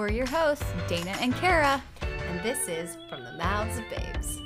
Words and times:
We're 0.00 0.10
your 0.10 0.24
hosts, 0.24 0.64
Dana 0.88 1.14
and 1.20 1.34
Kara, 1.34 1.82
and 2.00 2.42
this 2.42 2.68
is 2.68 2.96
From 3.10 3.22
the 3.22 3.32
Mouths 3.32 3.76
of 3.76 3.84
Babes. 3.90 4.38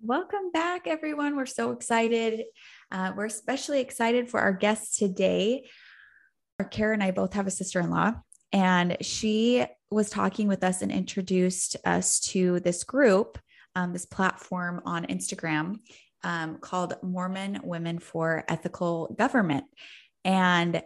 Welcome 0.00 0.50
back, 0.50 0.86
everyone. 0.86 1.36
We're 1.36 1.44
so 1.44 1.72
excited. 1.72 2.44
Uh, 2.90 3.12
we're 3.14 3.26
especially 3.26 3.82
excited 3.82 4.30
for 4.30 4.40
our 4.40 4.54
guest 4.54 4.96
today. 4.96 5.68
Kara 6.70 6.94
and 6.94 7.02
I 7.02 7.10
both 7.10 7.34
have 7.34 7.46
a 7.46 7.50
sister 7.50 7.80
in 7.80 7.90
law, 7.90 8.14
and 8.50 8.96
she 9.02 9.66
was 9.90 10.08
talking 10.08 10.48
with 10.48 10.64
us 10.64 10.80
and 10.80 10.90
introduced 10.90 11.76
us 11.84 12.18
to 12.28 12.60
this 12.60 12.82
group, 12.82 13.38
um, 13.76 13.92
this 13.92 14.06
platform 14.06 14.80
on 14.86 15.04
Instagram 15.08 15.80
um, 16.24 16.56
called 16.60 16.94
Mormon 17.02 17.60
Women 17.62 17.98
for 17.98 18.42
Ethical 18.48 19.14
Government. 19.18 19.66
And 20.24 20.82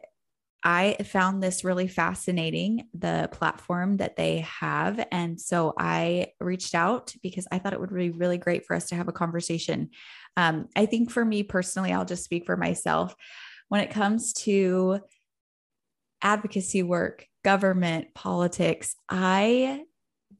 I 0.67 0.97
found 1.05 1.43
this 1.43 1.63
really 1.63 1.89
fascinating, 1.89 2.89
the 2.95 3.29
platform 3.31 3.99
that 3.99 4.17
they 4.17 4.39
have. 4.39 5.07
And 5.13 5.39
so 5.39 5.75
I 5.79 6.29
reached 6.41 6.75
out 6.75 7.15
because 7.23 7.47
I 7.53 7.59
thought 7.59 7.75
it 7.75 7.81
would 7.81 7.95
be 7.95 8.11
really 8.11 8.39
great 8.39 8.65
for 8.65 8.75
us 8.75 8.89
to 8.89 8.95
have 8.95 9.07
a 9.07 9.13
conversation. 9.13 9.91
Um, 10.39 10.69
I 10.75 10.87
think 10.87 11.11
for 11.11 11.23
me 11.23 11.43
personally, 11.43 11.93
I'll 11.93 12.07
just 12.07 12.25
speak 12.25 12.47
for 12.47 12.57
myself. 12.57 13.15
When 13.69 13.83
it 13.83 13.91
comes 13.91 14.33
to 14.45 15.01
advocacy 16.23 16.83
work, 16.83 17.27
government, 17.45 18.15
politics, 18.15 18.97
I 19.11 19.83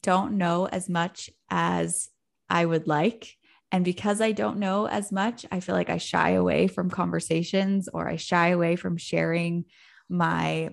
don't 0.03 0.39
know 0.39 0.67
as 0.67 0.89
much 0.89 1.29
as 1.51 2.09
I 2.49 2.65
would 2.65 2.87
like. 2.89 3.37
And 3.71 3.85
because 3.85 4.23
I 4.23 4.33
don't 4.33 4.59
know 4.59 4.87
as 4.87 5.13
much, 5.13 5.45
I 5.53 5.61
feel 5.61 5.75
like 5.75 5.91
I 5.91 5.99
shy 5.99 6.31
away 6.31 6.67
from 6.67 6.91
conversations 6.91 7.89
or 7.93 8.09
I 8.09 8.17
shy 8.17 8.49
away 8.49 8.77
from 8.77 8.97
sharing 8.97 9.67
my 10.09 10.71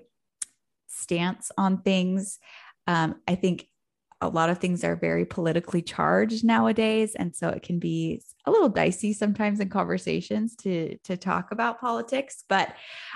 stance 0.88 1.50
on 1.56 1.82
things. 1.82 2.38
Um, 2.86 3.16
I 3.26 3.34
think 3.34 3.66
a 4.22 4.28
lot 4.28 4.50
of 4.50 4.58
things 4.58 4.84
are 4.84 4.94
very 4.94 5.24
politically 5.24 5.82
charged 5.82 6.44
nowadays 6.44 7.16
and 7.16 7.34
so 7.34 7.48
it 7.48 7.62
can 7.62 7.80
be 7.80 8.22
a 8.46 8.50
little 8.50 8.68
dicey 8.68 9.12
sometimes 9.12 9.58
in 9.58 9.68
conversations 9.68 10.54
to 10.54 10.96
to 10.98 11.16
talk 11.16 11.50
about 11.50 11.80
politics 11.80 12.44
but 12.48 12.72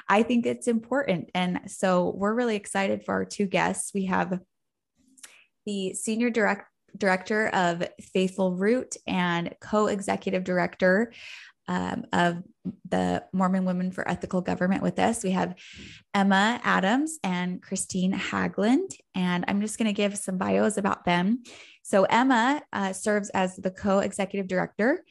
i 0.08 0.22
think 0.22 0.44
it's 0.44 0.66
important 0.66 1.30
and 1.32 1.60
so 1.68 2.12
we're 2.16 2.34
really 2.34 2.56
excited 2.56 3.04
for 3.04 3.14
our 3.14 3.24
two 3.24 3.46
guests 3.46 3.94
we 3.94 4.06
have 4.06 4.40
the 5.64 5.94
senior 5.94 6.30
direct, 6.30 6.70
director 6.96 7.48
of 7.48 7.86
faithful 8.00 8.54
root 8.54 8.96
and 9.06 9.54
co-executive 9.60 10.44
director 10.44 11.12
um, 11.68 12.04
of 12.12 12.42
the 12.88 13.24
Mormon 13.32 13.64
Women 13.64 13.90
for 13.90 14.08
Ethical 14.08 14.40
Government 14.40 14.82
with 14.82 14.98
us. 14.98 15.22
We 15.22 15.30
have 15.32 15.54
Emma 16.14 16.60
Addams 16.62 17.18
and 17.22 17.62
Kristine 17.62 18.12
Haglund, 18.12 18.90
and 19.14 19.44
I'm 19.48 19.60
just 19.60 19.78
going 19.78 19.86
to 19.86 19.92
give 19.92 20.16
some 20.16 20.38
bios 20.38 20.76
about 20.76 21.04
them. 21.04 21.42
So, 21.82 22.04
Emma 22.04 22.62
uh, 22.72 22.92
serves 22.92 23.30
as 23.30 23.56
the 23.56 23.70
co 23.70 24.00
executive 24.00 24.48
director. 24.48 25.04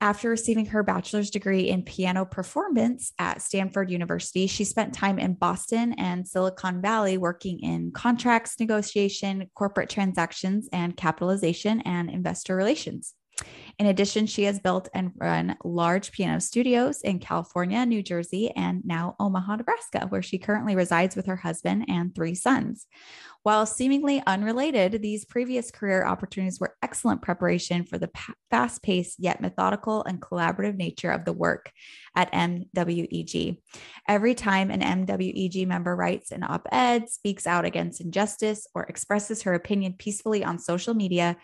After 0.00 0.28
receiving 0.30 0.66
her 0.66 0.82
bachelor's 0.82 1.30
degree 1.30 1.68
in 1.68 1.84
piano 1.84 2.24
performance 2.24 3.12
at 3.20 3.40
Stanford 3.40 3.88
University, 3.88 4.48
she 4.48 4.64
spent 4.64 4.92
time 4.92 5.20
in 5.20 5.34
Boston 5.34 5.92
and 5.92 6.26
Silicon 6.26 6.82
Valley 6.82 7.18
working 7.18 7.60
in 7.60 7.92
contracts 7.92 8.58
negotiation, 8.58 9.48
corporate 9.54 9.88
transactions, 9.88 10.68
and 10.72 10.96
capitalization 10.96 11.82
and 11.82 12.10
investor 12.10 12.56
relations. 12.56 13.14
In 13.78 13.86
addition, 13.86 14.26
she 14.26 14.44
has 14.44 14.60
built 14.60 14.88
and 14.94 15.12
run 15.16 15.56
large 15.64 16.12
piano 16.12 16.40
studios 16.40 17.00
in 17.00 17.18
California, 17.18 17.84
New 17.86 18.02
Jersey, 18.02 18.50
and 18.50 18.84
now 18.84 19.16
Omaha, 19.18 19.56
Nebraska, 19.56 20.06
where 20.08 20.22
she 20.22 20.38
currently 20.38 20.76
resides 20.76 21.16
with 21.16 21.26
her 21.26 21.36
husband 21.36 21.86
and 21.88 22.14
three 22.14 22.34
sons. 22.34 22.86
While 23.42 23.66
seemingly 23.66 24.22
unrelated, 24.24 25.02
these 25.02 25.24
previous 25.24 25.70
career 25.70 26.04
opportunities 26.04 26.60
were 26.60 26.76
excellent 26.82 27.22
preparation 27.22 27.84
for 27.84 27.98
the 27.98 28.10
fast 28.50 28.82
paced 28.82 29.18
yet 29.18 29.40
methodical 29.40 30.04
and 30.04 30.20
collaborative 30.20 30.76
nature 30.76 31.10
of 31.10 31.24
the 31.24 31.32
work 31.32 31.72
at 32.14 32.30
MWEG. 32.32 33.58
Every 34.06 34.34
time 34.34 34.70
an 34.70 34.80
MWEG 34.80 35.66
member 35.66 35.96
writes 35.96 36.30
an 36.30 36.44
op 36.44 36.68
ed, 36.70 37.08
speaks 37.10 37.46
out 37.46 37.64
against 37.64 38.00
injustice, 38.00 38.66
or 38.74 38.84
expresses 38.84 39.42
her 39.42 39.54
opinion 39.54 39.94
peacefully 39.98 40.44
on 40.44 40.58
social 40.58 40.94
media, 40.94 41.36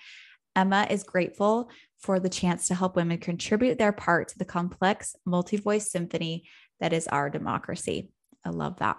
Emma 0.58 0.88
is 0.91 1.04
grateful 1.04 1.70
for 2.00 2.19
the 2.19 2.28
chance 2.28 2.66
to 2.66 2.74
help 2.74 2.96
women 2.96 3.19
contribute 3.19 3.78
their 3.78 3.92
part 3.92 4.26
to 4.28 4.38
the 4.38 4.44
complex 4.44 5.14
multi 5.24 5.56
voice 5.56 5.88
symphony 5.88 6.48
that 6.80 6.92
is 6.92 7.06
our 7.06 7.30
democracy. 7.30 8.10
I 8.44 8.50
love 8.50 8.78
that. 8.78 8.98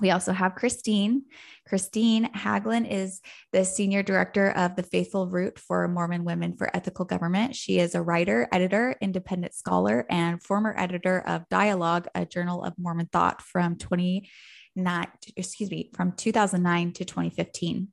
We 0.00 0.10
also 0.12 0.32
have 0.32 0.54
Kristine. 0.54 1.24
Kristine 1.68 2.32
Haglund 2.32 2.90
is 2.90 3.20
the 3.52 3.66
senior 3.66 4.02
director 4.02 4.50
of 4.52 4.74
the 4.76 4.82
Faithful 4.82 5.28
Root 5.28 5.58
for 5.58 5.86
Mormon 5.88 6.24
Women 6.24 6.56
for 6.56 6.74
Ethical 6.74 7.04
Government. 7.04 7.54
She 7.54 7.78
is 7.78 7.94
a 7.94 8.00
writer, 8.00 8.48
editor, 8.50 8.96
independent 9.02 9.52
scholar, 9.52 10.06
and 10.08 10.42
former 10.42 10.74
editor 10.78 11.20
of 11.26 11.46
Dialogue, 11.50 12.08
a 12.14 12.24
journal 12.24 12.64
of 12.64 12.72
Mormon 12.78 13.10
thought 13.12 13.42
from 13.42 13.76
29, 13.76 15.06
excuse 15.36 15.70
me, 15.70 15.90
from 15.94 16.12
2009 16.12 16.92
to 16.94 17.04
2015. 17.04 17.88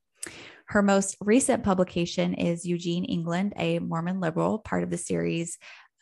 Her 0.67 0.81
most 0.81 1.16
recent 1.22 1.63
publication 1.63 2.33
is 2.33 2.66
Eugene 2.66 3.05
England, 3.05 3.53
a 3.55 3.79
Mormon 3.79 4.19
liberal, 4.19 4.59
part 4.59 4.83
of 4.83 4.89
the 4.89 4.97
series 4.97 5.57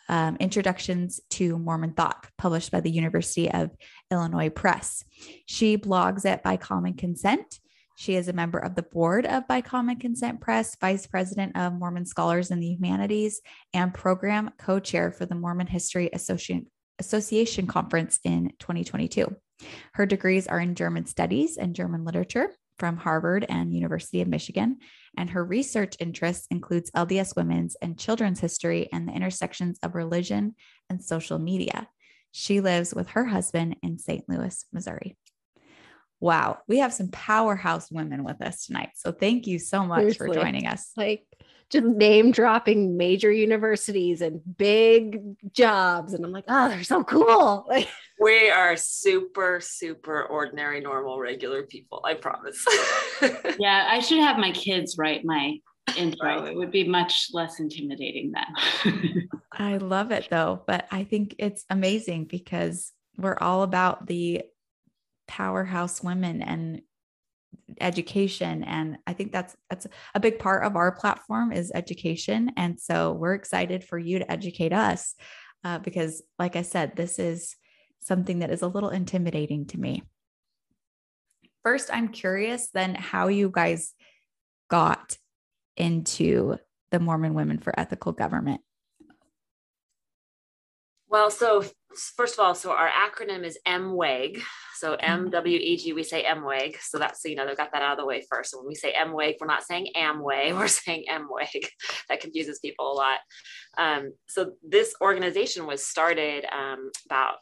um, 0.09 0.37
Introductions 0.39 1.19
to 1.31 1.57
Mormon 1.59 1.93
Thought, 1.93 2.27
published 2.37 2.71
by 2.71 2.81
the 2.81 2.91
University 2.91 3.49
of 3.51 3.71
Illinois 4.11 4.49
Press. 4.49 5.03
She 5.45 5.77
blogs 5.77 6.25
at 6.25 6.43
By 6.43 6.57
Common 6.57 6.95
Consent. 6.95 7.59
She 7.95 8.15
is 8.15 8.27
a 8.27 8.33
member 8.33 8.57
of 8.57 8.75
the 8.75 8.83
board 8.83 9.25
of 9.25 9.47
By 9.47 9.61
Common 9.61 9.99
Consent 9.99 10.41
Press, 10.41 10.75
vice 10.81 11.05
president 11.05 11.55
of 11.55 11.73
Mormon 11.73 12.05
Scholars 12.05 12.49
in 12.49 12.59
the 12.59 12.67
Humanities, 12.73 13.41
and 13.73 13.93
program 13.93 14.49
co 14.57 14.79
chair 14.79 15.11
for 15.11 15.27
the 15.27 15.35
Mormon 15.35 15.67
History 15.67 16.09
Association, 16.11 16.65
Association 16.97 17.67
Conference 17.67 18.19
in 18.23 18.51
2022. 18.59 19.35
Her 19.93 20.05
degrees 20.07 20.47
are 20.47 20.59
in 20.59 20.73
German 20.73 21.05
Studies 21.05 21.57
and 21.57 21.75
German 21.75 22.03
Literature 22.03 22.49
from 22.77 22.97
Harvard 22.97 23.45
and 23.47 23.73
University 23.73 24.21
of 24.21 24.27
Michigan, 24.27 24.77
and 25.17 25.29
her 25.29 25.43
research 25.43 25.95
interests 25.99 26.47
includes 26.51 26.91
LDS 26.91 27.35
women's 27.35 27.75
and 27.81 27.97
children's 27.97 28.39
history 28.39 28.89
and 28.91 29.07
the 29.07 29.13
intersections 29.13 29.79
of 29.83 29.95
religion 29.95 30.55
and 30.89 31.03
social 31.03 31.39
media. 31.39 31.87
She 32.31 32.59
lives 32.59 32.93
with 32.93 33.09
her 33.09 33.25
husband 33.25 33.77
in 33.81 33.97
St. 33.97 34.27
Louis, 34.27 34.65
Missouri. 34.73 35.17
Wow, 36.19 36.59
we 36.67 36.79
have 36.79 36.93
some 36.93 37.09
powerhouse 37.09 37.91
women 37.91 38.23
with 38.23 38.41
us 38.41 38.65
tonight. 38.65 38.89
So 38.95 39.11
thank 39.11 39.47
you 39.47 39.59
so 39.59 39.85
much 39.85 39.99
Seriously. 39.99 40.27
for 40.27 40.33
joining 40.33 40.67
us. 40.67 40.91
Like 40.97 41.25
just 41.71 41.85
name 41.85 42.31
dropping 42.31 42.97
major 42.97 43.31
universities 43.31 44.21
and 44.21 44.41
big 44.57 45.35
jobs. 45.51 46.13
And 46.13 46.23
I'm 46.23 46.31
like, 46.31 46.45
oh, 46.47 46.69
they're 46.69 46.83
so 46.83 47.03
cool. 47.03 47.65
Like 47.75 47.89
we 48.19 48.49
are 48.49 48.77
super, 48.77 49.59
super 49.61 50.23
ordinary, 50.23 50.79
normal, 50.79 51.19
regular 51.19 51.63
people. 51.63 52.01
I 52.05 52.13
promise. 52.13 52.63
yeah, 53.59 53.87
I 53.89 53.99
should 53.99 54.19
have 54.19 54.37
my 54.37 54.51
kids 54.51 54.97
write 54.97 55.25
my 55.25 55.57
intro. 55.97 56.41
Right. 56.41 56.51
It 56.51 56.55
would 56.55 56.71
be 56.71 56.87
much 56.87 57.29
less 57.33 57.59
intimidating 57.59 58.31
then. 58.31 59.29
I 59.51 59.77
love 59.77 60.11
it 60.11 60.27
though, 60.29 60.61
but 60.65 60.87
I 60.91 61.03
think 61.03 61.35
it's 61.39 61.65
amazing 61.69 62.25
because 62.25 62.91
we're 63.17 63.37
all 63.39 63.63
about 63.63 64.07
the 64.07 64.43
powerhouse 65.27 66.03
women 66.03 66.41
and 66.41 66.81
education 67.81 68.63
and 68.63 68.97
i 69.07 69.13
think 69.13 69.31
that's 69.31 69.55
that's 69.69 69.87
a 70.13 70.19
big 70.19 70.37
part 70.37 70.63
of 70.63 70.75
our 70.75 70.91
platform 70.91 71.51
is 71.51 71.71
education 71.73 72.51
and 72.57 72.79
so 72.79 73.11
we're 73.11 73.33
excited 73.33 73.83
for 73.83 73.97
you 73.97 74.19
to 74.19 74.31
educate 74.31 74.71
us 74.71 75.15
uh, 75.63 75.79
because 75.79 76.21
like 76.37 76.55
i 76.55 76.61
said 76.61 76.95
this 76.95 77.17
is 77.17 77.55
something 78.05 78.39
that 78.39 78.51
is 78.51 78.61
a 78.61 78.67
little 78.67 78.89
intimidating 78.89 79.65
to 79.65 79.79
me. 79.79 80.03
First 81.63 81.89
i'm 81.91 82.09
curious 82.09 82.69
then 82.69 82.93
how 82.93 83.27
you 83.27 83.49
guys 83.49 83.93
got 84.69 85.17
into 85.75 86.57
the 86.91 86.99
mormon 86.99 87.33
women 87.33 87.57
for 87.57 87.77
ethical 87.79 88.11
government. 88.11 88.61
Well 91.09 91.31
so 91.31 91.65
first 92.15 92.35
of 92.35 92.45
all 92.45 92.53
so 92.53 92.71
our 92.71 92.89
acronym 92.89 93.43
is 93.43 93.57
mweg 93.67 94.41
so 94.75 94.97
MWEG, 94.97 95.95
we 95.95 96.03
say 96.03 96.23
MWEG. 96.23 96.77
So 96.81 96.97
that's, 96.97 97.23
you 97.25 97.35
know, 97.35 97.45
they 97.45 97.55
got 97.55 97.71
that 97.73 97.81
out 97.81 97.93
of 97.93 97.97
the 97.97 98.05
way 98.05 98.23
first. 98.29 98.51
So 98.51 98.57
when 98.57 98.67
we 98.67 98.75
say 98.75 98.93
MWEG, 98.93 99.35
we're 99.39 99.47
not 99.47 99.63
saying 99.63 99.87
Amway, 99.95 100.53
we're 100.57 100.67
saying 100.67 101.05
MWEG. 101.09 101.67
that 102.09 102.19
confuses 102.19 102.59
people 102.59 102.91
a 102.91 102.93
lot. 102.93 103.19
Um, 103.77 104.13
so 104.27 104.51
this 104.67 104.93
organization 105.01 105.65
was 105.65 105.85
started 105.85 106.45
um, 106.51 106.91
about 107.05 107.35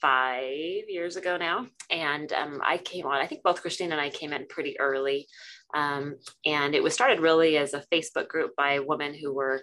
five 0.00 0.88
years 0.88 1.16
ago 1.16 1.36
now. 1.36 1.66
And 1.90 2.32
um, 2.32 2.60
I 2.64 2.78
came 2.78 3.06
on, 3.06 3.20
I 3.20 3.26
think 3.26 3.42
both 3.42 3.62
Kristine 3.62 3.92
and 3.92 4.00
I 4.00 4.10
came 4.10 4.32
in 4.32 4.46
pretty 4.48 4.78
early. 4.80 5.26
Um, 5.74 6.16
and 6.44 6.74
it 6.74 6.82
was 6.82 6.94
started 6.94 7.20
really 7.20 7.56
as 7.56 7.74
a 7.74 7.84
Facebook 7.92 8.28
group 8.28 8.56
by 8.56 8.78
women 8.80 9.14
who 9.14 9.32
were 9.32 9.62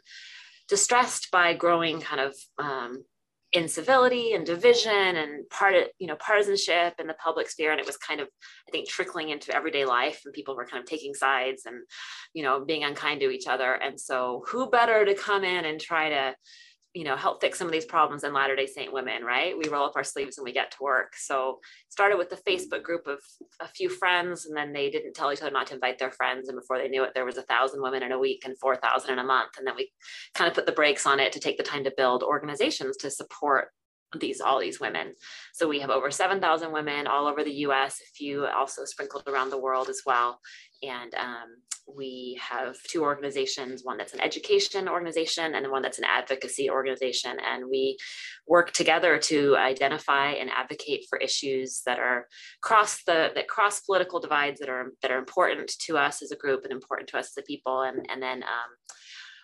distressed 0.68 1.30
by 1.32 1.54
growing 1.54 2.00
kind 2.02 2.22
of 2.22 2.36
um, 2.60 3.04
incivility 3.54 4.34
and 4.34 4.46
division 4.46 4.92
and 4.92 5.50
part 5.50 5.74
of 5.74 5.84
you 6.00 6.08
know 6.08 6.18
partisanship 6.18 6.96
in 7.00 7.08
the 7.08 7.14
public 7.14 7.50
sphere. 7.50 7.72
And 7.72 7.80
it 7.80 7.86
was 7.86 7.98
kind 7.98 8.20
of 8.20 8.28
i 8.68 8.72
think 8.72 8.88
trickling 8.88 9.30
into 9.30 9.56
everyday 9.56 9.86
life 9.86 10.22
and 10.26 10.34
people 10.34 10.56
were 10.56 10.66
kind 10.66 10.82
of 10.82 10.90
taking 10.90 11.14
sides 11.14 11.64
and 11.66 11.78
you 12.34 12.44
know 12.44 12.64
being 12.66 12.84
unkind 12.84 13.22
to 13.22 13.30
each 13.30 13.48
other. 13.48 13.74
And 13.74 14.00
so 14.00 14.44
who 14.48 14.70
better 14.70 15.06
to 15.06 15.16
come 15.16 15.44
in 15.44 15.66
and 15.66 15.80
try 15.80 16.10
to 16.10 16.36
you 16.94 17.04
know 17.04 17.16
help 17.16 17.42
fix 17.42 17.60
some 17.60 17.68
of 17.68 17.74
these 17.74 17.86
problems 17.86 18.24
in 18.24 18.34
latter 18.34 18.56
day 18.56 18.66
saint 18.66 18.94
women 18.94 19.24
right? 19.24 19.58
We 19.58 19.70
roll 19.70 19.86
up 19.86 19.96
our 19.96 20.04
sleeves 20.04 20.38
and 20.38 20.46
we 20.46 20.52
get 20.52 20.72
to 20.72 20.78
work. 20.82 21.16
So 21.16 21.60
started 21.90 22.18
with 22.18 22.30
the 22.30 22.38
facebook 22.38 22.84
group 22.84 23.08
of 23.08 23.20
a 23.60 23.68
few 23.68 23.90
friends 23.90 24.46
and 24.46 24.56
then 24.56 24.74
they 24.74 24.90
didn't 24.90 25.14
tell 25.14 25.32
each 25.32 25.42
other 25.42 25.52
not 25.52 25.68
to 25.68 25.76
invite 25.76 26.00
their 26.00 26.12
friends 26.12 26.50
and 26.50 26.58
before 26.58 26.78
they 26.78 26.90
knew 26.90 27.04
it 27.04 27.12
there 27.14 27.26
was 27.26 27.38
a 27.38 27.44
thousand 27.44 27.82
women 27.82 28.04
in 28.04 28.12
a 28.12 28.20
week 28.20 28.44
and 28.46 28.58
4000 28.60 29.12
in 29.12 29.20
a 29.20 29.24
month 29.24 29.52
and 29.58 29.66
then 29.66 29.76
we 29.76 29.92
kind 30.34 30.48
of 30.48 30.56
put 30.56 30.66
the 30.66 30.72
brakes 30.72 31.06
on 31.06 31.20
it 31.20 31.32
to 31.34 31.40
take 31.40 31.58
the 31.58 31.64
time 31.64 31.84
to 31.84 31.94
build 31.96 32.24
organizations 32.24 32.98
to 32.98 33.10
support 33.10 33.70
these 34.20 34.42
all 34.42 34.60
these 34.60 34.80
women. 34.80 35.14
So 35.54 35.68
we 35.68 35.80
have 35.80 35.90
over 35.90 36.12
7000 36.12 36.72
women 36.72 37.08
all 37.08 37.28
over 37.28 37.44
the 37.44 37.52
us 37.52 38.00
a 38.02 38.16
few 38.16 38.46
also 38.46 38.86
sprinkled 38.86 39.24
around 39.28 39.50
the 39.50 39.60
world 39.60 39.90
as 39.90 40.02
well. 40.06 40.40
And 40.84 41.14
um, 41.16 41.58
we 41.88 42.40
have 42.42 42.76
two 42.84 43.02
organizations 43.04 43.84
one 43.84 43.98
that's 43.98 44.14
an 44.14 44.22
education 44.22 44.90
organization 44.90 45.56
and 45.56 45.72
one 45.72 45.82
that's 45.82 46.00
an 46.00 46.06
advocacy 46.06 46.70
organization. 46.70 47.38
And 47.46 47.70
we 47.70 47.98
work 48.48 48.72
together 48.72 49.18
to 49.20 49.56
identify 49.58 50.32
and 50.32 50.50
advocate 50.50 51.06
for 51.10 51.18
issues 51.18 51.82
that 51.86 52.00
are 52.00 52.28
cross 52.62 53.04
the 53.06 53.32
that 53.36 53.48
cross 53.48 53.80
political 53.82 54.20
divides 54.20 54.60
that 54.60 54.70
are 54.70 54.94
that 55.02 55.12
are 55.12 55.18
important 55.18 55.72
to 55.86 55.98
us 55.98 56.22
as 56.22 56.32
a 56.32 56.38
group 56.38 56.64
and 56.64 56.72
important 56.72 57.10
to 57.10 57.18
us 57.18 57.32
as 57.38 57.44
a 57.44 57.46
people. 57.46 57.82
And 57.82 58.06
and 58.10 58.22
then 58.22 58.44
um, 58.44 58.72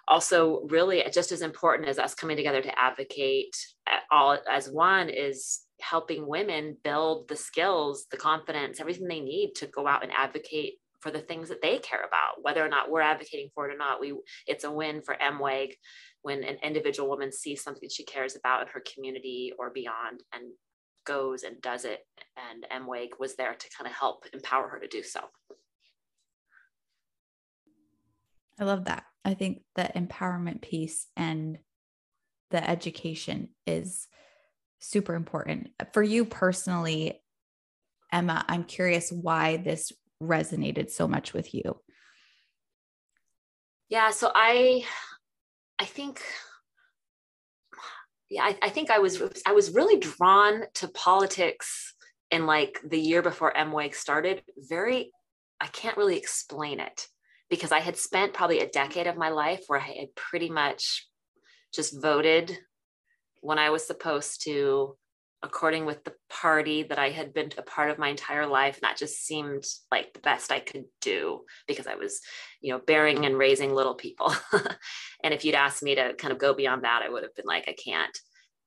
also 0.07 0.61
really 0.69 1.03
just 1.13 1.31
as 1.31 1.41
important 1.41 1.87
as 1.87 1.99
us 1.99 2.13
coming 2.13 2.37
together 2.37 2.61
to 2.61 2.79
advocate 2.79 3.55
eh, 3.87 3.99
all 4.11 4.37
as 4.51 4.69
one 4.69 5.09
is 5.09 5.61
helping 5.81 6.27
women 6.27 6.77
build 6.83 7.27
the 7.27 7.35
skills 7.35 8.05
the 8.11 8.17
confidence 8.17 8.79
everything 8.79 9.07
they 9.07 9.19
need 9.19 9.53
to 9.55 9.67
go 9.67 9.87
out 9.87 10.03
and 10.03 10.11
advocate 10.11 10.75
for 11.03 11.11
the 11.11 11.19
things 11.19 11.49
that 11.49 11.61
they 11.61 11.77
care 11.79 11.99
about, 11.99 12.41
whether 12.41 12.65
or 12.65 12.69
not 12.69 12.89
we're 12.89 13.01
advocating 13.01 13.49
for 13.53 13.69
it 13.69 13.75
or 13.75 13.77
not. 13.77 13.99
We 13.99 14.15
it's 14.47 14.63
a 14.63 14.71
win 14.71 15.01
for 15.01 15.17
MWEG 15.21 15.73
when 16.21 16.45
an 16.45 16.55
individual 16.63 17.09
woman 17.09 17.31
sees 17.33 17.61
something 17.61 17.89
she 17.89 18.05
cares 18.05 18.37
about 18.37 18.61
in 18.61 18.69
her 18.69 18.81
community 18.81 19.51
or 19.59 19.69
beyond 19.69 20.23
and 20.33 20.53
goes 21.05 21.43
and 21.43 21.61
does 21.61 21.83
it. 21.83 21.99
And 22.37 22.85
MWEG 22.85 23.19
was 23.19 23.35
there 23.35 23.53
to 23.53 23.69
kind 23.77 23.85
of 23.85 23.93
help 23.93 24.25
empower 24.33 24.69
her 24.69 24.79
to 24.79 24.87
do 24.87 25.03
so. 25.03 25.19
I 28.57 28.63
love 28.63 28.85
that. 28.85 29.03
I 29.25 29.33
think 29.33 29.61
the 29.75 29.89
empowerment 29.95 30.61
piece 30.61 31.07
and 31.15 31.57
the 32.51 32.69
education 32.69 33.49
is 33.65 34.07
super 34.79 35.15
important. 35.15 35.69
For 35.93 36.03
you 36.03 36.25
personally, 36.25 37.21
Emma, 38.11 38.45
I'm 38.47 38.63
curious 38.63 39.11
why 39.11 39.57
this 39.57 39.91
resonated 40.21 40.89
so 40.91 41.07
much 41.07 41.33
with 41.33 41.53
you? 41.53 41.79
Yeah, 43.89 44.11
so 44.11 44.31
I 44.33 44.85
I 45.79 45.85
think 45.85 46.21
yeah, 48.29 48.43
I, 48.43 48.57
I 48.61 48.69
think 48.69 48.89
I 48.89 48.99
was 48.99 49.21
I 49.45 49.53
was 49.53 49.73
really 49.73 49.99
drawn 49.99 50.63
to 50.75 50.87
politics 50.89 51.93
in 52.31 52.45
like 52.45 52.79
the 52.83 52.99
year 52.99 53.21
before 53.21 53.53
MWEG 53.53 53.93
started. 53.93 54.41
Very, 54.57 55.11
I 55.61 55.67
can't 55.67 55.97
really 55.97 56.17
explain 56.17 56.79
it 56.79 57.07
because 57.49 57.71
I 57.71 57.79
had 57.79 57.97
spent 57.97 58.33
probably 58.33 58.59
a 58.59 58.69
decade 58.69 59.07
of 59.07 59.17
my 59.17 59.29
life 59.29 59.63
where 59.67 59.79
I 59.79 59.83
had 59.99 60.15
pretty 60.15 60.49
much 60.49 61.07
just 61.73 62.01
voted 62.01 62.57
when 63.41 63.59
I 63.59 63.69
was 63.69 63.85
supposed 63.85 64.43
to, 64.45 64.95
according 65.41 65.85
with 65.85 66.03
the 66.03 66.13
party 66.29 66.83
that 66.83 66.97
I 66.97 67.09
had 67.09 67.33
been 67.33 67.51
a 67.57 67.61
part 67.61 67.89
of 67.89 67.99
my 67.99 68.07
entire 68.07 68.47
life. 68.47 68.75
And 68.75 68.83
that 68.83 68.97
just 68.97 69.25
seemed 69.25 69.65
like 69.91 70.13
the 70.13 70.21
best 70.21 70.51
I 70.51 70.59
could 70.59 70.85
do 71.01 71.41
because 71.67 71.85
I 71.85 71.95
was, 71.95 72.21
you 72.61 72.71
know, 72.71 72.79
bearing 72.79 73.25
and 73.25 73.37
raising 73.37 73.73
little 73.73 73.95
people. 73.95 74.33
and 75.23 75.33
if 75.33 75.43
you'd 75.43 75.55
asked 75.55 75.83
me 75.83 75.95
to 75.95 76.13
kind 76.13 76.31
of 76.31 76.39
go 76.39 76.53
beyond 76.53 76.83
that, 76.85 77.01
I 77.05 77.09
would 77.09 77.23
have 77.23 77.35
been 77.35 77.45
like, 77.45 77.65
I 77.67 77.75
can't. 77.83 78.17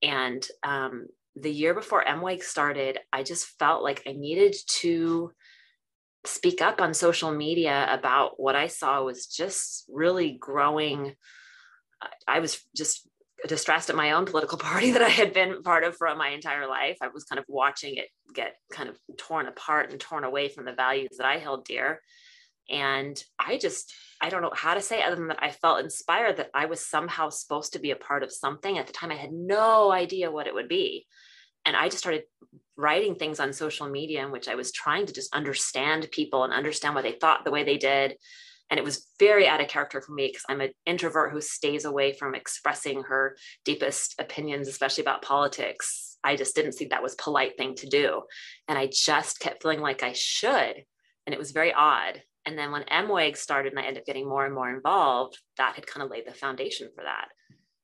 And 0.02 0.46
um, 0.62 1.06
the 1.34 1.50
year 1.50 1.74
before 1.74 2.04
MWEG 2.04 2.42
started, 2.42 2.98
I 3.12 3.22
just 3.22 3.46
felt 3.58 3.82
like 3.82 4.02
I 4.06 4.12
needed 4.12 4.54
to 4.80 5.32
speak 6.26 6.60
up 6.60 6.80
on 6.80 6.94
social 6.94 7.32
media 7.32 7.86
about 7.90 8.38
what 8.40 8.56
I 8.56 8.66
saw 8.66 9.02
was 9.02 9.26
just 9.26 9.84
really 9.88 10.32
growing. 10.32 11.14
I 12.26 12.40
was 12.40 12.60
just 12.74 13.08
distressed 13.46 13.90
at 13.90 13.96
my 13.96 14.12
own 14.12 14.24
political 14.24 14.58
party 14.70 14.92
that 14.92 15.02
I 15.02 15.08
had 15.08 15.32
been 15.32 15.62
part 15.62 15.84
of 15.84 15.96
for 15.96 16.14
my 16.14 16.28
entire 16.28 16.66
life. 16.68 16.98
I 17.00 17.08
was 17.08 17.24
kind 17.24 17.38
of 17.38 17.44
watching 17.48 17.96
it 17.96 18.08
get 18.34 18.56
kind 18.72 18.88
of 18.88 18.98
torn 19.16 19.46
apart 19.46 19.90
and 19.90 20.00
torn 20.00 20.24
away 20.24 20.48
from 20.48 20.64
the 20.64 20.72
values 20.72 21.16
that 21.18 21.26
I 21.26 21.38
held 21.38 21.64
dear. 21.64 22.00
And 22.68 23.22
I 23.38 23.58
just, 23.58 23.94
I 24.20 24.28
don't 24.28 24.42
know 24.42 24.52
how 24.52 24.74
to 24.74 24.80
say 24.80 25.02
other 25.02 25.14
than 25.14 25.28
that 25.28 25.42
I 25.42 25.52
felt 25.52 25.84
inspired 25.84 26.38
that 26.38 26.50
I 26.52 26.66
was 26.66 26.84
somehow 26.84 27.28
supposed 27.28 27.74
to 27.74 27.78
be 27.78 27.92
a 27.92 27.96
part 27.96 28.24
of 28.24 28.32
something. 28.32 28.76
At 28.76 28.88
the 28.88 28.92
time, 28.92 29.12
I 29.12 29.16
had 29.16 29.32
no 29.32 29.92
idea 29.92 30.32
what 30.32 30.48
it 30.48 30.54
would 30.54 30.68
be. 30.68 31.06
And 31.64 31.76
I 31.76 31.86
just 31.88 31.98
started 31.98 32.24
writing 32.76 33.14
things 33.14 33.40
on 33.40 33.52
social 33.52 33.88
media 33.88 34.24
in 34.24 34.30
which 34.30 34.48
I 34.48 34.54
was 34.54 34.72
trying 34.72 35.06
to 35.06 35.12
just 35.12 35.34
understand 35.34 36.08
people 36.10 36.44
and 36.44 36.52
understand 36.52 36.94
what 36.94 37.04
they 37.04 37.12
thought 37.12 37.44
the 37.44 37.50
way 37.50 37.64
they 37.64 37.78
did 37.78 38.16
and 38.70 38.78
it 38.78 38.84
was 38.84 39.06
very 39.18 39.46
out 39.46 39.60
of 39.60 39.68
character 39.68 40.00
for 40.00 40.12
me 40.12 40.28
because 40.28 40.44
I'm 40.48 40.60
an 40.60 40.72
introvert 40.86 41.32
who 41.32 41.40
stays 41.40 41.84
away 41.84 42.12
from 42.12 42.34
expressing 42.34 43.02
her 43.04 43.36
deepest 43.64 44.16
opinions, 44.18 44.68
especially 44.68 45.02
about 45.02 45.22
politics. 45.22 46.18
I 46.24 46.36
just 46.36 46.56
didn't 46.56 46.72
think 46.72 46.90
that 46.90 47.02
was 47.02 47.14
polite 47.14 47.56
thing 47.56 47.76
to 47.76 47.88
do. 47.88 48.22
And 48.66 48.76
I 48.76 48.88
just 48.92 49.38
kept 49.38 49.62
feeling 49.62 49.80
like 49.80 50.02
I 50.02 50.12
should. 50.14 50.84
And 51.26 51.32
it 51.32 51.38
was 51.38 51.52
very 51.52 51.72
odd. 51.72 52.22
And 52.44 52.58
then 52.58 52.72
when 52.72 52.82
MWEG 52.84 53.36
started 53.36 53.72
and 53.72 53.80
I 53.80 53.84
ended 53.84 54.02
up 54.02 54.06
getting 54.06 54.28
more 54.28 54.44
and 54.44 54.54
more 54.54 54.70
involved, 54.70 55.38
that 55.58 55.74
had 55.74 55.86
kind 55.86 56.04
of 56.04 56.10
laid 56.10 56.26
the 56.26 56.34
foundation 56.34 56.88
for 56.94 57.04
that. 57.04 57.28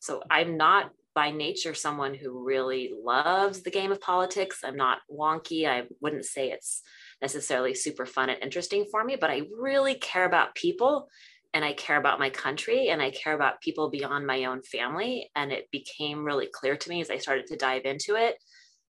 So 0.01 0.23
I'm 0.31 0.57
not 0.57 0.91
by 1.15 1.31
nature 1.31 1.75
someone 1.75 2.15
who 2.15 2.45
really 2.45 2.91
loves 3.03 3.63
the 3.63 3.71
game 3.71 3.93
of 3.93 4.01
politics. 4.01 4.61
I'm 4.65 4.77
not 4.77 4.99
wonky. 5.11 5.67
I 5.67 5.85
wouldn't 6.01 6.25
say 6.25 6.51
it's 6.51 6.83
necessarily 7.21 7.75
super 7.75 8.07
fun 8.07 8.31
and 8.31 8.43
interesting 8.43 8.87
for 8.91 9.05
me, 9.05 9.17
but 9.21 9.31
I 9.31 9.43
really 9.59 9.95
care 9.95 10.25
about 10.25 10.55
people 10.55 11.09
and 11.55 11.65
I 11.65 11.75
care 11.75 11.99
about 11.99 12.19
my 12.19 12.31
country 12.31 12.89
and 12.89 13.03
I 13.03 13.11
care 13.11 13.35
about 13.35 13.61
people 13.61 13.91
beyond 13.91 14.27
my 14.27 14.45
own 14.45 14.63
family. 14.63 15.31
And 15.37 15.53
it 15.53 15.71
became 15.71 16.25
really 16.25 16.49
clear 16.53 16.77
to 16.77 16.89
me 16.89 17.01
as 17.01 17.11
I 17.11 17.19
started 17.19 17.47
to 17.49 17.57
dive 17.57 17.85
into 17.85 18.17
it 18.17 18.37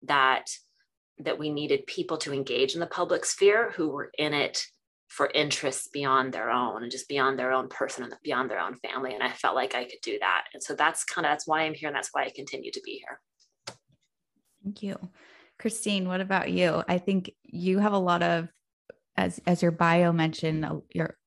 that 0.05 0.47
that 1.19 1.39
we 1.39 1.51
needed 1.51 1.87
people 1.87 2.17
to 2.17 2.33
engage 2.33 2.75
in 2.75 2.81
the 2.81 2.87
public 2.87 3.25
sphere 3.25 3.73
who 3.77 3.89
were 3.89 4.11
in 4.19 4.33
it 4.33 4.65
for 5.13 5.31
interests 5.35 5.89
beyond 5.93 6.33
their 6.33 6.51
own 6.51 6.83
and 6.83 6.91
just 6.91 7.07
beyond 7.07 7.39
their 7.39 7.53
own 7.53 7.69
person 7.69 8.03
and 8.03 8.15
beyond 8.25 8.51
their 8.51 8.59
own 8.59 8.77
family. 8.77 9.13
And 9.13 9.23
I 9.23 9.31
felt 9.31 9.55
like 9.55 9.75
I 9.75 9.85
could 9.85 10.01
do 10.03 10.19
that. 10.21 10.45
And 10.55 10.63
so 10.63 10.75
that's 10.75 11.05
kind 11.05 11.27
of 11.27 11.33
that's 11.33 11.47
why 11.47 11.63
I'm 11.63 11.75
here 11.75 11.89
and 11.89 11.95
that's 11.95 12.09
why 12.13 12.25
I 12.25 12.31
continue 12.31 12.73
to 12.73 12.81
be 12.83 13.03
here. 13.07 13.21
Thank 14.65 14.83
you. 14.83 14.97
Kristine, 15.59 16.07
what 16.07 16.23
about 16.23 16.51
you? 16.51 16.83
I 16.89 16.97
think 16.97 17.31
you 17.43 17.79
have 17.79 17.93
a 17.93 17.99
lot 17.99 18.23
of, 18.23 18.49
as 19.15 19.39
as 19.47 19.61
your 19.61 19.71
bio 19.71 20.13
mentioned, 20.13 20.67
your 20.95 21.19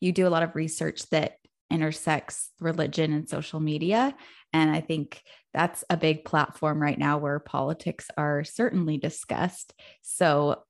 you 0.00 0.12
do 0.12 0.26
a 0.26 0.30
lot 0.30 0.42
of 0.42 0.56
research 0.56 1.02
that 1.10 1.36
intersects 1.70 2.50
religion 2.58 3.12
and 3.12 3.28
social 3.28 3.60
media, 3.60 4.16
and 4.54 4.70
I 4.70 4.80
think 4.80 5.22
that's 5.52 5.84
a 5.90 5.96
big 5.98 6.24
platform 6.24 6.80
right 6.80 6.98
now 6.98 7.18
where 7.18 7.38
politics 7.38 8.08
are 8.16 8.44
certainly 8.44 8.96
discussed. 8.96 9.74
So, 10.00 10.62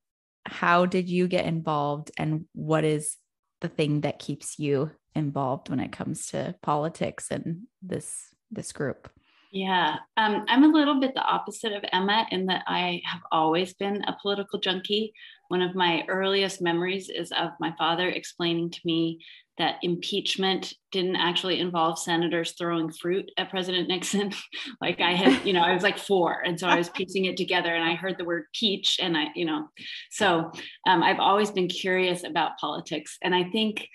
how 0.47 0.87
did 0.87 1.09
you 1.09 1.29
get 1.29 1.47
involved, 1.47 2.11
and 2.19 2.47
what 2.55 2.85
is 2.85 3.17
the 3.61 3.69
thing 3.69 4.03
that 4.03 4.19
keeps 4.19 4.59
you 4.59 4.91
involved 5.15 5.71
when 5.71 5.81
it 5.81 5.93
comes 5.93 6.27
to 6.27 6.55
politics 6.63 7.31
and 7.31 7.63
this 7.83 8.35
this 8.51 8.73
group? 8.73 9.11
Yeah, 9.53 9.97
um, 10.17 10.45
I'm 10.49 10.65
a 10.65 10.69
little 10.69 11.01
bit 11.01 11.15
the 11.15 11.23
opposite 11.23 11.73
of 11.73 11.85
Emma 11.93 12.27
in 12.31 12.47
that 12.47 12.65
I 12.67 13.01
have 13.05 13.21
always 13.31 13.75
been 13.75 14.03
a 14.05 14.17
political 14.21 14.59
junkie. 14.59 15.13
One 15.49 15.63
of 15.63 15.75
my 15.75 16.05
earliest 16.09 16.61
memories 16.61 17.09
is 17.09 17.31
of 17.33 17.51
my 17.61 17.73
father 17.79 18.09
explaining 18.09 18.71
to 18.71 18.81
me 18.85 19.21
that 19.59 19.77
impeachment 19.83 20.75
didn't 20.93 21.17
actually 21.17 21.61
involve 21.61 21.99
senators 21.99 22.53
throwing 22.59 22.93
fruit 22.93 23.31
at 23.39 23.49
President 23.49 23.89
Nixon. 23.89 24.33
like 24.81 25.01
I 25.01 25.13
had, 25.13 25.47
you 25.47 25.53
know, 25.53 25.63
I 25.63 25.73
was 25.73 25.83
like 25.83 25.99
four, 25.99 26.43
and 26.45 26.59
so 26.59 26.67
I 26.67 26.77
was 26.77 26.91
piecing 26.91 27.25
it 27.27 27.37
together, 27.37 27.75
and 27.75 27.85
I 27.85 27.95
heard 27.95 28.19
the 28.19 28.25
word 28.25 28.45
peach, 28.53 28.99
and 29.01 29.17
I, 29.17 29.27
you 29.35 29.45
know, 29.47 29.69
so 30.11 30.51
um, 30.87 31.03
I've 31.03 31.21
always 31.21 31.51
been 31.51 31.69
curious 31.69 32.25
about 32.25 32.59
politics, 32.61 33.17
and 33.23 33.35
I 33.35 33.45
think, 33.45 33.89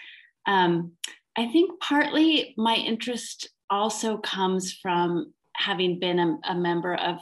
um, 0.48 0.93
I 1.38 1.48
think 1.48 1.79
partly 1.81 2.55
my 2.58 2.75
interest 2.75 3.50
also 3.70 4.17
comes 4.17 4.74
from 4.81 5.34
having 5.62 6.00
been 6.00 6.20
a, 6.20 6.38
a 6.50 6.56
member 6.56 6.96
of 6.96 7.20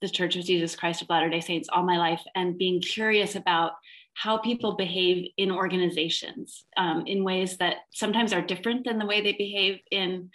the 0.00 0.08
Church 0.08 0.36
of 0.36 0.44
Jesus 0.44 0.76
Christ 0.76 1.02
of 1.02 1.10
Latter 1.10 1.28
day 1.28 1.40
Saints 1.40 1.68
all 1.70 1.84
my 1.84 1.98
life 1.98 2.22
and 2.34 2.56
being 2.56 2.80
curious 2.80 3.36
about 3.36 3.72
how 4.14 4.38
people 4.38 4.76
behave 4.76 5.30
in 5.36 5.50
organizations 5.50 6.64
um, 6.76 7.04
in 7.06 7.24
ways 7.24 7.56
that 7.58 7.76
sometimes 7.92 8.32
are 8.32 8.42
different 8.42 8.84
than 8.84 8.98
the 8.98 9.06
way 9.06 9.20
they 9.20 9.32
behave 9.32 9.78
in 9.90 10.30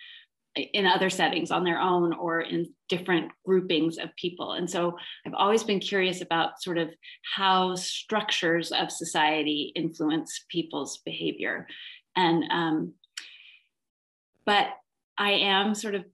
in 0.55 0.85
other 0.85 1.09
settings 1.09 1.51
on 1.51 1.63
their 1.65 1.79
own 1.81 2.13
or 2.13 2.39
in 2.41 2.65
different 2.87 3.31
groupings 3.45 3.97
of 3.97 4.15
people. 4.15 4.53
And 4.53 4.69
so 4.69 4.97
I've 5.25 5.33
always 5.33 5.63
been 5.63 5.79
curious 5.79 6.21
about 6.21 6.61
sort 6.61 6.77
of 6.77 6.89
how 7.35 7.75
structures 7.75 8.71
of 8.71 8.89
society 8.89 9.73
influence 9.75 10.45
people's 10.49 10.99
behavior. 10.99 11.67
And, 12.15 12.45
um, 12.49 12.93
but 14.45 14.67
I 15.17 15.31
am 15.31 15.75
sort 15.75 15.95
of 15.95 16.05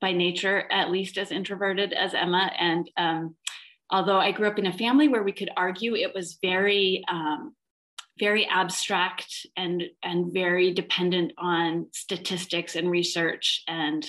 by 0.00 0.12
nature 0.12 0.70
at 0.70 0.90
least 0.90 1.18
as 1.18 1.30
introverted 1.30 1.92
as 1.92 2.14
Emma. 2.14 2.50
And 2.58 2.90
um, 2.96 3.36
although 3.90 4.18
I 4.18 4.32
grew 4.32 4.48
up 4.48 4.58
in 4.58 4.66
a 4.66 4.72
family 4.76 5.08
where 5.08 5.22
we 5.22 5.32
could 5.32 5.50
argue, 5.56 5.94
it 5.94 6.14
was 6.14 6.38
very, 6.42 7.04
um, 7.08 7.54
very 8.18 8.46
abstract 8.46 9.46
and 9.56 9.82
and 10.02 10.32
very 10.32 10.72
dependent 10.72 11.32
on 11.38 11.86
statistics 11.92 12.74
and 12.74 12.90
research 12.90 13.62
and 13.68 14.06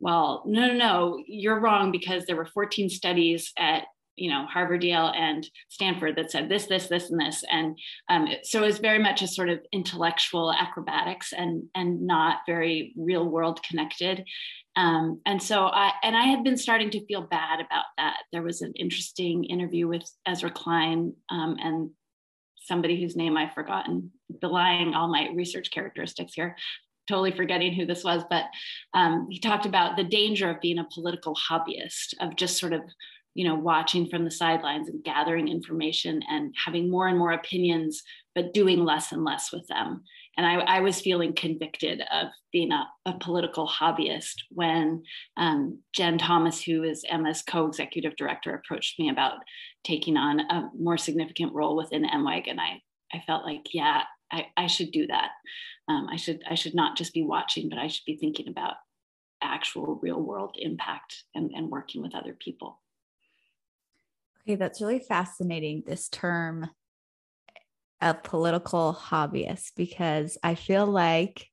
well 0.00 0.42
no 0.46 0.66
no 0.66 0.74
no 0.74 1.22
you're 1.26 1.60
wrong 1.60 1.92
because 1.92 2.24
there 2.24 2.36
were 2.36 2.46
14 2.46 2.88
studies 2.88 3.52
at 3.56 3.84
you 4.16 4.30
know 4.30 4.46
harvard 4.46 4.82
yale 4.82 5.12
and 5.14 5.48
stanford 5.68 6.16
that 6.16 6.30
said 6.30 6.48
this 6.48 6.66
this 6.66 6.88
this 6.88 7.10
and 7.10 7.20
this 7.20 7.44
and 7.50 7.78
um, 8.08 8.28
so 8.42 8.62
it 8.62 8.66
was 8.66 8.78
very 8.78 8.98
much 8.98 9.22
a 9.22 9.28
sort 9.28 9.48
of 9.48 9.60
intellectual 9.72 10.52
acrobatics 10.52 11.32
and 11.32 11.64
and 11.74 12.06
not 12.06 12.38
very 12.46 12.92
real 12.96 13.28
world 13.28 13.62
connected 13.62 14.24
um, 14.76 15.20
and 15.24 15.40
so 15.40 15.66
I 15.66 15.92
and 16.02 16.16
I 16.16 16.24
had 16.24 16.42
been 16.42 16.56
starting 16.56 16.90
to 16.90 17.06
feel 17.06 17.22
bad 17.22 17.60
about 17.60 17.84
that. 17.96 18.16
There 18.32 18.42
was 18.42 18.60
an 18.60 18.72
interesting 18.74 19.44
interview 19.44 19.86
with 19.86 20.02
Ezra 20.26 20.50
Klein 20.50 21.14
um, 21.30 21.56
and 21.62 21.90
somebody 22.64 23.00
whose 23.00 23.16
name 23.16 23.36
I've 23.36 23.52
forgotten, 23.52 24.10
belying 24.40 24.94
all 24.94 25.08
my 25.08 25.28
research 25.34 25.70
characteristics 25.70 26.34
here, 26.34 26.56
totally 27.06 27.30
forgetting 27.30 27.74
who 27.74 27.86
this 27.86 28.02
was, 28.02 28.22
but 28.28 28.46
um, 28.94 29.28
he 29.30 29.38
talked 29.38 29.66
about 29.66 29.96
the 29.96 30.04
danger 30.04 30.50
of 30.50 30.60
being 30.60 30.78
a 30.78 30.88
political 30.92 31.36
hobbyist, 31.36 32.14
of 32.20 32.36
just 32.36 32.58
sort 32.58 32.72
of, 32.72 32.80
you 33.34 33.46
know, 33.46 33.54
watching 33.54 34.08
from 34.08 34.24
the 34.24 34.30
sidelines 34.30 34.88
and 34.88 35.04
gathering 35.04 35.48
information 35.48 36.22
and 36.30 36.54
having 36.64 36.90
more 36.90 37.08
and 37.08 37.18
more 37.18 37.32
opinions, 37.32 38.02
but 38.34 38.54
doing 38.54 38.84
less 38.84 39.12
and 39.12 39.24
less 39.24 39.52
with 39.52 39.66
them. 39.66 40.02
And 40.36 40.46
I, 40.46 40.54
I 40.76 40.80
was 40.80 41.00
feeling 41.00 41.32
convicted 41.34 42.02
of 42.12 42.28
being 42.52 42.72
a, 42.72 42.86
a 43.06 43.14
political 43.20 43.68
hobbyist 43.68 44.34
when 44.50 45.02
um, 45.36 45.80
Jen 45.94 46.18
Thomas, 46.18 46.62
who 46.62 46.82
is 46.82 47.04
Emma's 47.08 47.42
co 47.42 47.66
executive 47.66 48.16
director, 48.16 48.54
approached 48.54 48.98
me 48.98 49.10
about 49.10 49.38
taking 49.84 50.16
on 50.16 50.40
a 50.40 50.70
more 50.76 50.96
significant 50.96 51.52
role 51.52 51.76
within 51.76 52.04
MWEG. 52.04 52.50
And 52.50 52.60
I, 52.60 52.82
I 53.12 53.22
felt 53.26 53.44
like, 53.44 53.62
yeah, 53.72 54.02
I, 54.32 54.46
I 54.56 54.66
should 54.66 54.90
do 54.90 55.06
that. 55.06 55.30
Um, 55.88 56.08
I 56.10 56.16
should 56.16 56.42
I 56.50 56.54
should 56.54 56.74
not 56.74 56.96
just 56.96 57.12
be 57.12 57.22
watching, 57.22 57.68
but 57.68 57.78
I 57.78 57.88
should 57.88 58.06
be 58.06 58.16
thinking 58.16 58.48
about 58.48 58.74
actual 59.42 59.98
real 60.02 60.20
world 60.20 60.56
impact 60.58 61.24
and, 61.34 61.50
and 61.54 61.70
working 61.70 62.02
with 62.02 62.14
other 62.14 62.32
people. 62.32 62.80
Okay, 64.46 64.56
that's 64.56 64.82
really 64.82 65.00
fascinating. 65.00 65.82
This 65.86 66.08
term 66.08 66.68
a 68.00 68.12
political 68.12 68.94
hobbyist 68.94 69.72
because 69.76 70.36
I 70.42 70.54
feel 70.54 70.84
like 70.86 71.46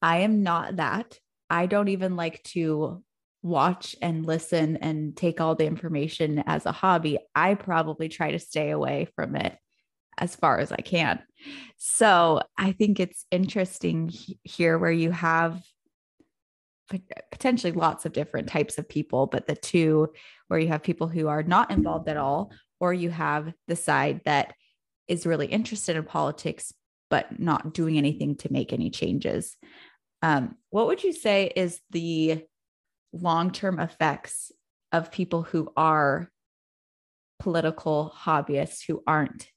I 0.00 0.18
am 0.18 0.42
not 0.42 0.76
that. 0.76 1.18
I 1.48 1.66
don't 1.66 1.88
even 1.88 2.16
like 2.16 2.42
to 2.44 3.04
watch 3.42 3.94
and 4.02 4.26
listen 4.26 4.78
and 4.78 5.16
take 5.16 5.40
all 5.40 5.54
the 5.54 5.66
information 5.66 6.42
as 6.46 6.66
a 6.66 6.72
hobby. 6.72 7.18
I 7.34 7.54
probably 7.54 8.08
try 8.08 8.32
to 8.32 8.38
stay 8.40 8.70
away 8.70 9.08
from 9.14 9.36
it 9.36 9.56
as 10.18 10.34
far 10.34 10.58
as 10.58 10.72
I 10.72 10.76
can. 10.76 11.22
So 11.76 12.42
I 12.58 12.72
think 12.72 12.98
it's 12.98 13.24
interesting 13.30 14.10
here 14.42 14.78
where 14.78 14.92
you 14.92 15.12
have 15.12 15.62
potentially 17.30 17.72
lots 17.72 18.04
of 18.06 18.12
different 18.12 18.48
types 18.48 18.78
of 18.78 18.88
people, 18.88 19.26
but 19.26 19.46
the 19.46 19.56
two 19.56 20.12
where 20.48 20.60
you 20.60 20.68
have 20.68 20.82
people 20.82 21.08
who 21.08 21.28
are 21.28 21.42
not 21.42 21.70
involved 21.70 22.08
at 22.08 22.16
all, 22.16 22.52
or 22.80 22.92
you 22.92 23.10
have 23.10 23.52
the 23.68 23.76
side 23.76 24.20
that 24.24 24.54
is 25.08 25.26
really 25.26 25.46
interested 25.46 25.96
in 25.96 26.04
politics, 26.04 26.72
but 27.10 27.38
not 27.38 27.74
doing 27.74 27.98
anything 27.98 28.36
to 28.36 28.52
make 28.52 28.72
any 28.72 28.90
changes. 28.90 29.56
Um, 30.22 30.56
what 30.70 30.86
would 30.86 31.02
you 31.02 31.12
say 31.12 31.52
is 31.54 31.80
the 31.90 32.44
long 33.12 33.50
term 33.50 33.78
effects 33.78 34.52
of 34.92 35.12
people 35.12 35.42
who 35.42 35.72
are 35.76 36.30
political 37.38 38.14
hobbyists 38.16 38.84
who 38.86 39.02
aren't 39.06 39.48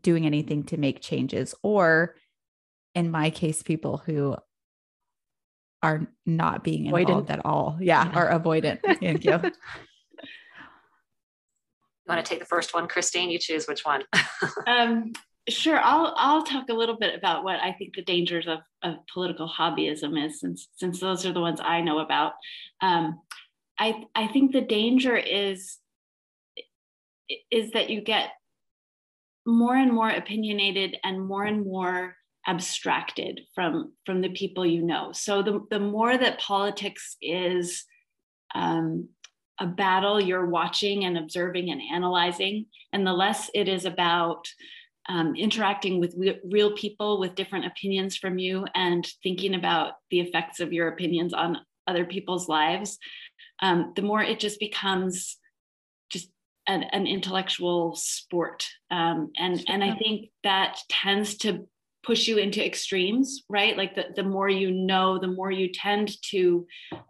doing 0.00 0.26
anything 0.26 0.64
to 0.64 0.76
make 0.76 1.00
changes? 1.00 1.54
Or 1.62 2.16
in 2.94 3.10
my 3.10 3.30
case, 3.30 3.62
people 3.62 4.02
who 4.04 4.36
are 5.82 6.06
not 6.24 6.62
being 6.62 6.90
avoidant. 6.90 7.00
involved 7.00 7.30
at 7.30 7.44
all. 7.44 7.78
Yeah, 7.80 8.04
yeah. 8.04 8.18
are 8.18 8.40
avoidant. 8.40 8.80
Thank 9.00 9.24
you. 9.24 9.40
You 12.04 12.14
want 12.16 12.26
to 12.26 12.28
take 12.28 12.40
the 12.40 12.46
first 12.46 12.74
one, 12.74 12.88
Kristine? 12.88 13.30
You 13.30 13.38
choose 13.38 13.66
which 13.66 13.84
one. 13.84 14.02
um, 14.66 15.12
sure. 15.48 15.78
I'll 15.78 16.12
I'll 16.16 16.42
talk 16.42 16.68
a 16.68 16.74
little 16.74 16.96
bit 16.96 17.16
about 17.16 17.44
what 17.44 17.60
I 17.60 17.72
think 17.72 17.94
the 17.94 18.02
dangers 18.02 18.48
of, 18.48 18.58
of 18.82 18.96
political 19.12 19.48
hobbyism 19.48 20.26
is, 20.26 20.40
since 20.40 20.68
since 20.74 20.98
those 20.98 21.24
are 21.24 21.32
the 21.32 21.40
ones 21.40 21.60
I 21.62 21.80
know 21.80 22.00
about. 22.00 22.32
Um, 22.80 23.20
I 23.78 24.04
I 24.16 24.26
think 24.26 24.50
the 24.50 24.62
danger 24.62 25.16
is 25.16 25.78
is 27.52 27.70
that 27.70 27.88
you 27.88 28.00
get 28.00 28.30
more 29.46 29.76
and 29.76 29.92
more 29.92 30.10
opinionated 30.10 30.96
and 31.04 31.24
more 31.24 31.44
and 31.44 31.64
more 31.64 32.16
abstracted 32.46 33.40
from 33.54 33.92
from 34.04 34.20
the 34.20 34.30
people 34.30 34.66
you 34.66 34.82
know 34.82 35.12
so 35.12 35.42
the, 35.42 35.60
the 35.70 35.78
more 35.78 36.16
that 36.18 36.40
politics 36.40 37.16
is 37.20 37.84
um, 38.54 39.08
a 39.62 39.66
battle 39.66 40.20
you're 40.20 40.46
watching 40.46 41.04
and 41.04 41.16
observing 41.16 41.70
and 41.70 41.80
analyzing, 41.92 42.66
and 42.92 43.06
the 43.06 43.12
less 43.12 43.50
it 43.54 43.68
is 43.68 43.84
about 43.84 44.48
um, 45.08 45.34
interacting 45.36 46.00
with 46.00 46.16
real 46.44 46.72
people 46.72 47.20
with 47.20 47.34
different 47.34 47.66
opinions 47.66 48.16
from 48.16 48.38
you 48.38 48.66
and 48.74 49.06
thinking 49.22 49.54
about 49.54 49.94
the 50.10 50.20
effects 50.20 50.60
of 50.60 50.72
your 50.72 50.88
opinions 50.88 51.32
on 51.32 51.58
other 51.86 52.04
people's 52.04 52.48
lives, 52.48 52.98
um, 53.60 53.92
the 53.96 54.02
more 54.02 54.22
it 54.22 54.38
just 54.38 54.60
becomes 54.60 55.36
just 56.10 56.28
an, 56.66 56.84
an 56.84 57.06
intellectual 57.06 57.94
sport. 57.96 58.66
Um, 58.90 59.30
and, 59.36 59.62
and 59.68 59.82
I 59.82 59.96
think 59.96 60.30
that 60.44 60.78
tends 60.88 61.36
to 61.38 61.66
push 62.02 62.26
you 62.26 62.38
into 62.38 62.64
extremes, 62.64 63.42
right? 63.48 63.76
Like 63.76 63.94
the, 63.94 64.06
the 64.16 64.22
more 64.24 64.48
you 64.48 64.70
know, 64.70 65.18
the 65.18 65.28
more 65.28 65.50
you 65.50 65.70
tend 65.72 66.10
to 66.30 66.66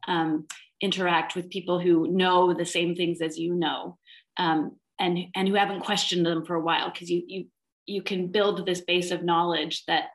um, 0.07 0.47
interact 0.83 1.35
with 1.35 1.49
people 1.49 1.79
who 1.79 2.09
know 2.09 2.53
the 2.53 2.67
same 2.67 2.95
things 2.95 3.23
as 3.23 3.39
you 3.39 3.55
know 3.55 3.97
um, 4.37 4.77
and 4.99 5.19
and 5.35 5.49
who 5.49 5.55
haven't 5.55 5.85
questioned 5.85 6.27
them 6.27 6.45
for 6.45 6.57
a 6.57 6.61
while 6.61 6.91
because 6.91 7.11
you 7.11 7.23
you 7.27 7.47
you 7.87 8.03
can 8.03 8.29
build 8.29 8.67
this 8.67 8.81
base 8.81 9.11
of 9.11 9.23
knowledge 9.23 9.85
that 9.87 10.07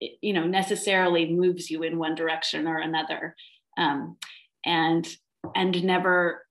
you 0.00 0.32
know 0.32 0.46
necessarily 0.46 1.32
moves 1.32 1.70
you 1.70 1.82
in 1.82 1.98
one 1.98 2.14
direction 2.14 2.66
or 2.66 2.78
another 2.78 3.34
um, 3.78 4.16
and 4.64 5.08
and 5.54 5.82
never 5.82 6.44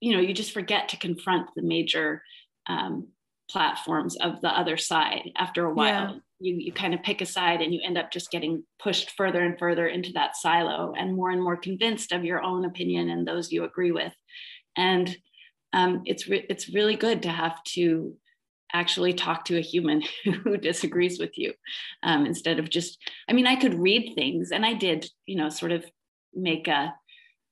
you 0.00 0.12
know 0.12 0.20
you 0.20 0.32
just 0.32 0.52
forget 0.52 0.88
to 0.88 0.96
confront 0.96 1.48
the 1.56 1.62
major 1.62 2.22
um, 2.68 3.08
platforms 3.50 4.16
of 4.16 4.40
the 4.40 4.48
other 4.48 4.76
side 4.76 5.30
after 5.36 5.66
a 5.66 5.72
while 5.74 6.14
yeah 6.14 6.18
you, 6.44 6.56
you 6.56 6.72
kind 6.72 6.94
of 6.94 7.02
pick 7.02 7.20
a 7.20 7.26
side 7.26 7.60
and 7.60 7.72
you 7.72 7.80
end 7.82 7.96
up 7.96 8.10
just 8.10 8.30
getting 8.30 8.64
pushed 8.78 9.10
further 9.16 9.42
and 9.42 9.58
further 9.58 9.86
into 9.86 10.12
that 10.12 10.36
silo 10.36 10.92
and 10.96 11.16
more 11.16 11.30
and 11.30 11.42
more 11.42 11.56
convinced 11.56 12.12
of 12.12 12.24
your 12.24 12.42
own 12.42 12.64
opinion 12.64 13.08
and 13.08 13.26
those 13.26 13.50
you 13.50 13.64
agree 13.64 13.92
with. 13.92 14.12
And 14.76 15.16
um, 15.72 16.02
it's, 16.04 16.28
re- 16.28 16.46
it's 16.48 16.68
really 16.68 16.96
good 16.96 17.22
to 17.22 17.30
have 17.30 17.62
to 17.64 18.14
actually 18.72 19.14
talk 19.14 19.46
to 19.46 19.56
a 19.56 19.62
human 19.62 20.02
who 20.44 20.56
disagrees 20.56 21.18
with 21.18 21.38
you 21.38 21.54
um, 22.02 22.26
instead 22.26 22.58
of 22.58 22.68
just, 22.68 22.98
I 23.28 23.32
mean, 23.32 23.46
I 23.46 23.56
could 23.56 23.74
read 23.74 24.14
things 24.14 24.50
and 24.50 24.66
I 24.66 24.74
did, 24.74 25.08
you 25.26 25.36
know, 25.36 25.48
sort 25.48 25.72
of 25.72 25.84
make 26.34 26.68
a, 26.68 26.94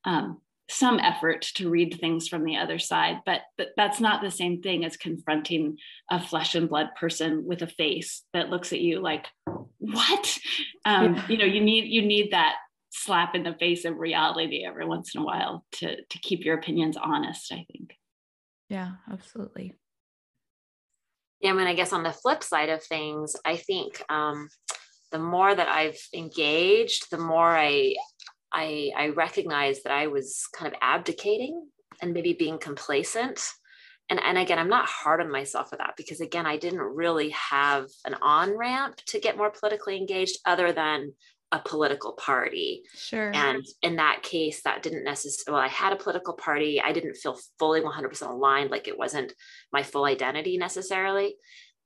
um, 0.05 0.41
some 0.73 0.99
effort 0.99 1.43
to 1.43 1.69
read 1.69 1.99
things 2.01 2.29
from 2.29 2.45
the 2.45 2.57
other 2.57 2.79
side 2.79 3.19
but, 3.27 3.43
but 3.59 3.69
that's 3.77 4.01
not 4.01 4.23
the 4.23 4.31
same 4.31 4.63
thing 4.63 4.85
as 4.85 4.97
confronting 4.97 5.77
a 6.11 6.19
flesh 6.19 6.55
and 6.55 6.69
blood 6.69 6.89
person 6.99 7.45
with 7.47 7.63
a 7.63 7.67
face 7.67 8.23
that 8.33 8.49
looks 8.49 8.73
at 8.73 8.81
you 8.81 9.01
like 9.01 9.27
what? 9.79 10.39
Um, 10.85 11.15
yeah. 11.15 11.27
you 11.29 11.39
know 11.39 11.45
you 11.45 11.61
need 11.61 11.85
you 11.85 12.03
need 12.03 12.33
that 12.33 12.57
slap 12.91 13.35
in 13.35 13.43
the 13.43 13.55
face 13.55 13.85
of 13.85 13.99
reality 13.99 14.65
every 14.65 14.87
once 14.87 15.15
in 15.15 15.21
a 15.21 15.25
while 15.25 15.65
to 15.73 15.97
to 16.05 16.19
keep 16.19 16.45
your 16.45 16.57
opinions 16.57 16.97
honest 16.97 17.53
i 17.53 17.65
think. 17.71 17.97
Yeah 18.69 18.93
absolutely. 19.11 19.75
Yeah 21.41 21.51
i 21.51 21.53
mean 21.55 21.67
i 21.67 21.75
guess 21.75 21.93
on 21.93 22.03
the 22.03 22.13
flip 22.13 22.43
side 22.43 22.69
of 22.69 22.83
things 22.83 23.35
i 23.45 23.57
think 23.57 24.03
um, 24.09 24.49
the 25.11 25.19
more 25.19 25.55
that 25.55 25.69
i've 25.69 26.01
engaged 26.15 27.11
the 27.11 27.19
more 27.19 27.57
i 27.57 27.95
I, 28.53 28.91
I 28.97 29.09
recognized 29.09 29.85
that 29.85 29.93
I 29.93 30.09
was 30.09 30.47
kind 30.57 30.73
of 30.73 30.79
abdicating 30.81 31.67
and 32.01 32.13
maybe 32.13 32.33
being 32.33 32.59
complacent. 32.59 33.41
And, 34.11 34.21
and 34.23 34.37
again, 34.37 34.59
I'm 34.59 34.69
not 34.69 34.89
hard 34.89 35.21
on 35.21 35.31
myself 35.31 35.71
for 35.71 35.77
that 35.77 35.95
because, 35.97 36.21
again, 36.21 36.47
I 36.47 36.57
didn't 36.57 36.81
really 36.81 37.31
have 37.31 37.87
an 38.05 38.15
on 38.21 38.57
ramp 38.57 38.97
to 39.07 39.21
get 39.21 39.37
more 39.37 39.51
politically 39.51 39.97
engaged 39.97 40.39
other 40.45 40.73
than 40.73 41.13
a 41.53 41.59
political 41.59 42.13
party. 42.13 42.83
Sure. 42.95 43.31
And 43.35 43.65
in 43.83 43.97
that 43.97 44.23
case, 44.23 44.63
that 44.63 44.83
didn't 44.83 45.05
necessarily, 45.05 45.55
well, 45.55 45.65
I 45.65 45.69
had 45.69 45.93
a 45.93 45.97
political 45.97 46.35
party. 46.35 46.81
I 46.81 46.93
didn't 46.93 47.17
feel 47.17 47.39
fully 47.59 47.83
100% 47.83 48.31
aligned, 48.31 48.71
like 48.71 48.89
it 48.89 48.99
wasn't 48.99 49.35
my 49.73 49.83
full 49.83 50.07
identity 50.07 50.57
necessarily. 50.57 51.37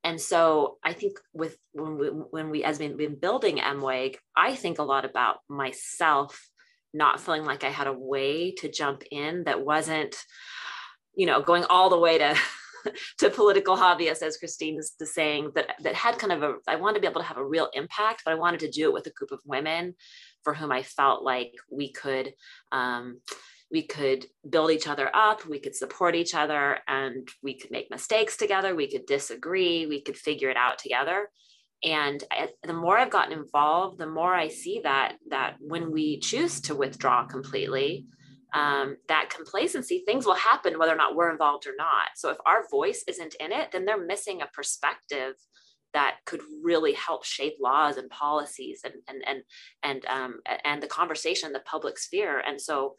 And 0.04 0.20
so 0.20 0.78
I 0.84 0.92
think 0.92 1.18
with 1.34 1.56
when 1.72 1.98
we, 1.98 2.06
when 2.06 2.50
we 2.50 2.62
as 2.62 2.78
we've 2.78 2.96
been 2.96 3.18
building 3.18 3.58
MWEG, 3.58 4.16
I 4.36 4.54
think 4.54 4.78
a 4.78 4.84
lot 4.84 5.04
about 5.04 5.38
myself 5.48 6.48
not 6.92 7.20
feeling 7.20 7.44
like 7.44 7.64
I 7.64 7.70
had 7.70 7.86
a 7.86 7.92
way 7.92 8.52
to 8.52 8.70
jump 8.70 9.02
in 9.10 9.44
that 9.44 9.64
wasn't, 9.64 10.16
you 11.14 11.26
know, 11.26 11.42
going 11.42 11.64
all 11.64 11.90
the 11.90 11.98
way 11.98 12.18
to 12.18 12.36
to 13.18 13.30
political 13.30 13.76
hobbyists, 13.76 14.22
as 14.22 14.38
Kristine 14.38 14.78
is 14.78 14.94
saying, 15.02 15.52
that 15.54 15.74
that 15.82 15.94
had 15.94 16.18
kind 16.18 16.32
of 16.32 16.42
a 16.42 16.54
I 16.66 16.76
wanted 16.76 16.94
to 16.94 17.00
be 17.00 17.06
able 17.06 17.20
to 17.20 17.26
have 17.26 17.38
a 17.38 17.46
real 17.46 17.68
impact, 17.74 18.22
but 18.24 18.32
I 18.32 18.36
wanted 18.36 18.60
to 18.60 18.70
do 18.70 18.84
it 18.84 18.92
with 18.92 19.06
a 19.06 19.10
group 19.10 19.32
of 19.32 19.40
women 19.44 19.94
for 20.44 20.54
whom 20.54 20.70
I 20.70 20.82
felt 20.82 21.24
like 21.24 21.52
we 21.70 21.90
could 21.92 22.32
um, 22.72 23.20
we 23.70 23.82
could 23.82 24.26
build 24.48 24.70
each 24.70 24.86
other 24.86 25.10
up, 25.14 25.44
we 25.46 25.58
could 25.58 25.74
support 25.74 26.14
each 26.14 26.34
other, 26.34 26.78
and 26.86 27.28
we 27.42 27.58
could 27.58 27.70
make 27.70 27.90
mistakes 27.90 28.36
together, 28.36 28.74
we 28.74 28.90
could 28.90 29.06
disagree, 29.06 29.86
we 29.86 30.00
could 30.00 30.16
figure 30.16 30.50
it 30.50 30.56
out 30.56 30.78
together. 30.78 31.28
And 31.82 32.22
the 32.64 32.72
more 32.72 32.98
I've 32.98 33.10
gotten 33.10 33.38
involved, 33.38 33.98
the 33.98 34.06
more 34.06 34.34
I 34.34 34.48
see 34.48 34.80
that 34.82 35.16
that 35.28 35.56
when 35.60 35.92
we 35.92 36.18
choose 36.18 36.60
to 36.62 36.74
withdraw 36.74 37.24
completely, 37.26 38.06
um, 38.54 38.96
that 39.08 39.30
complacency, 39.30 40.02
things 40.06 40.24
will 40.24 40.34
happen 40.34 40.78
whether 40.78 40.92
or 40.92 40.96
not 40.96 41.14
we're 41.14 41.30
involved 41.30 41.66
or 41.66 41.74
not. 41.76 42.08
So 42.16 42.30
if 42.30 42.38
our 42.46 42.66
voice 42.70 43.04
isn't 43.06 43.34
in 43.40 43.52
it, 43.52 43.72
then 43.72 43.84
they're 43.84 44.04
missing 44.04 44.40
a 44.40 44.46
perspective 44.52 45.34
that 45.92 46.16
could 46.24 46.40
really 46.62 46.92
help 46.92 47.24
shape 47.24 47.54
laws 47.60 47.96
and 47.96 48.10
policies 48.10 48.80
and 48.84 48.94
and 49.08 49.22
and 49.26 49.42
and 49.82 50.06
um, 50.06 50.40
and 50.64 50.82
the 50.82 50.86
conversation 50.86 51.48
in 51.48 51.52
the 51.52 51.60
public 51.60 51.98
sphere. 51.98 52.40
And 52.40 52.60
so 52.60 52.96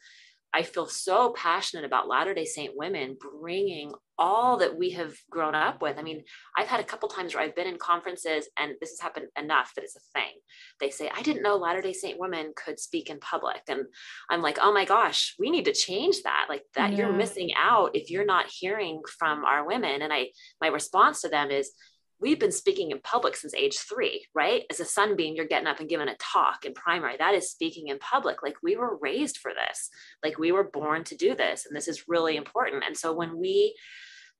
I 0.54 0.62
feel 0.62 0.86
so 0.86 1.34
passionate 1.36 1.84
about 1.84 2.08
Latter 2.08 2.34
day 2.34 2.44
Saint 2.44 2.74
women 2.76 3.16
bringing 3.40 3.92
all 4.18 4.56
that 4.56 4.76
we 4.76 4.90
have 4.90 5.14
grown 5.30 5.54
up 5.54 5.80
with. 5.80 5.98
I 5.98 6.02
mean, 6.02 6.24
I've 6.56 6.66
had 6.66 6.80
a 6.80 6.84
couple 6.84 7.08
times 7.08 7.34
where 7.34 7.44
I've 7.44 7.54
been 7.54 7.66
in 7.68 7.76
conferences, 7.76 8.48
and 8.56 8.72
this 8.80 8.90
has 8.90 9.00
happened 9.00 9.26
enough 9.38 9.72
that 9.74 9.84
it's 9.84 9.96
a 9.96 10.18
thing. 10.18 10.32
They 10.80 10.90
say, 10.90 11.10
I 11.14 11.22
didn't 11.22 11.42
know 11.42 11.56
Latter 11.56 11.82
day 11.82 11.92
Saint 11.92 12.18
women 12.18 12.52
could 12.56 12.80
speak 12.80 13.10
in 13.10 13.20
public. 13.20 13.60
And 13.68 13.82
I'm 14.30 14.42
like, 14.42 14.58
oh 14.60 14.72
my 14.72 14.84
gosh, 14.84 15.34
we 15.38 15.50
need 15.50 15.66
to 15.66 15.72
change 15.72 16.22
that. 16.22 16.46
Like, 16.48 16.62
that 16.74 16.92
yeah. 16.92 16.98
you're 16.98 17.12
missing 17.12 17.50
out 17.56 17.94
if 17.94 18.10
you're 18.10 18.24
not 18.24 18.46
hearing 18.48 19.02
from 19.18 19.44
our 19.44 19.66
women. 19.66 20.02
And 20.02 20.12
I, 20.12 20.28
my 20.60 20.68
response 20.68 21.20
to 21.20 21.28
them 21.28 21.50
is, 21.50 21.72
we've 22.20 22.40
been 22.40 22.52
speaking 22.52 22.90
in 22.90 23.00
public 23.00 23.36
since 23.36 23.54
age 23.54 23.78
three, 23.78 24.26
right? 24.34 24.64
As 24.70 24.80
a 24.80 24.84
sunbeam, 24.84 25.34
you're 25.34 25.46
getting 25.46 25.68
up 25.68 25.80
and 25.80 25.88
giving 25.88 26.08
a 26.08 26.16
talk 26.16 26.64
in 26.64 26.74
primary. 26.74 27.16
That 27.16 27.34
is 27.34 27.50
speaking 27.50 27.88
in 27.88 27.98
public. 27.98 28.42
Like 28.42 28.56
we 28.62 28.76
were 28.76 28.98
raised 29.00 29.38
for 29.38 29.52
this, 29.52 29.88
like 30.24 30.38
we 30.38 30.52
were 30.52 30.64
born 30.64 31.04
to 31.04 31.16
do 31.16 31.34
this. 31.34 31.66
And 31.66 31.76
this 31.76 31.88
is 31.88 32.08
really 32.08 32.36
important. 32.36 32.84
And 32.86 32.96
so 32.96 33.12
when 33.12 33.38
we 33.38 33.76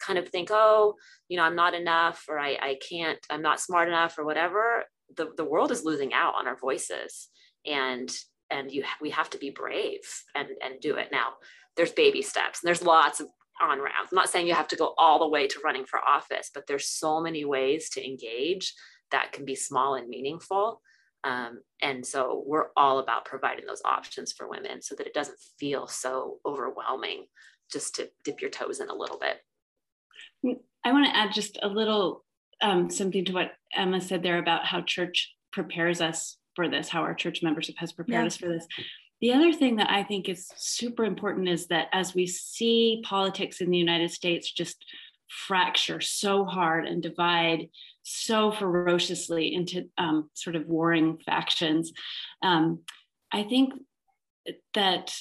kind 0.01 0.19
of 0.19 0.29
think, 0.29 0.49
oh, 0.51 0.95
you 1.29 1.37
know, 1.37 1.45
I'm 1.45 1.57
not 1.57 1.75
enough 1.75 2.25
or 2.29 2.39
I, 2.39 2.59
I 2.61 2.79
can't, 2.89 3.19
I'm 3.31 3.43
not 3.43 3.61
smart 3.61 3.89
enough 3.89 4.19
or 4.19 4.25
whatever, 4.25 4.85
the, 5.17 5.31
the 5.37 5.45
world 5.45 5.71
is 5.71 5.85
losing 5.85 6.13
out 6.13 6.35
on 6.35 6.47
our 6.47 6.57
voices. 6.57 7.29
And 7.67 8.11
and 8.51 8.73
you 8.73 8.85
we 9.01 9.11
have 9.11 9.31
to 9.31 9.39
be 9.39 9.51
brave 9.51 10.01
and 10.35 10.49
and 10.65 10.81
do 10.81 10.97
it 10.97 11.09
now 11.13 11.35
there's 11.77 11.93
baby 11.93 12.23
steps 12.23 12.63
and 12.63 12.69
there's 12.69 12.83
lots 12.83 13.21
of 13.21 13.29
on 13.61 13.81
ramp. 13.81 13.95
I'm 14.01 14.17
not 14.17 14.29
saying 14.29 14.47
you 14.47 14.55
have 14.55 14.69
to 14.69 14.77
go 14.77 14.95
all 14.99 15.19
the 15.19 15.29
way 15.29 15.47
to 15.47 15.61
running 15.65 15.85
for 15.85 16.01
office, 16.01 16.51
but 16.53 16.67
there's 16.67 16.89
so 16.89 17.21
many 17.21 17.45
ways 17.45 17.91
to 17.91 18.05
engage 18.05 18.75
that 19.11 19.33
can 19.33 19.45
be 19.45 19.55
small 19.55 19.95
and 19.95 20.09
meaningful. 20.09 20.81
Um, 21.25 21.61
and 21.83 22.07
so 22.07 22.45
we're 22.47 22.69
all 22.77 22.99
about 22.99 23.25
providing 23.25 23.67
those 23.67 23.83
options 23.85 24.33
for 24.33 24.49
women 24.49 24.83
so 24.83 24.95
that 24.95 25.07
it 25.07 25.15
doesn't 25.15 25.39
feel 25.59 25.87
so 25.87 26.39
overwhelming 26.47 27.27
just 27.73 27.95
to 27.97 28.09
dip 28.25 28.41
your 28.41 28.51
toes 28.51 28.81
in 28.81 28.89
a 28.89 28.95
little 28.95 29.19
bit. 29.19 30.59
I 30.85 30.93
want 30.93 31.07
to 31.07 31.17
add 31.17 31.33
just 31.33 31.59
a 31.63 31.69
little 31.69 32.25
um, 32.61 32.91
something 32.91 33.25
to 33.27 33.33
what 33.33 33.53
Emma 33.75 34.01
said 34.01 34.23
there 34.23 34.39
about 34.39 34.65
how 34.65 34.81
church 34.81 35.35
prepares 35.53 36.01
us 36.01 36.37
for 36.55 36.69
this, 36.69 36.89
how 36.89 37.03
our 37.03 37.15
church 37.15 37.43
membership 37.43 37.77
has 37.79 37.93
prepared 37.93 38.23
yeah. 38.23 38.27
us 38.27 38.37
for 38.37 38.49
this. 38.49 38.67
The 39.21 39.33
other 39.33 39.53
thing 39.53 39.77
that 39.77 39.91
I 39.91 40.05
think 40.05 40.29
is 40.29 40.51
super 40.57 41.05
important 41.05 41.49
is 41.49 41.67
that 41.69 41.89
as 41.93 42.15
we 42.15 42.27
see 42.27 43.03
politics 43.05 43.61
in 43.61 43.71
the 43.71 43.79
United 43.79 44.11
States 44.11 44.51
just 44.51 44.85
fracture 45.29 46.01
so 46.01 46.45
hard 46.45 46.87
and 46.87 47.03
divide 47.03 47.69
so 48.05 48.53
ferociously 48.53 49.55
into 49.55 49.89
um, 49.99 50.31
sort 50.35 50.57
of 50.57 50.67
warring 50.67 51.19
factions, 51.27 51.93
um, 52.43 52.81
I 53.33 53.43
think 53.43 53.75
that 54.75 55.15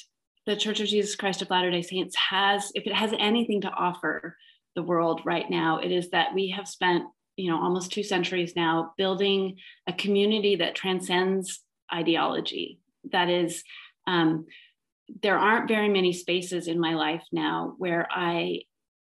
the 0.46 0.56
Church 0.56 0.80
of 0.80 0.86
Jesus 0.86 1.16
Christ 1.16 1.42
of 1.42 1.50
Latter 1.50 1.70
day 1.70 1.82
Saints 1.82 2.16
has, 2.16 2.70
if 2.74 2.86
it 2.86 2.94
has 2.94 3.12
anything 3.18 3.60
to 3.62 3.70
offer 3.70 4.36
the 4.76 4.82
world 4.82 5.22
right 5.24 5.50
now, 5.50 5.78
it 5.78 5.90
is 5.90 6.10
that 6.10 6.34
we 6.34 6.50
have 6.50 6.68
spent 6.68 7.04
you 7.36 7.50
know 7.50 7.60
almost 7.60 7.92
two 7.92 8.02
centuries 8.02 8.54
now 8.56 8.92
building 8.96 9.56
a 9.86 9.92
community 9.92 10.56
that 10.56 10.74
transcends 10.74 11.60
ideology 11.92 12.80
that 13.12 13.28
is 13.28 13.62
um, 14.08 14.46
there 15.22 15.38
aren't 15.38 15.68
very 15.68 15.88
many 15.88 16.12
spaces 16.12 16.66
in 16.66 16.80
my 16.80 16.94
life 16.94 17.22
now 17.30 17.74
where 17.78 18.08
I 18.10 18.62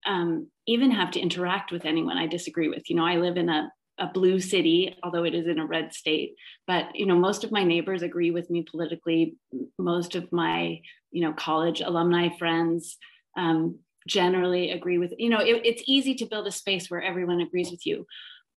um, 0.06 0.48
even 0.66 0.90
have 0.90 1.12
to 1.12 1.20
interact 1.20 1.72
with 1.72 1.84
anyone 1.84 2.16
I 2.16 2.26
disagree 2.26 2.68
with. 2.68 2.90
You 2.90 2.96
know, 2.96 3.06
I 3.06 3.16
live 3.16 3.36
in 3.36 3.48
a, 3.48 3.70
a 3.98 4.08
blue 4.08 4.40
city, 4.40 4.96
although 5.02 5.24
it 5.24 5.34
is 5.34 5.46
in 5.46 5.58
a 5.58 5.66
red 5.66 5.92
state, 5.92 6.34
but 6.66 6.94
you 6.94 7.06
know, 7.06 7.16
most 7.16 7.44
of 7.44 7.52
my 7.52 7.64
neighbors 7.64 8.02
agree 8.02 8.30
with 8.30 8.50
me 8.50 8.64
politically. 8.68 9.36
Most 9.78 10.14
of 10.16 10.30
my, 10.32 10.80
you 11.10 11.22
know, 11.22 11.32
college 11.32 11.80
alumni 11.80 12.28
friends 12.36 12.96
um, 13.36 13.78
generally 14.08 14.70
agree 14.72 14.98
with. 14.98 15.12
You 15.18 15.30
know, 15.30 15.40
it, 15.40 15.62
it's 15.64 15.82
easy 15.86 16.14
to 16.16 16.26
build 16.26 16.46
a 16.46 16.52
space 16.52 16.90
where 16.90 17.02
everyone 17.02 17.40
agrees 17.40 17.70
with 17.70 17.86
you, 17.86 18.06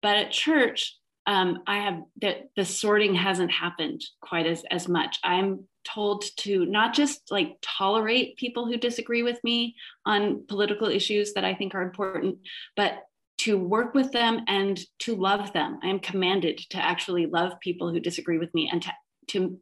but 0.02 0.18
at 0.18 0.32
church, 0.32 0.98
um, 1.26 1.64
I 1.68 1.80
have 1.80 2.02
that 2.22 2.50
the 2.56 2.66
sorting 2.66 3.16
hasn't 3.16 3.52
happened 3.52 4.02
quite 4.22 4.46
as 4.46 4.64
as 4.70 4.88
much. 4.88 5.20
I'm 5.24 5.66
told 5.86 6.24
to 6.38 6.66
not 6.66 6.94
just 6.94 7.32
like 7.32 7.58
tolerate 7.62 8.38
people 8.38 8.66
who 8.66 8.78
disagree 8.78 9.24
with 9.24 9.42
me 9.44 9.76
on 10.06 10.46
political 10.48 10.88
issues 10.88 11.34
that 11.34 11.46
I 11.46 11.54
think 11.54 11.76
are 11.76 11.82
important, 11.82 12.38
but 12.76 13.04
to 13.40 13.58
work 13.58 13.94
with 13.94 14.12
them 14.12 14.42
and 14.48 14.80
to 15.00 15.16
love 15.16 15.52
them. 15.54 15.80
I 15.84 15.88
am 15.88 16.00
commanded 16.00 16.60
to 16.70 16.78
actually 16.78 17.26
love 17.26 17.60
people 17.60 17.92
who 17.92 18.00
disagree 18.00 18.38
with 18.38 18.54
me 18.54 18.70
and 18.72 18.82
to, 18.82 18.92
to 19.30 19.60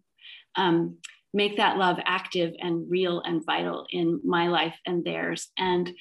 um, 0.56 0.97
make 1.34 1.58
that 1.58 1.78
love 1.78 1.97
active 2.06 2.54
and 2.60 2.89
real 2.89 3.21
and 3.21 3.43
vital 3.43 3.88
in 3.89 4.19
my 4.24 4.50
life 4.50 4.76
and 4.86 5.04
theirs. 5.04 5.50
And 5.58 5.91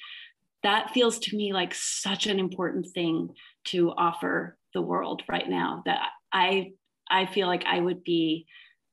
that 0.63 0.91
feels 0.91 1.17
to 1.19 1.35
me 1.35 1.53
like 1.53 1.73
such 1.73 2.27
an 2.27 2.39
important 2.39 2.87
thing 2.93 3.29
to 3.65 3.91
offer 3.91 4.57
the 4.73 4.81
world 4.81 5.23
right 5.29 5.47
now 5.47 5.83
that 5.85 5.99
I 6.33 6.71
I 7.09 7.25
feel 7.25 7.47
like 7.47 7.65
I 7.65 7.79
would 7.79 8.03
be 8.03 8.45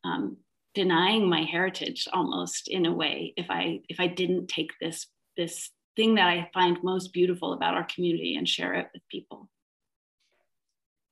um, 0.05 0.39
denying 0.75 1.29
my 1.29 1.43
heritage 1.43 2.07
almost 2.13 2.69
in 2.69 2.87
a 2.87 2.93
way 2.93 3.33
if 3.37 3.47
i 3.51 3.81
if 3.89 3.99
i 3.99 4.07
didn't 4.07 4.47
take 4.47 4.71
this 4.81 5.07
this 5.37 5.71
thing 5.97 6.15
that 6.15 6.29
i 6.29 6.49
find 6.55 6.79
most 6.85 7.13
beautiful 7.13 7.53
about 7.53 7.75
our 7.75 7.85
community 7.85 8.37
and 8.37 8.49
share 8.49 8.75
it 8.75 8.87
with 8.93 9.03
people 9.11 9.49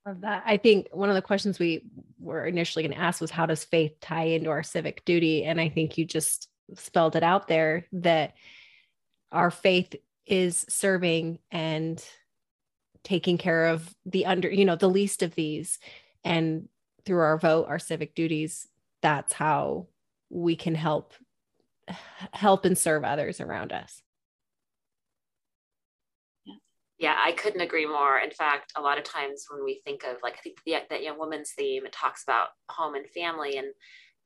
Love 0.05 0.21
that. 0.21 0.43
I 0.45 0.55
think 0.55 0.87
one 0.93 1.09
of 1.09 1.15
the 1.15 1.21
questions 1.21 1.59
we 1.59 1.83
were 2.17 2.45
initially 2.45 2.81
going 2.81 2.95
to 2.95 3.03
ask 3.03 3.19
was 3.19 3.29
how 3.29 3.45
does 3.45 3.65
faith 3.65 3.91
tie 3.99 4.23
into 4.23 4.49
our 4.49 4.63
civic 4.63 5.03
duty? 5.03 5.43
And 5.43 5.59
I 5.59 5.67
think 5.67 5.97
you 5.97 6.05
just 6.05 6.47
spelled 6.75 7.17
it 7.17 7.23
out 7.23 7.49
there 7.49 7.87
that 7.91 8.35
our 9.33 9.51
faith 9.51 9.93
is 10.25 10.65
serving 10.69 11.39
and 11.51 12.01
taking 13.07 13.37
care 13.37 13.67
of 13.67 13.95
the 14.05 14.25
under, 14.25 14.51
you 14.51 14.65
know, 14.65 14.75
the 14.75 14.89
least 14.89 15.23
of 15.23 15.33
these. 15.33 15.79
And 16.25 16.67
through 17.05 17.19
our 17.19 17.37
vote, 17.37 17.67
our 17.69 17.79
civic 17.79 18.13
duties 18.15 18.67
that's 19.01 19.33
how 19.33 19.87
we 20.29 20.55
can 20.55 20.75
help 20.75 21.13
help 22.33 22.65
and 22.65 22.77
serve 22.77 23.03
others 23.03 23.39
around 23.39 23.71
us. 23.71 24.01
Yeah 26.99 27.15
i 27.23 27.31
couldn't 27.31 27.61
agree 27.61 27.85
more. 27.85 28.17
In 28.17 28.31
fact 28.31 28.73
a 28.75 28.81
lot 28.81 28.97
of 28.97 29.03
times 29.03 29.45
when 29.49 29.63
we 29.63 29.81
think 29.85 30.03
of 30.03 30.17
like 30.23 30.33
i 30.33 30.41
think 30.41 30.57
the, 30.65 30.75
that 30.89 31.03
young 31.03 31.17
woman's 31.17 31.53
theme 31.55 31.85
it 31.85 31.93
talks 31.93 32.23
about 32.23 32.49
home 32.69 32.95
and 32.95 33.07
family. 33.09 33.57
And 33.57 33.67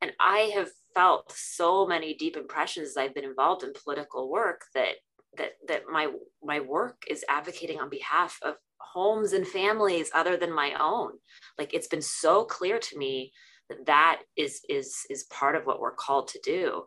and 0.00 0.12
i 0.18 0.50
have 0.54 0.70
felt 0.94 1.32
so 1.32 1.86
many 1.86 2.14
deep 2.14 2.36
impressions 2.36 2.88
as 2.88 2.96
i've 2.96 3.14
been 3.14 3.24
involved 3.24 3.62
in 3.62 3.72
political 3.84 4.30
work 4.30 4.62
that 4.74 4.94
that 5.38 5.52
that 5.68 5.82
my 5.90 6.10
my 6.42 6.60
work 6.60 7.04
is 7.08 7.24
advocating 7.28 7.78
on 7.78 7.88
behalf 7.88 8.38
of 8.42 8.56
homes 8.92 9.32
and 9.32 9.46
families 9.46 10.10
other 10.14 10.36
than 10.36 10.52
my 10.54 10.72
own 10.80 11.12
like 11.58 11.74
it's 11.74 11.88
been 11.88 12.02
so 12.02 12.44
clear 12.44 12.78
to 12.78 12.98
me 12.98 13.32
that 13.68 13.86
that 13.86 14.20
is 14.36 14.60
is 14.68 15.06
is 15.10 15.24
part 15.24 15.56
of 15.56 15.64
what 15.66 15.80
we're 15.80 15.94
called 15.94 16.28
to 16.28 16.40
do 16.44 16.84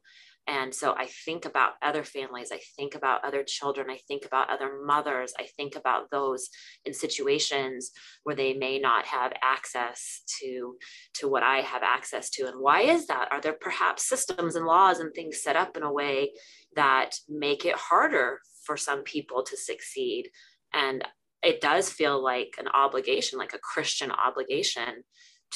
And 0.47 0.73
so 0.73 0.93
I 0.93 1.07
think 1.07 1.45
about 1.45 1.73
other 1.81 2.03
families, 2.03 2.51
I 2.51 2.59
think 2.77 2.93
about 2.93 3.25
other 3.25 3.43
children, 3.43 3.89
I 3.89 3.97
think 4.07 4.25
about 4.25 4.51
other 4.51 4.79
mothers, 4.85 5.33
I 5.39 5.47
think 5.57 5.75
about 5.75 6.11
those 6.11 6.49
in 6.85 6.93
situations 6.93 7.91
where 8.23 8.35
they 8.35 8.53
may 8.53 8.77
not 8.77 9.05
have 9.07 9.33
access 9.41 10.21
to, 10.41 10.77
to 11.15 11.27
what 11.27 11.41
I 11.41 11.61
have 11.61 11.81
access 11.81 12.29
to. 12.31 12.45
And 12.45 12.61
why 12.61 12.81
is 12.81 13.07
that? 13.07 13.31
Are 13.31 13.41
there 13.41 13.57
perhaps 13.59 14.07
systems 14.07 14.55
and 14.55 14.65
laws 14.65 14.99
and 14.99 15.11
things 15.13 15.41
set 15.41 15.55
up 15.55 15.75
in 15.77 15.83
a 15.83 15.91
way 15.91 16.33
that 16.75 17.15
make 17.27 17.65
it 17.65 17.75
harder 17.75 18.39
for 18.65 18.77
some 18.77 19.01
people 19.01 19.41
to 19.43 19.57
succeed? 19.57 20.29
And 20.73 21.03
it 21.45 21.61
does 21.61 21.89
feel 21.89 22.21
like 22.21 22.55
an 22.57 22.67
obligation, 22.67 23.39
like 23.39 23.53
a 23.53 23.59
Christian 23.59 24.11
obligation 24.11 25.03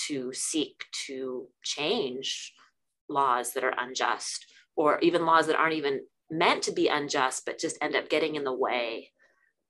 to 0.07 0.31
seek 0.33 0.85
to 1.07 1.47
change 1.63 2.53
laws 3.09 3.53
that 3.53 3.63
are 3.63 3.73
unjust 3.77 4.45
or 4.75 4.99
even 4.99 5.25
laws 5.25 5.47
that 5.47 5.55
aren't 5.55 5.75
even 5.75 6.01
meant 6.29 6.61
to 6.61 6.71
be 6.71 6.87
unjust 6.87 7.43
but 7.45 7.59
just 7.59 7.77
end 7.81 7.95
up 7.95 8.07
getting 8.07 8.35
in 8.35 8.43
the 8.43 8.53
way 8.53 9.09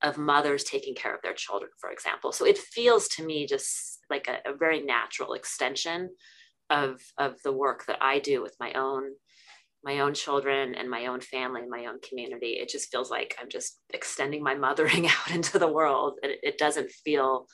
of 0.04 0.18
mothers 0.18 0.66
taking 0.66 0.94
care 0.94 1.16
of 1.16 1.22
their 1.22 1.34
children 1.34 1.72
for 1.80 1.90
example. 1.90 2.34
So 2.34 2.46
it 2.46 2.58
feels 2.58 3.08
to 3.10 3.26
me 3.26 3.48
just 3.48 4.00
like 4.10 4.28
a, 4.28 4.50
a 4.50 4.56
very 4.56 4.82
natural 4.82 5.34
extension 5.34 6.10
of 6.70 7.02
of 7.18 7.42
the 7.44 7.52
work 7.52 7.86
that 7.86 7.98
i 8.02 8.20
do 8.20 8.42
with 8.42 8.56
my 8.60 8.72
own 8.74 9.04
my 9.84 10.00
own 10.00 10.14
children 10.14 10.76
and 10.76 10.90
my 10.90 11.06
own 11.08 11.22
family 11.22 11.62
and 11.62 11.70
my 11.70 11.86
own 11.86 12.00
community 12.02 12.58
it 12.60 12.68
just 12.68 12.92
feels 12.92 13.10
like 13.10 13.38
i'm 13.42 13.50
just 13.50 13.80
extending 13.92 14.44
my 14.44 14.56
mothering 14.56 15.08
out 15.08 15.32
into 15.32 15.58
the 15.60 15.68
world. 15.68 16.20
It, 16.24 16.40
it 16.44 16.58
doesn't 16.58 16.92
feel 16.92 17.48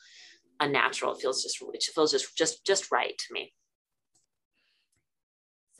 unnatural. 0.59 1.13
It 1.13 1.21
feels 1.21 1.43
just 1.43 1.57
it 1.61 1.83
feels 1.93 2.11
just 2.11 2.37
just 2.37 2.65
just 2.65 2.91
right 2.91 3.17
to 3.17 3.33
me. 3.33 3.53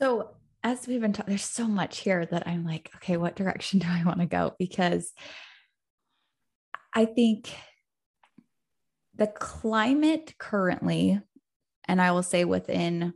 So 0.00 0.30
as 0.62 0.86
we've 0.86 1.00
been 1.00 1.12
talking 1.12 1.30
there's 1.30 1.44
so 1.44 1.66
much 1.68 1.98
here 1.98 2.26
that 2.26 2.48
i'm 2.48 2.64
like 2.64 2.90
okay 2.96 3.16
what 3.16 3.36
direction 3.36 3.78
do 3.80 3.86
i 3.88 4.02
want 4.04 4.20
to 4.20 4.26
go? 4.26 4.54
Because 4.58 5.12
i 6.94 7.04
think 7.04 7.54
the 9.14 9.26
climate 9.26 10.34
currently 10.38 11.20
and 11.86 12.02
i 12.02 12.10
will 12.10 12.22
say 12.22 12.44
within 12.44 13.14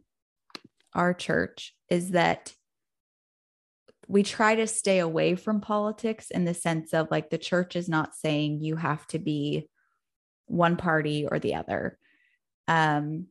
our 0.94 1.12
church 1.12 1.74
is 1.88 2.10
that 2.10 2.54
we 4.10 4.24
try 4.24 4.56
to 4.56 4.66
stay 4.66 4.98
away 4.98 5.36
from 5.36 5.60
politics 5.60 6.32
in 6.32 6.44
the 6.44 6.52
sense 6.52 6.92
of 6.92 7.06
like 7.12 7.30
the 7.30 7.38
church 7.38 7.76
is 7.76 7.88
not 7.88 8.12
saying 8.12 8.60
you 8.60 8.74
have 8.74 9.06
to 9.06 9.20
be 9.20 9.68
one 10.46 10.76
party 10.76 11.28
or 11.30 11.38
the 11.38 11.54
other. 11.54 11.96
Um, 12.66 13.26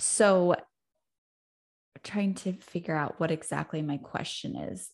so 0.00 0.56
trying 2.02 2.34
to 2.34 2.54
figure 2.54 2.96
out 2.96 3.20
what 3.20 3.30
exactly 3.30 3.82
my 3.82 3.98
question 3.98 4.56
is. 4.56 4.90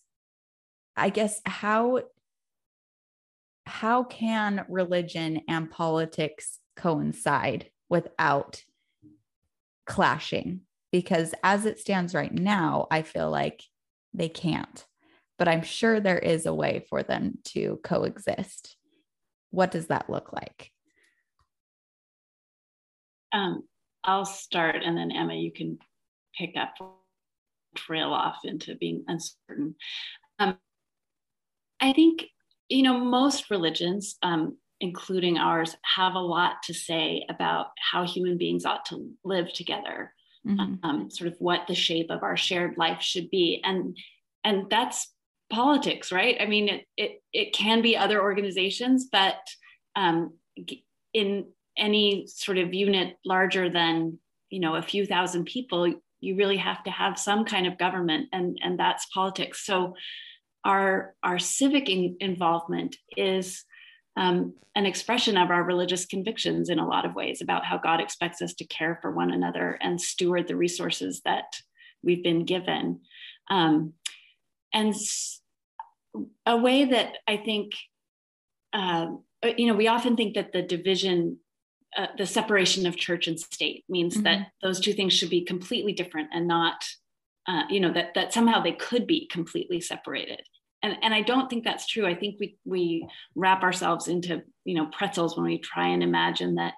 I 0.98 1.08
guess 1.08 1.40
how 1.46 2.02
how 3.64 4.04
can 4.04 4.66
religion 4.68 5.40
and 5.48 5.70
politics 5.70 6.58
coincide 6.76 7.70
without 7.88 8.62
clashing? 9.86 10.60
Because 10.90 11.34
as 11.42 11.64
it 11.64 11.78
stands 11.78 12.14
right 12.14 12.32
now, 12.32 12.86
I 12.90 13.00
feel 13.00 13.30
like 13.30 13.62
they 14.14 14.28
can't. 14.28 14.84
But 15.38 15.48
I'm 15.48 15.62
sure 15.62 16.00
there 16.00 16.18
is 16.18 16.46
a 16.46 16.54
way 16.54 16.84
for 16.88 17.02
them 17.02 17.38
to 17.46 17.80
coexist. 17.82 18.76
What 19.50 19.70
does 19.70 19.88
that 19.88 20.08
look 20.08 20.32
like? 20.32 20.70
Um, 23.32 23.62
I'll 24.04 24.26
start, 24.26 24.76
and 24.84 24.96
then 24.96 25.10
Emma, 25.10 25.34
you 25.34 25.52
can 25.52 25.78
pick 26.38 26.54
up, 26.56 26.74
trail 27.74 28.12
off 28.12 28.40
into 28.44 28.74
being 28.76 29.04
uncertain. 29.08 29.74
Um, 30.38 30.58
I 31.80 31.92
think 31.92 32.26
you 32.68 32.82
know 32.82 32.98
most 32.98 33.50
religions, 33.50 34.16
um, 34.22 34.58
including 34.80 35.38
ours, 35.38 35.76
have 35.96 36.14
a 36.14 36.20
lot 36.20 36.62
to 36.64 36.74
say 36.74 37.24
about 37.28 37.68
how 37.78 38.04
human 38.04 38.36
beings 38.36 38.64
ought 38.64 38.84
to 38.86 39.10
live 39.24 39.52
together 39.52 40.12
mm-hmm. 40.46 40.74
um, 40.82 41.10
sort 41.10 41.28
of 41.28 41.36
what 41.38 41.66
the 41.66 41.74
shape 41.74 42.10
of 42.10 42.22
our 42.22 42.36
shared 42.36 42.76
life 42.76 43.02
should 43.02 43.30
be. 43.30 43.60
And 43.64 43.96
and 44.44 44.68
that's 44.70 45.12
politics 45.50 46.10
right? 46.10 46.36
I 46.40 46.46
mean 46.46 46.68
it 46.68 46.86
it, 46.96 47.22
it 47.32 47.52
can 47.52 47.82
be 47.82 47.96
other 47.96 48.22
organizations 48.22 49.08
but 49.10 49.36
um, 49.96 50.34
in 51.12 51.46
any 51.76 52.26
sort 52.26 52.58
of 52.58 52.74
unit 52.74 53.16
larger 53.24 53.70
than 53.70 54.18
you 54.50 54.60
know 54.60 54.74
a 54.74 54.82
few 54.82 55.06
thousand 55.06 55.44
people 55.44 55.94
you 56.22 56.36
really 56.36 56.56
have 56.56 56.82
to 56.84 56.90
have 56.90 57.18
some 57.18 57.44
kind 57.44 57.66
of 57.66 57.76
government 57.76 58.28
and 58.32 58.58
and 58.62 58.78
that's 58.78 59.06
politics. 59.06 59.66
So 59.66 59.94
our 60.64 61.14
our 61.22 61.38
civic 61.38 61.90
in, 61.90 62.16
involvement 62.20 62.96
is 63.16 63.64
um, 64.16 64.54
an 64.74 64.86
expression 64.86 65.36
of 65.36 65.50
our 65.50 65.62
religious 65.62 66.06
convictions 66.06 66.68
in 66.68 66.78
a 66.78 66.86
lot 66.86 67.04
of 67.04 67.14
ways 67.14 67.40
about 67.40 67.64
how 67.64 67.78
God 67.78 68.00
expects 68.00 68.40
us 68.40 68.54
to 68.54 68.64
care 68.64 68.98
for 69.02 69.10
one 69.10 69.30
another 69.30 69.78
and 69.80 70.00
steward 70.00 70.48
the 70.48 70.56
resources 70.56 71.20
that 71.24 71.56
we've 72.02 72.22
been 72.22 72.44
given. 72.44 73.00
Um, 73.50 73.94
and 74.72 74.94
a 76.46 76.56
way 76.56 76.86
that 76.86 77.18
I 77.26 77.36
think, 77.36 77.72
uh, 78.72 79.08
you 79.56 79.66
know, 79.66 79.74
we 79.74 79.88
often 79.88 80.16
think 80.16 80.34
that 80.34 80.52
the 80.52 80.62
division, 80.62 81.38
uh, 81.96 82.06
the 82.16 82.26
separation 82.26 82.86
of 82.86 82.96
church 82.96 83.28
and 83.28 83.38
state 83.38 83.84
means 83.88 84.14
mm-hmm. 84.14 84.24
that 84.24 84.48
those 84.62 84.80
two 84.80 84.94
things 84.94 85.12
should 85.12 85.30
be 85.30 85.44
completely 85.44 85.92
different 85.92 86.30
and 86.32 86.46
not, 86.46 86.84
uh, 87.46 87.62
you 87.68 87.80
know, 87.80 87.92
that, 87.92 88.14
that 88.14 88.32
somehow 88.32 88.62
they 88.62 88.72
could 88.72 89.06
be 89.06 89.26
completely 89.30 89.80
separated 89.80 90.42
and, 90.82 90.96
and 91.02 91.14
I 91.14 91.22
don't 91.22 91.48
think 91.48 91.64
that's 91.64 91.86
true. 91.86 92.06
I 92.06 92.14
think 92.14 92.36
we 92.40 92.56
we 92.64 93.08
wrap 93.34 93.62
ourselves 93.62 94.08
into 94.08 94.42
you 94.64 94.74
know 94.74 94.86
pretzels 94.86 95.36
when 95.36 95.46
we 95.46 95.58
try 95.58 95.88
and 95.88 96.02
imagine 96.02 96.56
that 96.56 96.74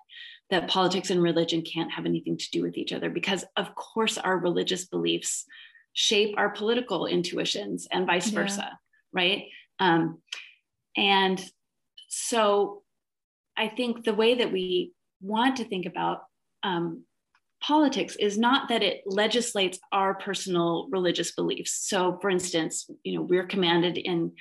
that 0.51 0.69
politics 0.69 1.11
and 1.11 1.23
religion 1.23 1.63
can't 1.63 1.93
have 1.93 2.07
anything 2.07 2.37
to 2.37 2.51
do 2.51 2.63
with 2.63 2.77
each 2.77 2.93
other 2.93 3.09
because 3.09 3.45
of 3.57 3.75
course 3.75 4.19
our 4.19 4.39
religious 4.39 4.85
beliefs 4.85 5.47
shape 5.95 6.35
our 6.37 6.51
political 6.51 7.07
intuitions 7.07 7.87
and 7.91 8.07
vice 8.07 8.29
versa, 8.29 8.79
right? 9.13 9.45
Um, 9.79 10.19
and 10.97 11.43
so 12.09 12.83
I 13.57 13.69
think 13.69 14.05
the 14.05 14.15
way 14.15 14.35
that 14.35 14.53
we 14.53 14.93
want 15.21 15.57
to 15.57 15.65
think 15.65 15.87
about 15.87 16.25
um, 16.63 17.05
politics 17.67 18.15
is 18.17 18.37
not 18.37 18.69
that 18.69 18.83
it 18.83 19.03
legislates 19.07 19.79
our 19.91 20.15
personal 20.15 20.87
religious 20.91 21.33
beliefs. 21.33 21.73
So, 21.89 22.19
for 22.21 22.29
instance, 22.29 22.91
you 23.05 23.15
know, 23.15 23.23
we're 23.23 23.47
commanded 23.47 23.97
in 23.97 24.33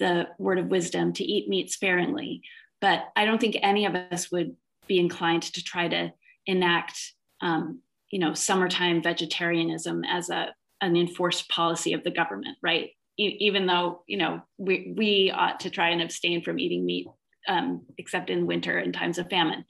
the 0.00 0.26
word 0.38 0.58
of 0.58 0.66
wisdom 0.66 1.12
to 1.12 1.24
eat 1.24 1.48
meat 1.48 1.70
sparingly, 1.70 2.42
but 2.80 3.04
I 3.14 3.26
don't 3.26 3.40
think 3.40 3.56
any 3.62 3.86
of 3.86 3.94
us 3.94 4.32
would 4.32 4.56
be 4.88 4.98
inclined 4.98 5.42
to 5.42 5.62
try 5.62 5.86
to 5.86 6.12
enact, 6.46 6.98
um, 7.40 7.80
you 8.10 8.18
know, 8.18 8.34
summertime 8.34 9.02
vegetarianism 9.02 10.04
as 10.04 10.28
a 10.30 10.54
an 10.80 10.96
enforced 10.96 11.48
policy 11.48 11.92
of 11.92 12.02
the 12.02 12.10
government, 12.10 12.58
right? 12.60 12.90
E- 13.16 13.36
even 13.38 13.66
though 13.66 14.02
you 14.08 14.16
know 14.16 14.42
we 14.58 14.92
we 14.96 15.30
ought 15.30 15.60
to 15.60 15.70
try 15.70 15.90
and 15.90 16.02
abstain 16.02 16.42
from 16.42 16.58
eating 16.58 16.84
meat, 16.84 17.06
um, 17.46 17.86
except 17.98 18.30
in 18.30 18.46
winter 18.46 18.78
and 18.78 18.92
times 18.92 19.18
of 19.18 19.30
famine. 19.30 19.64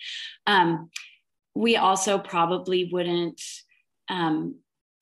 Um, 0.47 0.89
we 1.55 1.77
also 1.77 2.19
probably 2.19 2.91
wouldn't 2.93 3.41
um, 4.09 4.57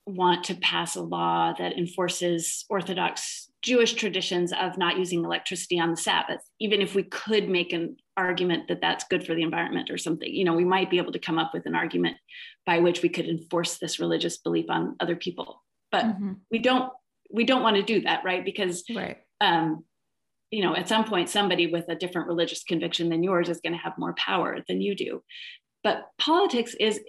want 0.06 0.44
to 0.44 0.54
pass 0.54 0.96
a 0.96 1.02
law 1.02 1.54
that 1.58 1.78
enforces 1.78 2.64
Orthodox 2.68 3.48
Jewish 3.62 3.94
traditions 3.94 4.52
of 4.52 4.76
not 4.76 4.98
using 4.98 5.24
electricity 5.24 5.78
on 5.78 5.90
the 5.90 5.96
Sabbath, 5.96 6.40
even 6.58 6.82
if 6.82 6.94
we 6.94 7.04
could 7.04 7.48
make 7.48 7.72
an 7.72 7.96
argument 8.16 8.68
that 8.68 8.80
that's 8.80 9.04
good 9.04 9.24
for 9.24 9.34
the 9.34 9.42
environment 9.42 9.90
or 9.90 9.96
something. 9.96 10.32
You 10.32 10.44
know, 10.44 10.54
we 10.54 10.64
might 10.64 10.90
be 10.90 10.98
able 10.98 11.12
to 11.12 11.18
come 11.18 11.38
up 11.38 11.52
with 11.54 11.66
an 11.66 11.74
argument 11.74 12.16
by 12.66 12.80
which 12.80 13.02
we 13.02 13.08
could 13.08 13.26
enforce 13.26 13.78
this 13.78 14.00
religious 14.00 14.38
belief 14.38 14.66
on 14.68 14.96
other 15.00 15.16
people, 15.16 15.62
but 15.90 16.04
mm-hmm. 16.04 16.32
we 16.50 16.58
don't. 16.58 16.92
We 17.34 17.44
don't 17.44 17.62
want 17.62 17.76
to 17.76 17.82
do 17.82 18.02
that, 18.02 18.24
right? 18.24 18.44
Because 18.44 18.84
right. 18.94 19.16
Um, 19.40 19.84
you 20.50 20.62
know, 20.62 20.76
at 20.76 20.86
some 20.86 21.04
point, 21.04 21.30
somebody 21.30 21.66
with 21.66 21.88
a 21.88 21.94
different 21.94 22.28
religious 22.28 22.62
conviction 22.62 23.08
than 23.08 23.22
yours 23.22 23.48
is 23.48 23.62
going 23.62 23.72
to 23.72 23.78
have 23.78 23.94
more 23.96 24.14
power 24.18 24.58
than 24.68 24.82
you 24.82 24.94
do. 24.94 25.22
But 25.84 26.06
politics 26.18 26.74
is, 26.78 27.00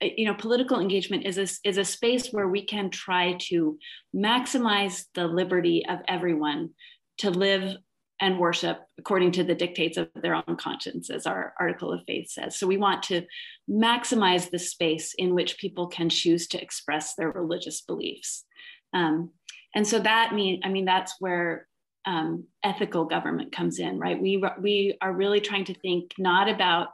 you 0.00 0.24
know, 0.24 0.34
political 0.34 0.80
engagement 0.80 1.26
is 1.26 1.38
a, 1.38 1.68
is 1.68 1.78
a 1.78 1.84
space 1.84 2.28
where 2.30 2.48
we 2.48 2.64
can 2.64 2.90
try 2.90 3.36
to 3.48 3.78
maximize 4.14 5.04
the 5.14 5.26
liberty 5.26 5.84
of 5.88 5.98
everyone 6.08 6.70
to 7.18 7.30
live 7.30 7.76
and 8.20 8.38
worship 8.38 8.78
according 8.98 9.32
to 9.32 9.44
the 9.44 9.54
dictates 9.54 9.96
of 9.96 10.08
their 10.14 10.34
own 10.34 10.56
conscience, 10.56 11.10
as 11.10 11.26
our 11.26 11.54
article 11.58 11.92
of 11.92 12.02
faith 12.06 12.30
says. 12.30 12.58
So 12.58 12.66
we 12.66 12.76
want 12.76 13.02
to 13.04 13.22
maximize 13.68 14.50
the 14.50 14.58
space 14.58 15.14
in 15.16 15.34
which 15.34 15.58
people 15.58 15.86
can 15.86 16.08
choose 16.10 16.46
to 16.48 16.62
express 16.62 17.14
their 17.14 17.30
religious 17.30 17.80
beliefs. 17.80 18.44
Um, 18.92 19.30
and 19.74 19.86
so 19.86 19.98
that 20.00 20.34
mean, 20.34 20.60
I 20.64 20.68
mean, 20.68 20.84
that's 20.84 21.14
where 21.18 21.66
um, 22.04 22.44
ethical 22.62 23.04
government 23.04 23.52
comes 23.52 23.78
in, 23.78 23.98
right? 23.98 24.20
We 24.20 24.42
we 24.60 24.96
are 25.00 25.12
really 25.12 25.40
trying 25.40 25.66
to 25.66 25.74
think 25.74 26.12
not 26.18 26.48
about 26.48 26.88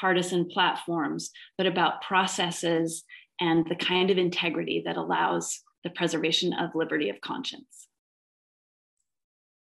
partisan 0.00 0.48
platforms, 0.48 1.30
but 1.58 1.66
about 1.66 2.02
processes 2.02 3.04
and 3.40 3.66
the 3.68 3.76
kind 3.76 4.10
of 4.10 4.18
integrity 4.18 4.82
that 4.86 4.96
allows 4.96 5.60
the 5.84 5.90
preservation 5.90 6.52
of 6.52 6.74
liberty 6.74 7.08
of 7.08 7.20
conscience. 7.20 7.88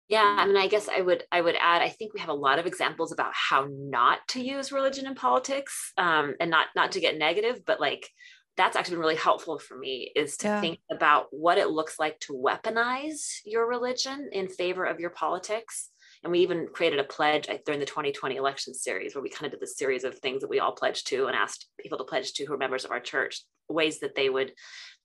Yeah, 0.08 0.36
I 0.38 0.46
mean, 0.46 0.58
I 0.58 0.68
guess 0.68 0.88
I 0.94 1.00
would 1.00 1.24
I 1.32 1.40
would 1.40 1.56
add. 1.58 1.80
I 1.80 1.88
think 1.88 2.12
we 2.12 2.20
have 2.20 2.28
a 2.28 2.34
lot 2.34 2.58
of 2.58 2.66
examples 2.66 3.12
about 3.12 3.32
how 3.32 3.66
not 3.70 4.18
to 4.28 4.42
use 4.42 4.70
religion 4.70 5.06
in 5.06 5.14
politics, 5.14 5.92
um, 5.96 6.34
and 6.38 6.50
not 6.50 6.66
not 6.76 6.92
to 6.92 7.00
get 7.00 7.16
negative, 7.16 7.62
but 7.64 7.80
like 7.80 8.10
that's 8.56 8.76
actually 8.76 8.96
been 8.96 9.00
really 9.00 9.16
helpful 9.16 9.58
for 9.58 9.78
me 9.78 10.12
is 10.14 10.36
to 10.38 10.48
yeah. 10.48 10.60
think 10.60 10.78
about 10.90 11.28
what 11.30 11.56
it 11.56 11.70
looks 11.70 11.98
like 11.98 12.20
to 12.20 12.34
weaponize 12.34 13.38
your 13.46 13.66
religion 13.66 14.28
in 14.32 14.48
favor 14.48 14.84
of 14.84 15.00
your 15.00 15.08
politics. 15.08 15.88
And 16.22 16.30
we 16.30 16.40
even 16.40 16.68
created 16.72 17.00
a 17.00 17.04
pledge 17.04 17.48
during 17.66 17.80
the 17.80 17.86
2020 17.86 18.36
election 18.36 18.74
series 18.74 19.14
where 19.14 19.22
we 19.22 19.28
kind 19.28 19.46
of 19.46 19.52
did 19.52 19.60
this 19.60 19.76
series 19.76 20.04
of 20.04 20.18
things 20.18 20.40
that 20.40 20.50
we 20.50 20.60
all 20.60 20.72
pledged 20.72 21.08
to 21.08 21.26
and 21.26 21.36
asked 21.36 21.66
people 21.80 21.98
to 21.98 22.04
pledge 22.04 22.32
to 22.34 22.44
who 22.44 22.54
are 22.54 22.58
members 22.58 22.84
of 22.84 22.90
our 22.92 23.00
church, 23.00 23.42
ways 23.68 24.00
that 24.00 24.14
they 24.14 24.28
would 24.28 24.52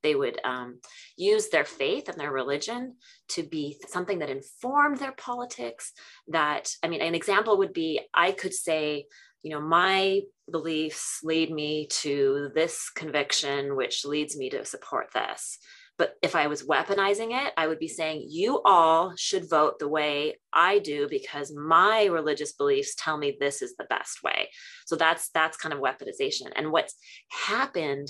they 0.03 0.15
would 0.15 0.39
um, 0.43 0.79
use 1.15 1.49
their 1.49 1.65
faith 1.65 2.07
and 2.07 2.19
their 2.19 2.31
religion 2.31 2.95
to 3.29 3.43
be 3.43 3.77
something 3.87 4.19
that 4.19 4.29
informed 4.29 4.99
their 4.99 5.13
politics 5.13 5.91
that 6.27 6.69
i 6.83 6.87
mean 6.87 7.01
an 7.01 7.15
example 7.15 7.57
would 7.57 7.73
be 7.73 7.99
i 8.13 8.31
could 8.31 8.53
say 8.53 9.05
you 9.43 9.51
know 9.51 9.61
my 9.61 10.21
beliefs 10.51 11.19
lead 11.23 11.51
me 11.51 11.87
to 11.89 12.49
this 12.53 12.89
conviction 12.89 13.75
which 13.75 14.05
leads 14.05 14.37
me 14.37 14.49
to 14.49 14.63
support 14.65 15.07
this 15.13 15.57
but 15.97 16.15
if 16.21 16.35
i 16.35 16.47
was 16.47 16.63
weaponizing 16.63 17.29
it 17.31 17.53
i 17.57 17.67
would 17.67 17.79
be 17.79 17.87
saying 17.87 18.25
you 18.27 18.61
all 18.63 19.13
should 19.15 19.49
vote 19.49 19.79
the 19.79 19.87
way 19.87 20.37
i 20.53 20.79
do 20.79 21.07
because 21.09 21.53
my 21.53 22.05
religious 22.05 22.53
beliefs 22.53 22.95
tell 22.97 23.17
me 23.17 23.35
this 23.39 23.61
is 23.61 23.75
the 23.77 23.85
best 23.85 24.23
way 24.23 24.49
so 24.85 24.95
that's 24.95 25.29
that's 25.29 25.57
kind 25.57 25.73
of 25.73 25.79
weaponization 25.79 26.51
and 26.55 26.71
what's 26.71 26.95
happened 27.29 28.09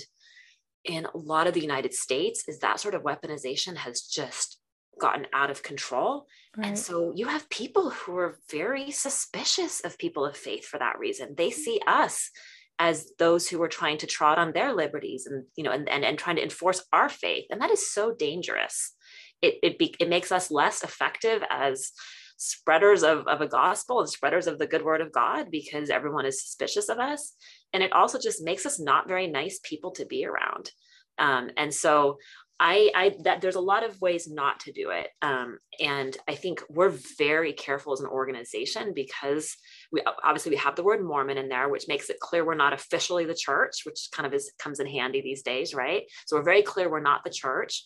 in 0.84 1.06
a 1.06 1.18
lot 1.18 1.46
of 1.46 1.54
the 1.54 1.60
United 1.60 1.94
States 1.94 2.44
is 2.48 2.60
that 2.60 2.80
sort 2.80 2.94
of 2.94 3.02
weaponization 3.02 3.76
has 3.76 4.02
just 4.02 4.58
gotten 5.00 5.26
out 5.32 5.50
of 5.50 5.62
control. 5.62 6.26
Right. 6.56 6.68
And 6.68 6.78
so 6.78 7.12
you 7.14 7.26
have 7.26 7.48
people 7.50 7.90
who 7.90 8.16
are 8.16 8.38
very 8.50 8.90
suspicious 8.90 9.80
of 9.84 9.98
people 9.98 10.24
of 10.24 10.36
faith 10.36 10.64
for 10.64 10.78
that 10.78 10.98
reason. 10.98 11.34
They 11.36 11.50
mm. 11.50 11.54
see 11.54 11.80
us 11.86 12.30
as 12.78 13.10
those 13.18 13.48
who 13.48 13.60
are 13.62 13.68
trying 13.68 13.98
to 13.98 14.06
trot 14.06 14.38
on 14.38 14.52
their 14.52 14.74
liberties 14.74 15.26
and 15.26 15.44
you 15.56 15.64
know 15.64 15.72
and, 15.72 15.88
and, 15.88 16.04
and 16.04 16.18
trying 16.18 16.36
to 16.36 16.42
enforce 16.42 16.84
our 16.92 17.08
faith. 17.08 17.46
And 17.50 17.60
that 17.60 17.70
is 17.70 17.90
so 17.90 18.14
dangerous. 18.14 18.94
It 19.42 19.56
it, 19.62 19.78
be, 19.78 19.94
it 20.00 20.08
makes 20.08 20.32
us 20.32 20.50
less 20.50 20.82
effective 20.82 21.42
as 21.50 21.92
spreaders 22.38 23.02
of, 23.02 23.26
of 23.26 23.40
a 23.40 23.48
gospel 23.48 24.00
and 24.00 24.08
spreaders 24.08 24.46
of 24.46 24.58
the 24.58 24.66
good 24.66 24.84
word 24.84 25.00
of 25.00 25.12
God 25.12 25.50
because 25.50 25.90
everyone 25.90 26.24
is 26.24 26.40
suspicious 26.40 26.88
of 26.88 26.98
us. 26.98 27.34
And 27.72 27.82
it 27.82 27.92
also 27.92 28.18
just 28.18 28.44
makes 28.44 28.64
us 28.64 28.78
not 28.78 29.08
very 29.08 29.26
nice 29.26 29.58
people 29.62 29.90
to 29.92 30.06
be 30.06 30.24
around. 30.24 30.70
Um, 31.18 31.50
and 31.56 31.74
so 31.74 32.18
I, 32.60 32.90
I 32.94 33.16
that 33.22 33.40
there's 33.40 33.54
a 33.54 33.60
lot 33.60 33.84
of 33.84 34.00
ways 34.00 34.28
not 34.28 34.60
to 34.60 34.72
do 34.72 34.90
it. 34.90 35.08
Um, 35.22 35.58
and 35.80 36.16
I 36.26 36.34
think 36.34 36.62
we're 36.68 36.94
very 37.18 37.52
careful 37.52 37.92
as 37.92 38.00
an 38.00 38.06
organization 38.06 38.92
because 38.94 39.56
we 39.92 40.02
obviously 40.24 40.50
we 40.50 40.56
have 40.56 40.74
the 40.74 40.82
word 40.82 41.04
Mormon 41.04 41.38
in 41.38 41.48
there, 41.48 41.68
which 41.68 41.86
makes 41.86 42.10
it 42.10 42.20
clear 42.20 42.44
we're 42.44 42.54
not 42.54 42.72
officially 42.72 43.24
the 43.24 43.34
church, 43.34 43.82
which 43.84 44.08
kind 44.12 44.26
of 44.26 44.34
is 44.34 44.52
comes 44.58 44.80
in 44.80 44.86
handy 44.86 45.20
these 45.20 45.42
days, 45.42 45.72
right? 45.72 46.02
So 46.26 46.36
we're 46.36 46.42
very 46.42 46.62
clear 46.62 46.90
we're 46.90 47.00
not 47.00 47.22
the 47.24 47.30
church. 47.30 47.84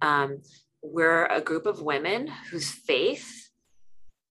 Um, 0.00 0.38
we're 0.82 1.26
a 1.26 1.40
group 1.40 1.66
of 1.66 1.82
women 1.82 2.28
whose 2.50 2.70
faith 2.70 3.44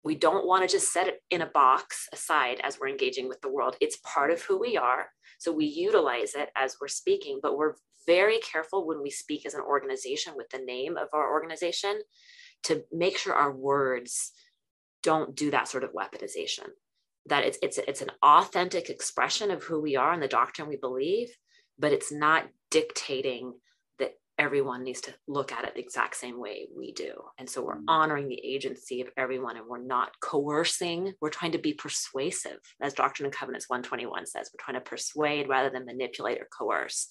we 0.04 0.14
don't 0.14 0.46
want 0.46 0.62
to 0.62 0.72
just 0.72 0.92
set 0.92 1.08
it 1.08 1.20
in 1.30 1.42
a 1.42 1.46
box 1.46 2.08
aside 2.12 2.60
as 2.62 2.78
we're 2.78 2.88
engaging 2.88 3.28
with 3.28 3.40
the 3.40 3.50
world. 3.50 3.76
It's 3.80 3.98
part 4.04 4.30
of 4.30 4.40
who 4.42 4.58
we 4.58 4.76
are. 4.76 5.08
So 5.38 5.52
we 5.52 5.66
utilize 5.66 6.34
it 6.34 6.48
as 6.56 6.76
we're 6.80 6.88
speaking, 6.88 7.40
but 7.42 7.56
we're 7.56 7.74
very 8.08 8.38
careful 8.38 8.86
when 8.86 9.02
we 9.02 9.10
speak 9.10 9.44
as 9.44 9.52
an 9.52 9.60
organization 9.60 10.32
with 10.34 10.48
the 10.48 10.58
name 10.58 10.96
of 10.96 11.08
our 11.12 11.30
organization 11.30 12.00
to 12.64 12.82
make 12.90 13.18
sure 13.18 13.34
our 13.34 13.52
words 13.52 14.32
don't 15.02 15.36
do 15.36 15.50
that 15.50 15.68
sort 15.68 15.84
of 15.84 15.92
weaponization. 15.92 16.68
That 17.26 17.44
it's 17.44 17.58
it's 17.62 17.76
it's 17.76 18.00
an 18.00 18.10
authentic 18.22 18.88
expression 18.88 19.50
of 19.50 19.62
who 19.62 19.80
we 19.80 19.96
are 19.96 20.12
and 20.12 20.22
the 20.22 20.28
doctrine 20.28 20.68
we 20.68 20.76
believe, 20.76 21.28
but 21.78 21.92
it's 21.92 22.10
not 22.10 22.48
dictating 22.70 23.52
that 23.98 24.12
everyone 24.38 24.82
needs 24.82 25.02
to 25.02 25.14
look 25.26 25.52
at 25.52 25.64
it 25.64 25.74
the 25.74 25.82
exact 25.82 26.16
same 26.16 26.40
way 26.40 26.68
we 26.74 26.92
do. 26.92 27.12
And 27.38 27.48
so 27.48 27.62
we're 27.62 27.76
mm. 27.76 27.84
honoring 27.86 28.28
the 28.28 28.40
agency 28.42 29.02
of 29.02 29.10
everyone 29.18 29.58
and 29.58 29.66
we're 29.66 29.82
not 29.82 30.18
coercing. 30.22 31.12
We're 31.20 31.28
trying 31.28 31.52
to 31.52 31.58
be 31.58 31.74
persuasive, 31.74 32.60
as 32.80 32.94
Doctrine 32.94 33.26
and 33.26 33.34
Covenants 33.34 33.68
121 33.68 34.24
says. 34.24 34.50
We're 34.50 34.64
trying 34.64 34.82
to 34.82 34.88
persuade 34.88 35.50
rather 35.50 35.68
than 35.68 35.84
manipulate 35.84 36.38
or 36.38 36.48
coerce. 36.56 37.08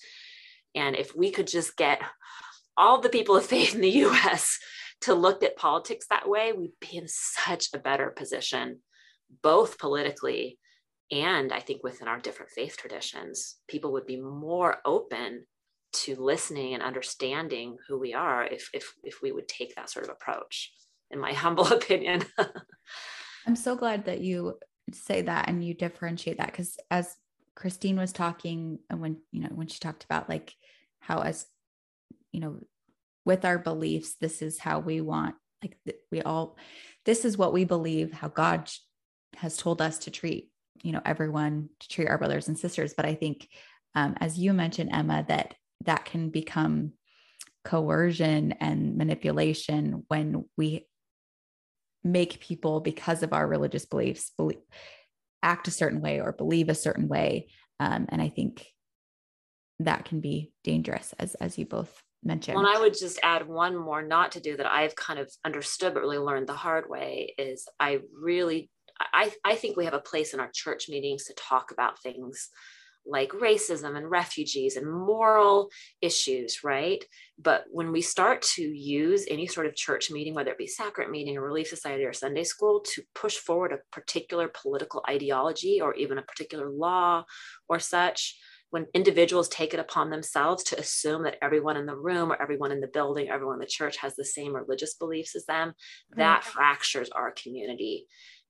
And 0.77 0.95
if 0.95 1.15
we 1.15 1.31
could 1.31 1.47
just 1.47 1.75
get 1.75 2.01
all 2.77 3.01
the 3.01 3.09
people 3.09 3.35
of 3.35 3.45
faith 3.45 3.75
in 3.75 3.81
the 3.81 3.89
US 4.05 4.57
to 5.01 5.13
look 5.13 5.43
at 5.43 5.57
politics 5.57 6.05
that 6.09 6.29
way, 6.29 6.53
we'd 6.53 6.79
be 6.79 6.97
in 6.97 7.07
such 7.07 7.67
a 7.73 7.79
better 7.79 8.09
position, 8.09 8.79
both 9.43 9.77
politically 9.77 10.57
and 11.11 11.53
I 11.53 11.59
think 11.61 11.83
within 11.83 12.07
our 12.07 12.19
different 12.19 12.51
faith 12.51 12.75
traditions. 12.77 13.55
People 13.67 13.93
would 13.93 14.05
be 14.05 14.19
more 14.19 14.77
open 14.85 15.45
to 15.93 16.15
listening 16.15 16.73
and 16.73 16.83
understanding 16.83 17.77
who 17.87 17.97
we 17.97 18.13
are 18.13 18.45
if 18.45 18.69
if 18.73 18.93
if 19.03 19.21
we 19.21 19.31
would 19.31 19.47
take 19.47 19.75
that 19.75 19.89
sort 19.89 20.05
of 20.05 20.11
approach 20.11 20.71
in 21.11 21.19
my 21.19 21.33
humble 21.43 21.67
opinion 21.67 22.23
i'm 23.47 23.55
so 23.55 23.75
glad 23.75 24.05
that 24.05 24.19
you 24.19 24.57
say 24.91 25.21
that 25.21 25.49
and 25.49 25.63
you 25.63 25.73
differentiate 25.73 26.37
that 26.37 26.51
because 26.51 26.77
as 26.91 27.15
Kristine 27.57 27.97
was 27.97 28.13
talking 28.13 28.79
and 28.89 29.01
when 29.01 29.17
you 29.31 29.41
know 29.41 29.49
when 29.49 29.67
she 29.67 29.79
talked 29.79 30.03
about 30.03 30.29
like 30.29 30.53
how 30.99 31.19
as 31.21 31.45
you 32.31 32.39
know 32.39 32.59
with 33.25 33.45
our 33.45 33.57
beliefs 33.57 34.15
this 34.21 34.41
is 34.41 34.59
how 34.59 34.79
we 34.79 35.01
want 35.01 35.35
like 35.63 35.77
we 36.11 36.21
all 36.21 36.57
this 37.05 37.25
is 37.25 37.37
what 37.37 37.53
we 37.53 37.65
believe 37.65 38.13
how 38.13 38.27
god 38.27 38.69
has 39.35 39.57
told 39.57 39.81
us 39.81 39.97
to 39.97 40.11
treat 40.11 40.51
you 40.83 40.91
know 40.91 41.01
everyone 41.03 41.69
to 41.79 41.87
treat 41.87 42.07
our 42.07 42.17
brothers 42.17 42.47
and 42.47 42.57
sisters. 42.57 42.93
But 42.95 43.05
i 43.05 43.15
think 43.15 43.47
um, 43.95 44.15
as 44.19 44.37
you 44.37 44.53
mentioned 44.53 44.91
emma 44.93 45.25
that 45.27 45.55
that 45.85 46.05
can 46.05 46.29
become 46.29 46.93
coercion 47.65 48.53
and 48.53 48.97
manipulation 48.97 50.03
when 50.07 50.45
we 50.57 50.87
make 52.03 52.39
people 52.39 52.79
because 52.79 53.23
of 53.23 53.33
our 53.33 53.47
religious 53.47 53.85
beliefs 53.85 54.31
believe, 54.37 54.61
act 55.47 55.67
a 55.69 55.71
certain 55.71 56.01
way 56.01 56.19
or 56.19 56.33
believe 56.33 56.67
a 56.67 56.75
certain 56.75 57.07
way. 57.07 57.47
Um, 57.79 58.07
and 58.09 58.21
i 58.21 58.29
think 58.29 58.65
that 59.79 60.05
can 60.05 60.19
be 60.19 60.51
dangerous 60.63 61.13
as 61.19 61.35
as 61.35 61.57
you 61.57 61.65
both 61.65 62.01
mentioned. 62.23 62.57
Well, 62.57 62.65
and 62.65 62.75
i 62.75 62.79
would 62.79 62.97
just 62.97 63.19
add 63.23 63.47
one 63.47 63.77
more 63.77 64.01
not 64.01 64.31
to 64.31 64.39
do 64.39 64.57
that 64.57 64.65
i've 64.65 64.95
kind 64.95 65.19
of 65.19 65.31
understood 65.45 65.93
but 65.93 66.01
really 66.01 66.17
learned 66.17 66.47
the 66.47 66.53
hard 66.53 66.89
way 66.89 67.35
is 67.37 67.67
i 67.79 67.99
really 68.19 68.69
i 69.13 69.31
i 69.45 69.55
think 69.55 69.77
we 69.77 69.85
have 69.85 69.93
a 69.93 69.99
place 69.99 70.33
in 70.33 70.39
our 70.39 70.49
church 70.51 70.89
meetings 70.89 71.25
to 71.25 71.33
talk 71.35 71.71
about 71.71 72.01
things 72.01 72.49
like 73.09 73.29
racism 73.29 73.95
and 73.95 74.09
refugees 74.09 74.75
and 74.75 74.91
moral 74.91 75.69
issues, 76.01 76.63
right? 76.63 77.03
But 77.39 77.65
when 77.69 77.91
we 77.91 78.01
start 78.01 78.41
to 78.55 78.61
use 78.61 79.25
any 79.29 79.47
sort 79.47 79.65
of 79.65 79.75
church 79.75 80.11
meeting, 80.11 80.33
whether 80.33 80.51
it 80.51 80.57
be 80.57 80.67
sacrament 80.67 81.11
meeting 81.11 81.37
or 81.37 81.41
relief 81.41 81.67
society 81.67 82.03
or 82.03 82.13
Sunday 82.13 82.43
school, 82.43 82.81
to 82.93 83.01
push 83.15 83.37
forward 83.37 83.71
a 83.71 83.95
particular 83.95 84.49
political 84.49 85.03
ideology 85.09 85.79
or 85.81 85.93
even 85.95 86.17
a 86.17 86.23
particular 86.23 86.69
law 86.69 87.23
or 87.69 87.79
such, 87.79 88.37
when 88.69 88.85
individuals 88.93 89.47
take 89.47 89.73
it 89.73 89.79
upon 89.79 90.09
themselves 90.09 90.63
to 90.65 90.79
assume 90.79 91.23
that 91.23 91.37
everyone 91.41 91.77
in 91.77 91.85
the 91.85 91.95
room 91.95 92.31
or 92.31 92.41
everyone 92.41 92.71
in 92.71 92.81
the 92.81 92.87
building, 92.87 93.29
everyone 93.29 93.55
in 93.55 93.61
the 93.61 93.65
church 93.65 93.97
has 93.97 94.15
the 94.15 94.25
same 94.25 94.53
religious 94.53 94.95
beliefs 94.95 95.35
as 95.35 95.45
them, 95.45 95.69
mm-hmm. 95.69 96.19
that 96.19 96.43
fractures 96.43 97.09
our 97.11 97.31
community. 97.31 98.05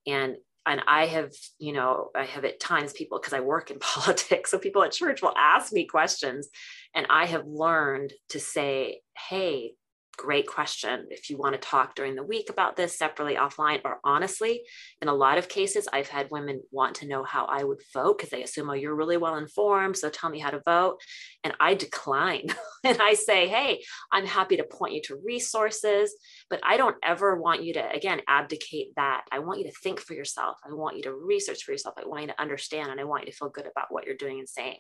And 0.08 0.38
and 0.67 0.84
I 0.86 1.06
have, 1.06 1.32
you 1.58 1.73
know, 1.73 2.10
I 2.15 2.25
have 2.25 2.45
at 2.45 2.60
times 2.60 2.93
people 2.93 3.19
because 3.19 3.34
I 3.34 3.39
work 3.39 3.71
in 3.71 3.80
politics, 3.82 4.51
so 4.51 4.60
people 4.60 4.84
at 4.84 4.91
church 4.91 5.21
will 5.21 5.34
ask 5.38 5.71
me 5.73 5.86
questions, 5.86 6.49
and 6.93 7.08
I 7.10 7.25
have 7.25 7.45
learned 7.45 8.13
to 8.30 8.39
say, 8.39 9.01
"Hey, 9.30 9.73
great 10.17 10.47
question. 10.47 11.06
If 11.10 11.30
you 11.30 11.38
want 11.38 11.53
to 11.53 11.60
talk 11.60 11.95
during 11.95 12.15
the 12.15 12.23
week 12.23 12.49
about 12.49 12.75
this 12.75 12.97
separately 12.97 13.36
offline, 13.36 13.82
or 13.86 13.99
honestly, 14.03 14.63
in 15.01 15.08
a 15.08 15.13
lot 15.13 15.38
of 15.38 15.47
cases, 15.47 15.88
I've 15.93 16.10
had 16.10 16.32
women 16.32 16.62
want 16.71 16.95
to 16.95 17.08
know 17.08 17.23
how 17.23 17.45
I 17.45 17.63
would 17.63 17.82
vote 17.93 18.17
because 18.17 18.32
they 18.32 18.43
assume, 18.43 18.69
oh, 18.69 18.73
you're 18.73 18.95
really 18.95 19.17
well 19.17 19.36
informed. 19.36 19.95
So 19.95 20.10
tell 20.10 20.30
me 20.30 20.39
how 20.39 20.49
to 20.49 20.62
vote. 20.65 20.97
And 21.43 21.53
I 21.60 21.75
decline. 21.75 22.47
and 22.84 22.99
I 23.01 23.13
say, 23.13 23.47
hey, 23.47 23.84
I'm 24.12 24.25
happy 24.25 24.58
to 24.58 24.63
point 24.63 24.93
you 24.93 25.01
to 25.03 25.21
resources, 25.23 26.15
but 26.49 26.60
I 26.63 26.77
don't 26.77 26.97
ever 27.03 27.39
want 27.39 27.63
you 27.63 27.73
to, 27.73 27.91
again, 27.91 28.21
abdicate 28.27 28.95
that. 28.95 29.23
I 29.32 29.39
want 29.39 29.60
you 29.60 29.65
to 29.65 29.80
think 29.84 29.99
for 29.99 30.13
yourself. 30.13 30.58
I 30.67 30.73
want 30.73 30.97
you 30.97 31.03
to 31.03 31.13
research 31.13 31.63
for 31.63 31.71
yourself. 31.71 31.95
I 31.97 32.08
want 32.08 32.23
you 32.23 32.27
to 32.27 32.41
understand 32.41 32.89
and 32.89 32.99
I 32.99 33.03
want 33.03 33.25
you 33.25 33.32
to 33.32 33.38
feel 33.38 33.49
good 33.49 33.67
about 33.67 33.88
what 33.89 34.06
you're 34.06 34.15
doing 34.15 34.39
and 34.39 34.49
saying. 34.49 34.80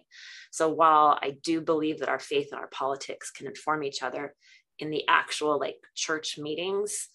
So 0.51 0.69
while 0.69 1.19
I 1.21 1.37
do 1.43 1.61
believe 1.61 1.99
that 1.99 2.09
our 2.09 2.19
faith 2.19 2.49
and 2.51 2.59
our 2.59 2.69
politics 2.69 3.29
can 3.31 3.45
inform 3.45 3.83
each 3.83 4.01
other, 4.01 4.33
in 4.79 4.89
the 4.89 5.03
actual 5.07 5.59
like 5.59 5.77
church 5.95 6.37
meetings 6.37 7.09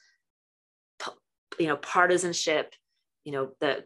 you 1.58 1.66
know 1.66 1.76
partisanship 1.76 2.74
you 3.24 3.32
know 3.32 3.50
the 3.60 3.84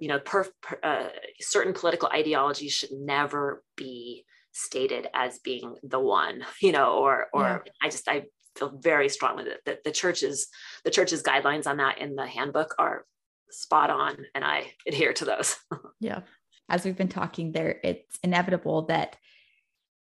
you 0.00 0.08
know 0.08 0.18
per, 0.18 0.46
per, 0.62 0.78
uh, 0.82 1.08
certain 1.40 1.72
political 1.72 2.08
ideologies 2.12 2.72
should 2.72 2.92
never 2.92 3.62
be 3.76 4.24
stated 4.56 5.06
as 5.12 5.38
being 5.40 5.76
the 5.82 6.00
one, 6.00 6.44
you 6.60 6.72
know, 6.72 6.94
or 6.94 7.26
or 7.32 7.62
yeah. 7.64 7.72
I 7.82 7.90
just 7.90 8.08
I 8.08 8.24
feel 8.56 8.72
very 8.80 9.08
strongly 9.08 9.44
that, 9.44 9.60
that 9.66 9.84
the 9.84 9.92
church's 9.92 10.48
the 10.84 10.90
church's 10.90 11.22
guidelines 11.22 11.66
on 11.66 11.76
that 11.76 11.98
in 11.98 12.16
the 12.16 12.26
handbook 12.26 12.74
are 12.78 13.04
spot 13.50 13.90
on 13.90 14.16
and 14.34 14.44
I 14.44 14.72
adhere 14.86 15.12
to 15.14 15.24
those. 15.24 15.56
yeah. 16.00 16.20
As 16.68 16.84
we've 16.84 16.96
been 16.96 17.08
talking 17.08 17.52
there, 17.52 17.78
it's 17.84 18.18
inevitable 18.24 18.86
that 18.86 19.16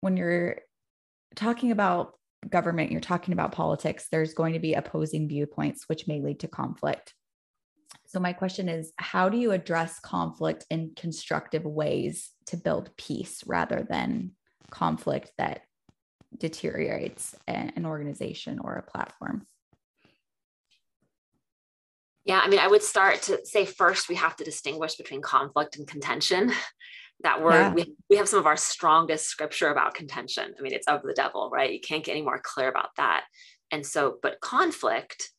when 0.01 0.17
you're 0.17 0.62
talking 1.35 1.71
about 1.71 2.17
government, 2.47 2.91
you're 2.91 3.02
talking 3.02 3.34
about 3.34 3.52
politics, 3.52 4.08
there's 4.12 4.34
going 4.34 4.54
to 4.54 4.60
be 4.60 4.73
opposing 4.73 5.28
viewpoints, 5.28 5.86
which 5.88 6.08
may 6.08 6.21
lead 6.21 6.39
to 6.41 6.47
conflict. 6.47 7.13
So, 8.06 8.19
my 8.19 8.34
question 8.34 8.69
is 8.69 8.91
how 8.97 9.30
do 9.30 9.38
you 9.38 9.52
address 9.52 9.99
conflict 9.99 10.65
in 10.69 10.93
constructive 10.95 11.63
ways 11.63 12.32
to 12.47 12.58
build 12.58 12.95
peace 12.97 13.43
rather 13.45 13.86
than 13.88 14.32
conflict 14.71 15.32
that 15.38 15.62
deteriorates 16.38 17.36
an 17.47 17.86
organization 17.86 18.60
or 18.60 18.75
a 18.75 18.89
platform? 18.89 19.45
Yeah, 22.25 22.41
I 22.43 22.47
mean, 22.47 22.60
I 22.60 22.67
would 22.67 22.84
start 22.84 23.23
to 23.23 23.43
say 23.45 23.65
first 23.65 24.10
we 24.10 24.15
have 24.15 24.36
to 24.36 24.43
distinguish 24.43 24.95
between 24.95 25.21
conflict 25.21 25.78
and 25.78 25.88
contention. 25.88 26.52
That 27.21 27.41
word, 27.41 27.53
yeah. 27.53 27.73
we, 27.73 27.95
we 28.10 28.15
have 28.17 28.29
some 28.29 28.39
of 28.39 28.45
our 28.45 28.58
strongest 28.58 29.25
scripture 29.25 29.69
about 29.69 29.93
contention. 29.93 30.53
I 30.58 30.62
mean, 30.62 30.73
it's 30.73 30.88
of 30.88 31.01
the 31.03 31.13
devil, 31.13 31.49
right? 31.51 31.73
You 31.73 31.82
can't 31.82 32.03
get 32.03 32.13
any 32.13 32.21
more 32.21 32.41
clear 32.41 32.69
about 32.69 32.89
that. 32.97 33.25
And 33.71 33.86
so, 33.86 34.17
but 34.21 34.39
conflict 34.41 35.29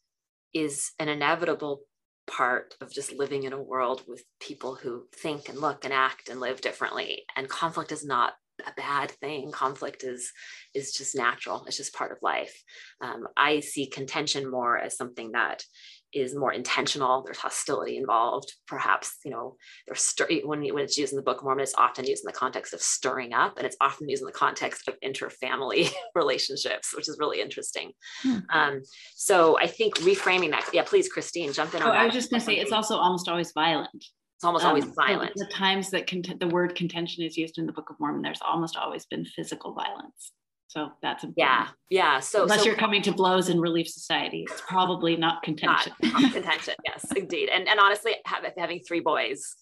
is 0.52 0.92
an 0.98 1.08
inevitable 1.08 1.80
part 2.26 2.74
of 2.80 2.92
just 2.92 3.12
living 3.12 3.44
in 3.44 3.52
a 3.52 3.62
world 3.62 4.02
with 4.06 4.22
people 4.40 4.74
who 4.74 5.04
think 5.16 5.48
and 5.48 5.58
look 5.58 5.84
and 5.84 5.92
act 5.92 6.28
and 6.28 6.38
live 6.38 6.60
differently. 6.60 7.24
And 7.36 7.48
conflict 7.48 7.92
is 7.92 8.04
not 8.04 8.34
a 8.66 8.72
bad 8.76 9.10
thing. 9.10 9.50
Conflict 9.50 10.04
is 10.04 10.30
is 10.74 10.92
just 10.92 11.16
natural. 11.16 11.64
It's 11.66 11.76
just 11.76 11.94
part 11.94 12.12
of 12.12 12.18
life. 12.22 12.54
Um, 13.00 13.26
I 13.36 13.60
see 13.60 13.86
contention 13.86 14.50
more 14.50 14.78
as 14.78 14.96
something 14.96 15.32
that 15.32 15.64
is 16.12 16.34
more 16.34 16.52
intentional. 16.52 17.22
There's 17.22 17.38
hostility 17.38 17.96
involved. 17.96 18.52
Perhaps 18.66 19.16
you 19.24 19.30
know 19.30 19.56
there's 19.86 20.02
stir- 20.02 20.28
when 20.44 20.62
when 20.74 20.84
it's 20.84 20.98
used 20.98 21.12
in 21.12 21.16
the 21.16 21.22
Book 21.22 21.38
of 21.38 21.44
Mormon, 21.44 21.62
it's 21.62 21.74
often 21.74 22.06
used 22.06 22.24
in 22.24 22.32
the 22.32 22.38
context 22.38 22.74
of 22.74 22.80
stirring 22.80 23.32
up, 23.32 23.56
and 23.56 23.66
it's 23.66 23.76
often 23.80 24.08
used 24.08 24.22
in 24.22 24.26
the 24.26 24.32
context 24.32 24.88
of 24.88 24.98
interfamily 25.00 25.90
relationships, 26.14 26.94
which 26.94 27.08
is 27.08 27.16
really 27.20 27.40
interesting. 27.40 27.92
Hmm. 28.22 28.38
Um, 28.52 28.82
so 29.14 29.58
I 29.58 29.66
think 29.66 29.96
reframing 29.98 30.50
that. 30.50 30.68
Yeah, 30.72 30.84
please, 30.84 31.08
Kristine, 31.12 31.52
jump 31.52 31.74
in. 31.74 31.82
Oh, 31.82 31.90
I 31.90 32.04
was 32.04 32.14
just 32.14 32.30
going 32.30 32.40
to 32.40 32.46
say 32.46 32.56
it's 32.56 32.72
also 32.72 32.96
almost 32.96 33.28
always 33.28 33.52
violent. 33.52 34.04
It's 34.40 34.44
almost 34.44 34.64
um, 34.64 34.68
always 34.68 34.86
violent. 34.86 35.32
The 35.36 35.50
times 35.52 35.90
that 35.90 36.06
cont- 36.06 36.40
the 36.40 36.48
word 36.48 36.74
contention 36.74 37.24
is 37.24 37.36
used 37.36 37.58
in 37.58 37.66
the 37.66 37.72
Book 37.72 37.90
of 37.90 37.96
Mormon, 38.00 38.22
there's 38.22 38.40
almost 38.40 38.76
always 38.76 39.04
been 39.04 39.24
physical 39.24 39.74
violence. 39.74 40.32
So 40.70 40.92
that's 41.02 41.24
important. 41.24 41.36
Yeah, 41.36 41.68
yeah. 41.90 42.20
So 42.20 42.44
unless 42.44 42.60
so, 42.60 42.66
you're 42.66 42.76
coming 42.76 43.02
to 43.02 43.10
blows 43.10 43.48
in 43.48 43.58
Relief 43.60 43.88
Society, 43.88 44.44
it's 44.48 44.62
probably 44.68 45.16
not 45.16 45.42
contention. 45.42 45.92
Not 46.00 46.32
contention, 46.32 46.74
yes, 46.86 47.04
indeed. 47.16 47.48
And 47.48 47.66
and 47.66 47.80
honestly, 47.80 48.14
having 48.56 48.78
three 48.78 49.00
boys, 49.00 49.56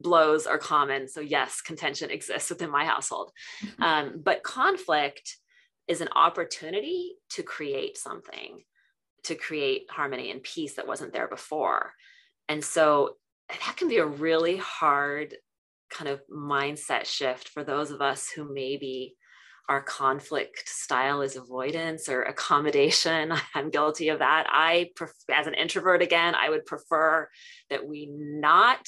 blows 0.00 0.48
are 0.48 0.58
common. 0.58 1.06
So 1.06 1.20
yes, 1.20 1.60
contention 1.60 2.10
exists 2.10 2.50
within 2.50 2.72
my 2.72 2.84
household. 2.84 3.30
Mm-hmm. 3.64 3.82
Um, 3.84 4.20
but 4.20 4.42
conflict 4.42 5.36
is 5.86 6.00
an 6.00 6.08
opportunity 6.16 7.12
to 7.34 7.44
create 7.44 7.96
something, 7.96 8.58
to 9.26 9.36
create 9.36 9.86
harmony 9.88 10.32
and 10.32 10.42
peace 10.42 10.74
that 10.74 10.88
wasn't 10.88 11.12
there 11.12 11.28
before. 11.28 11.92
And 12.48 12.64
so 12.64 13.14
that 13.48 13.74
can 13.76 13.86
be 13.86 13.98
a 13.98 14.06
really 14.06 14.56
hard 14.56 15.36
kind 15.88 16.08
of 16.08 16.20
mindset 16.28 17.04
shift 17.04 17.48
for 17.48 17.62
those 17.62 17.92
of 17.92 18.00
us 18.00 18.28
who 18.28 18.52
maybe 18.52 19.14
our 19.68 19.82
conflict 19.82 20.68
style 20.68 21.20
is 21.20 21.36
avoidance 21.36 22.08
or 22.08 22.22
accommodation. 22.22 23.32
I'm 23.54 23.70
guilty 23.70 24.08
of 24.08 24.20
that. 24.20 24.46
I, 24.48 24.90
as 25.32 25.46
an 25.46 25.54
introvert, 25.54 26.02
again, 26.02 26.34
I 26.34 26.48
would 26.50 26.64
prefer 26.64 27.28
that 27.70 27.86
we 27.86 28.06
not 28.10 28.86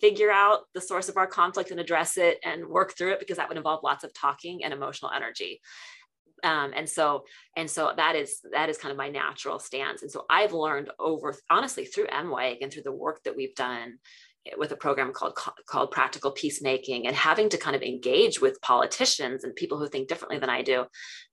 figure 0.00 0.30
out 0.30 0.60
the 0.74 0.80
source 0.80 1.08
of 1.08 1.16
our 1.16 1.26
conflict 1.26 1.70
and 1.70 1.80
address 1.80 2.18
it 2.18 2.38
and 2.44 2.66
work 2.66 2.96
through 2.96 3.12
it 3.12 3.20
because 3.20 3.36
that 3.36 3.48
would 3.48 3.56
involve 3.56 3.84
lots 3.84 4.04
of 4.04 4.12
talking 4.12 4.64
and 4.64 4.72
emotional 4.72 5.12
energy. 5.14 5.60
Um, 6.44 6.72
and 6.74 6.88
so 6.88 7.22
and 7.56 7.70
so 7.70 7.92
that 7.96 8.16
is 8.16 8.40
that 8.50 8.68
is 8.68 8.76
kind 8.76 8.90
of 8.90 8.98
my 8.98 9.08
natural 9.08 9.60
stance 9.60 10.02
and 10.02 10.10
so 10.10 10.24
i've 10.28 10.52
learned 10.52 10.90
over 10.98 11.36
honestly 11.48 11.84
through 11.84 12.06
MWEG 12.06 12.58
and 12.62 12.72
through 12.72 12.82
the 12.82 12.90
work 12.90 13.22
that 13.22 13.36
we've 13.36 13.54
done 13.54 13.98
with 14.58 14.72
a 14.72 14.76
program 14.76 15.12
called 15.12 15.36
called 15.66 15.90
practical 15.90 16.32
peacemaking 16.32 17.06
and 17.06 17.14
having 17.14 17.48
to 17.48 17.56
kind 17.56 17.76
of 17.76 17.82
engage 17.82 18.40
with 18.40 18.60
politicians 18.60 19.44
and 19.44 19.54
people 19.54 19.78
who 19.78 19.88
think 19.88 20.08
differently 20.08 20.38
than 20.38 20.50
I 20.50 20.62
do 20.62 20.84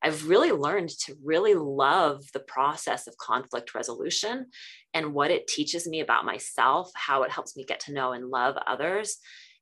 I've 0.04 0.30
really 0.30 0.52
learned 0.52 0.90
to 1.06 1.16
really 1.24 1.56
love 1.56 2.22
the 2.34 2.40
process 2.42 3.08
of 3.08 3.18
conflict 3.18 3.74
resolution 3.74 4.46
and 4.94 5.14
what 5.14 5.32
it 5.32 5.48
teaches 5.48 5.88
me 5.88 6.02
about 6.02 6.26
myself 6.26 6.92
how 6.96 7.24
it 7.24 7.32
helps 7.32 7.58
me 7.58 7.66
get 7.66 7.80
to 7.82 7.94
know 7.94 8.12
and 8.12 8.30
love 8.30 8.58
others 8.68 9.18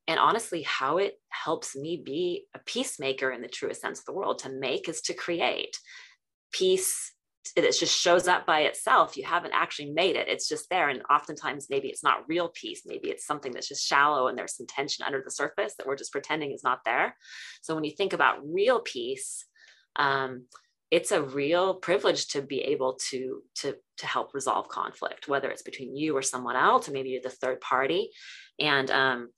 and 0.08 0.20
honestly 0.20 0.64
how 0.64 0.98
it 0.98 1.20
helps 1.30 1.76
me 1.76 2.02
be 2.04 2.46
a 2.56 2.60
peacemaker 2.60 3.30
in 3.32 3.42
the 3.42 3.48
truest 3.48 3.82
sense 3.82 4.00
of 4.00 4.06
the 4.06 4.14
world. 4.14 4.40
To 4.40 4.50
make 4.50 4.88
is 4.88 5.02
to 5.02 5.14
create. 5.14 5.78
Peace 6.52 7.14
it 7.56 7.64
just 7.78 8.00
shows 8.00 8.28
up 8.28 8.46
by 8.46 8.62
itself. 8.62 9.18
You 9.18 9.24
haven't 9.26 9.54
actually 9.54 9.92
made 9.92 10.16
it. 10.16 10.28
It's 10.28 10.48
just 10.48 10.70
there. 10.70 10.90
And 10.90 11.02
oftentimes, 11.10 11.68
maybe 11.70 11.88
it's 11.88 12.04
not 12.04 12.28
real 12.28 12.50
peace. 12.50 12.82
Maybe 12.86 13.10
it's 13.10 13.26
something 13.26 13.52
that's 13.52 13.68
just 13.68 13.86
shallow 13.86 14.28
and 14.28 14.38
there's 14.38 14.56
some 14.56 14.68
tension 14.68 15.06
under 15.06 15.22
the 15.24 15.32
surface 15.32 15.76
that 15.78 15.88
we're 15.88 15.96
just 15.96 16.12
pretending 16.12 16.52
is 16.52 16.64
not 16.64 16.80
there. 16.86 17.16
So 17.62 17.76
when 17.76 17.84
you 17.84 17.92
think 17.92 18.14
about 18.14 18.40
real 18.44 18.80
peace, 18.80 19.46
um, 19.96 20.46
it's 20.90 21.12
a 21.12 21.22
real 21.22 21.76
privilege 21.76 22.30
to 22.30 22.42
be 22.42 22.62
able 22.62 22.98
to 23.10 23.42
to 23.56 23.76
to 23.98 24.06
help 24.06 24.34
resolve 24.34 24.70
conflict, 24.70 25.28
whether 25.28 25.50
it's 25.50 25.64
between 25.64 25.96
you 25.96 26.16
or 26.16 26.22
someone 26.22 26.56
else, 26.56 26.88
or 26.88 26.94
maybe 26.94 27.10
you're 27.10 27.22
the 27.22 27.30
third 27.30 27.60
party. 27.60 28.12
And 28.60 28.90
um, 28.90 29.30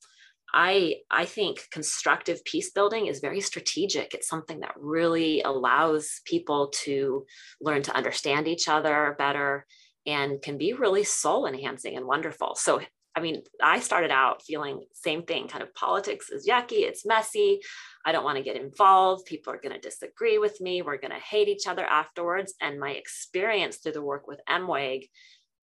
I 0.54 0.96
I 1.12 1.26
think 1.26 1.68
constructive 1.72 2.44
peace 2.44 2.72
building 2.72 3.08
is 3.08 3.20
very 3.20 3.42
strategic. 3.42 4.14
It's 4.14 4.28
something 4.28 4.62
that 4.62 4.74
really 4.78 5.42
allows 5.42 6.22
people 6.26 6.72
to 6.84 7.26
learn 7.62 7.84
to 7.84 7.96
understand 7.96 8.48
each 8.48 8.68
other 8.68 9.16
better 9.18 9.66
and 10.06 10.42
can 10.42 10.58
be 10.58 10.74
really 10.74 11.04
soul 11.04 11.46
enhancing 11.46 11.96
and 11.96 12.06
wonderful. 12.06 12.56
So 12.56 12.82
I 13.16 13.22
mean, 13.22 13.42
I 13.62 13.80
started 13.80 14.12
out 14.12 14.44
feeling 14.44 14.86
same 14.94 15.24
thing, 15.24 15.48
kind 15.48 15.64
of 15.64 15.74
politics 15.74 16.30
is 16.30 16.48
yucky, 16.48 16.84
it's 16.88 17.06
messy. 17.06 17.60
I 18.06 18.12
don't 18.12 18.24
want 18.24 18.38
to 18.38 18.44
get 18.44 18.56
involved. 18.56 19.26
People 19.26 19.52
are 19.52 19.60
going 19.60 19.74
to 19.74 19.82
disagree 19.82 20.38
with 20.38 20.62
me. 20.62 20.82
We're 20.82 21.00
going 21.00 21.12
to 21.12 21.20
hate 21.20 21.48
each 21.48 21.68
other 21.68 21.86
afterwards. 21.86 22.54
And 22.62 22.80
my 22.80 22.92
experience 22.92 23.78
through 23.78 23.94
the 23.94 24.02
work 24.02 24.28
with 24.28 24.40
MWEG 24.50 25.10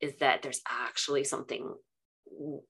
is 0.01 0.17
that 0.17 0.43
there's 0.43 0.61
actually 0.69 1.25
something 1.25 1.73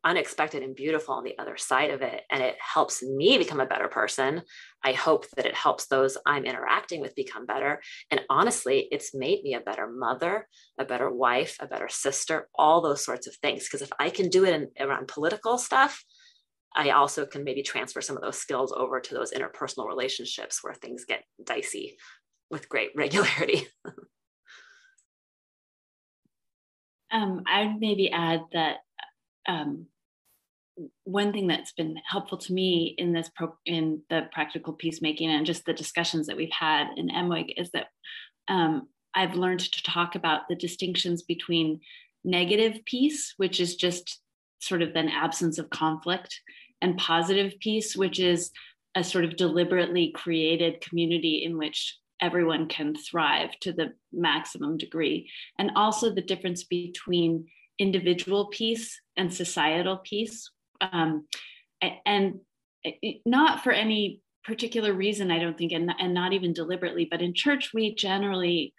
unexpected 0.05 0.63
and 0.63 0.77
beautiful 0.77 1.15
on 1.15 1.25
the 1.25 1.39
other 1.39 1.57
side 1.57 1.91
of 1.91 2.03
it. 2.03 2.23
And 2.31 2.43
it 2.43 2.57
helps 2.61 3.03
me 3.03 3.39
become 3.39 3.61
a 3.61 3.67
better 3.67 3.89
person. 3.89 4.43
I 4.85 4.93
hope 4.93 5.27
that 5.37 5.47
it 5.47 5.55
helps 5.55 5.87
those 5.87 6.17
I'm 6.27 6.45
interacting 6.45 7.01
with 7.01 7.15
become 7.15 7.47
better. 7.47 7.83
And 8.11 8.21
honestly, 8.31 8.89
it's 8.91 9.15
made 9.15 9.43
me 9.43 9.55
a 9.55 9.61
better 9.61 9.89
mother, 9.89 10.47
a 10.79 10.85
better 10.85 11.11
wife, 11.11 11.57
a 11.61 11.67
better 11.67 11.89
sister, 11.89 12.49
all 12.55 12.81
those 12.81 13.05
sorts 13.05 13.27
of 13.27 13.35
things. 13.37 13.65
Because 13.65 13.83
if 13.83 13.91
I 13.99 14.11
can 14.11 14.29
do 14.29 14.45
it 14.45 14.55
in, 14.55 14.69
around 14.87 15.09
political 15.09 15.59
stuff, 15.59 16.05
I 16.75 16.91
also 16.91 17.25
can 17.25 17.43
maybe 17.43 17.63
transfer 17.63 18.01
some 18.01 18.17
of 18.17 18.23
those 18.23 18.39
skills 18.39 18.73
over 18.73 19.01
to 19.01 19.15
those 19.15 19.33
interpersonal 19.33 19.89
relationships 19.89 20.63
where 20.63 20.75
things 20.75 21.05
get 21.07 21.25
dicey 21.45 21.97
with 22.51 22.69
great 22.69 22.91
regularity. 22.97 23.67
um, 27.11 27.43
I'd 27.47 27.81
maybe 27.81 28.11
add 28.11 28.43
that 28.53 28.77
um, 29.49 29.87
one 31.05 31.33
thing 31.33 31.47
that's 31.47 31.73
been 31.73 31.97
helpful 32.07 32.39
to 32.39 32.53
me 32.53 32.95
in 32.99 33.13
this 33.13 33.31
pro- 33.35 33.57
in 33.65 34.03
the 34.11 34.29
practical 34.33 34.75
peacemaking 34.75 35.31
and 35.31 35.47
just 35.47 35.65
the 35.65 35.73
discussions 35.73 36.27
that 36.27 36.37
we've 36.37 36.51
had 36.53 36.89
in 36.97 37.09
MWEG 37.09 37.55
is 37.57 37.71
that 37.71 37.87
um, 38.49 38.89
I've 39.15 39.35
learned 39.35 39.61
to 39.61 39.83
talk 39.83 40.15
about 40.15 40.43
the 40.49 40.55
distinctions 40.55 41.23
between 41.23 41.81
negative 42.25 42.85
peace, 42.85 43.33
which 43.39 43.61
is 43.61 43.77
just 43.77 44.21
sort 44.61 44.83
of 44.83 44.95
an 44.95 45.09
absence 45.09 45.59
of 45.59 45.71
conflict, 45.71 46.39
and 46.83 46.99
positive 46.99 47.55
peace, 47.61 47.97
which 47.97 48.21
is 48.21 48.51
a 48.95 49.03
sort 49.03 49.25
of 49.25 49.37
deliberately 49.37 50.13
created 50.15 50.81
community 50.81 51.43
in 51.45 51.57
which 51.57 51.97
everyone 52.21 52.69
can 52.69 52.95
thrive 52.95 53.51
to 53.61 53.73
the 53.73 53.93
maximum 54.13 54.77
degree. 54.77 55.31
And 55.59 55.71
also 55.77 56.11
the 56.11 56.23
difference 56.23 56.65
between 56.65 57.47
individual 57.79 58.47
peace 58.47 58.99
and 59.17 59.33
societal 59.33 59.99
peace. 59.99 60.51
Um, 60.81 61.27
and 62.05 62.41
not 63.25 63.63
for 63.63 63.73
any 63.73 64.21
particular 64.45 64.93
reason, 64.93 65.31
I 65.31 65.39
don't 65.39 65.59
think, 65.59 65.73
and, 65.73 65.93
and 65.99 66.15
not 66.15 66.33
even 66.33 66.53
deliberately, 66.53 67.07
but 67.11 67.23
in 67.23 67.35
church, 67.35 67.71
we 67.75 67.95
generally 67.95 68.73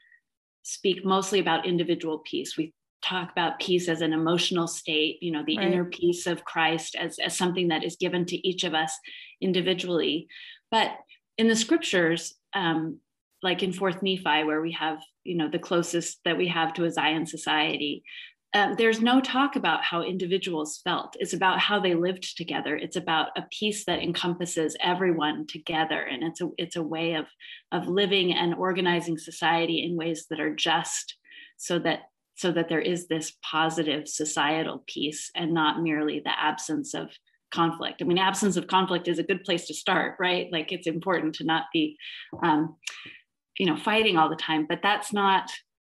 speak 0.64 1.06
mostly 1.06 1.40
about 1.40 1.66
individual 1.66 2.20
peace. 2.20 2.58
We 2.58 2.74
talk 3.02 3.32
about 3.32 3.60
peace 3.60 3.88
as 3.88 4.02
an 4.02 4.14
emotional 4.14 4.68
state, 4.68 5.18
you 5.22 5.32
know, 5.32 5.44
the 5.46 5.58
right. 5.58 5.68
inner 5.68 5.86
peace 5.86 6.26
of 6.28 6.44
Christ 6.44 6.96
as, 6.96 7.20
as 7.20 7.38
something 7.38 7.68
that 7.70 7.84
is 7.84 7.96
given 7.96 8.26
to 8.26 8.48
each 8.48 8.64
of 8.64 8.74
us 8.74 8.98
individually. 9.42 10.28
But 10.72 10.92
in 11.38 11.48
the 11.48 11.56
scriptures, 11.56 12.34
um, 12.54 13.00
like 13.44 13.62
in 13.64 13.72
Fourth 13.72 14.02
Nephi, 14.02 14.44
where 14.44 14.62
we 14.62 14.72
have 14.74 15.00
you 15.24 15.36
know 15.36 15.50
the 15.50 15.60
closest 15.60 16.20
that 16.26 16.38
we 16.38 16.48
have 16.48 16.74
to 16.74 16.86
a 16.86 16.92
Zion 16.92 17.26
society, 17.26 18.04
um, 18.58 18.76
there's 18.76 19.01
no 19.01 19.22
talk 19.22 19.55
about 19.55 19.84
how 19.84 20.01
individuals 20.01 20.82
felt. 20.84 21.16
It's 21.20 21.34
about 21.34 21.60
how 21.60 21.80
they 21.80 21.93
lived 21.93 22.36
together. 22.36 22.76
It's 22.76 22.95
about 22.95 23.28
a 23.38 23.43
peace 23.51 23.86
that 23.86 24.01
encompasses 24.01 24.76
everyone 24.82 25.45
together, 25.47 26.01
and 26.01 26.24
it's 26.24 26.41
a 26.41 26.49
it's 26.58 26.76
a 26.76 26.82
way 26.84 27.14
of 27.14 27.28
of 27.72 27.88
living 27.88 28.34
and 28.34 28.55
organizing 28.55 29.18
society 29.18 29.84
in 29.84 29.95
ways 29.95 30.26
that 30.30 30.39
are 30.39 30.55
just, 30.55 31.16
so 31.58 31.78
that 31.80 31.99
so 32.36 32.51
that 32.51 32.68
there 32.70 32.82
is 32.82 33.08
this 33.08 33.34
positive 33.43 34.08
societal 34.08 34.84
peace 34.88 35.30
and 35.36 35.53
not 35.53 35.82
merely 35.82 36.20
the 36.20 36.39
absence 36.39 36.93
of 36.95 37.10
conflict. 37.51 38.01
I 38.01 38.05
mean, 38.05 38.18
absence 38.18 38.58
of 38.58 38.68
conflict 38.68 39.08
is 39.08 39.20
a 39.20 39.24
good 39.24 39.43
place 39.43 39.68
to 39.68 39.74
start, 39.74 40.16
right? 40.20 40.47
Like 40.51 40.72
it's 40.72 40.88
important 40.88 41.36
to 41.36 41.45
not 41.45 41.66
be, 41.74 41.97
um, 42.43 42.76
you 43.58 43.66
know, 43.66 43.78
fighting 43.78 44.18
all 44.18 44.30
the 44.30 44.36
time, 44.36 44.66
but 44.68 44.80
that's 44.84 45.14
not 45.14 45.49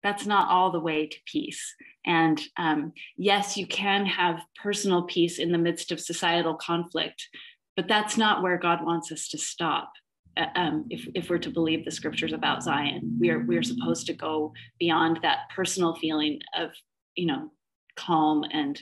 that's 0.03 0.25
not 0.25 0.49
all 0.49 0.71
the 0.71 0.79
way 0.79 1.07
to 1.07 1.17
peace. 1.25 1.75
And 2.05 2.41
um, 2.57 2.93
yes, 3.17 3.57
you 3.57 3.67
can 3.67 4.05
have 4.05 4.41
personal 4.61 5.03
peace 5.03 5.39
in 5.39 5.51
the 5.51 5.57
midst 5.57 5.91
of 5.91 5.99
societal 5.99 6.55
conflict, 6.55 7.27
but 7.75 7.87
that's 7.87 8.17
not 8.17 8.41
where 8.41 8.57
God 8.57 8.83
wants 8.83 9.11
us 9.11 9.27
to 9.29 9.37
stop. 9.37 9.91
Uh, 10.37 10.45
um, 10.55 10.85
if, 10.89 11.07
if 11.13 11.29
we're 11.29 11.37
to 11.37 11.49
believe 11.49 11.85
the 11.85 11.91
scriptures 11.91 12.33
about 12.33 12.63
Zion, 12.63 13.17
we 13.19 13.29
are 13.29 13.39
we 13.39 13.57
are 13.57 13.63
supposed 13.63 14.07
to 14.07 14.13
go 14.13 14.53
beyond 14.79 15.19
that 15.21 15.49
personal 15.53 15.95
feeling 15.95 16.39
of 16.57 16.71
you 17.15 17.27
know 17.27 17.51
calm 17.97 18.45
and 18.51 18.81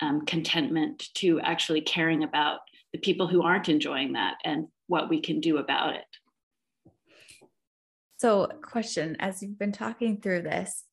um, 0.00 0.24
contentment 0.26 1.08
to 1.14 1.40
actually 1.40 1.80
caring 1.80 2.24
about 2.24 2.60
the 2.92 2.98
people 2.98 3.26
who 3.26 3.42
aren't 3.42 3.68
enjoying 3.68 4.14
that 4.14 4.36
and 4.44 4.66
what 4.86 5.08
we 5.08 5.20
can 5.20 5.40
do 5.40 5.58
about 5.58 5.94
it. 5.94 6.04
So, 8.18 8.48
question 8.62 9.16
as 9.20 9.42
you've 9.42 9.58
been 9.58 9.72
talking 9.72 10.20
through 10.20 10.42
this, 10.42 10.84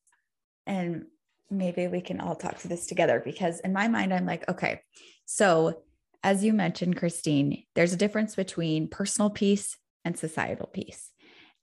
and 0.66 1.06
maybe 1.50 1.88
we 1.88 2.02
can 2.02 2.20
all 2.20 2.36
talk 2.36 2.58
through 2.58 2.70
this 2.70 2.88
together 2.88 3.22
because 3.24 3.60
in 3.60 3.74
my 3.74 3.88
mind, 3.88 4.14
I'm 4.14 4.26
like, 4.26 4.48
okay, 4.50 4.82
so 5.26 5.84
as 6.24 6.44
you 6.44 6.54
mentioned, 6.54 6.98
Kristine, 6.98 7.66
there's 7.76 7.94
a 7.94 7.98
difference 7.98 8.36
between 8.36 8.88
personal 8.88 9.30
peace 9.30 9.78
and 10.04 10.18
societal 10.18 10.68
peace. 10.68 11.12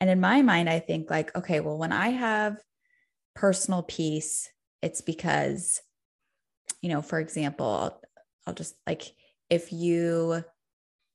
And 0.01 0.11
in 0.11 0.21
my 0.21 0.43
mind, 0.43 0.69
I 0.69 0.79
think 0.79 1.11
like, 1.11 1.35
okay, 1.37 1.61
well, 1.61 1.79
when 1.79 1.93
I 1.93 2.09
have 2.11 2.57
personal 3.35 3.83
peace, 3.83 4.49
it's 4.83 5.01
because 5.01 5.81
you 6.83 6.89
know, 6.89 7.01
for 7.01 7.21
example, 7.21 8.01
I'll 8.47 8.55
just 8.55 8.75
like 8.87 9.13
if 9.49 9.73
you 9.73 10.45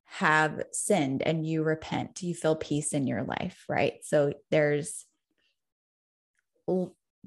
have 0.07 0.63
sinned 0.71 1.21
and 1.21 1.45
you 1.45 1.63
repent, 1.63 2.23
you 2.23 2.33
feel 2.33 2.55
peace 2.55 2.93
in 2.93 3.07
your 3.07 3.23
life, 3.23 3.65
right? 3.69 3.95
So 4.03 4.33
there's 4.49 5.05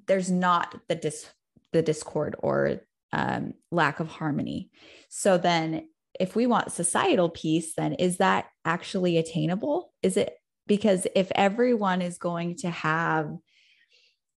there's 0.07 0.31
not 0.31 0.78
the 0.89 0.95
dis 0.95 1.26
the 1.72 1.83
discord 1.83 2.37
or 2.39 2.81
um, 3.12 3.55
lack 3.70 4.01
of 4.01 4.09
harmony. 4.09 4.70
So 5.09 5.39
then 5.39 5.89
if 6.18 6.35
we 6.35 6.47
want 6.47 6.72
societal 6.72 7.28
peace, 7.28 7.74
then 7.74 7.95
is 7.95 8.18
that 8.18 8.47
actually 8.64 9.16
attainable? 9.18 9.93
Is 10.03 10.16
it 10.16 10.35
because 10.66 11.07
if 11.14 11.31
everyone 11.35 12.03
is 12.03 12.18
going 12.18 12.57
to 12.57 12.70
have 12.70 13.37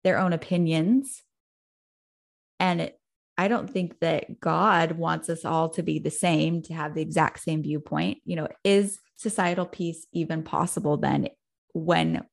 their 0.03 0.17
own 0.17 0.33
opinions 0.33 1.21
and 2.59 2.81
it, 2.81 3.00
I 3.41 3.47
don't 3.47 3.67
think 3.67 3.99
that 4.01 4.39
God 4.39 4.91
wants 4.91 5.27
us 5.27 5.45
all 5.45 5.69
to 5.69 5.81
be 5.81 5.97
the 5.97 6.11
same, 6.11 6.61
to 6.63 6.75
have 6.75 6.93
the 6.93 7.01
exact 7.01 7.39
same 7.39 7.63
viewpoint. 7.63 8.19
You 8.23 8.35
know, 8.35 8.47
is 8.63 8.99
societal 9.15 9.65
peace 9.65 10.05
even 10.13 10.43
possible 10.43 10.97
then 10.97 11.29
when 11.73 12.23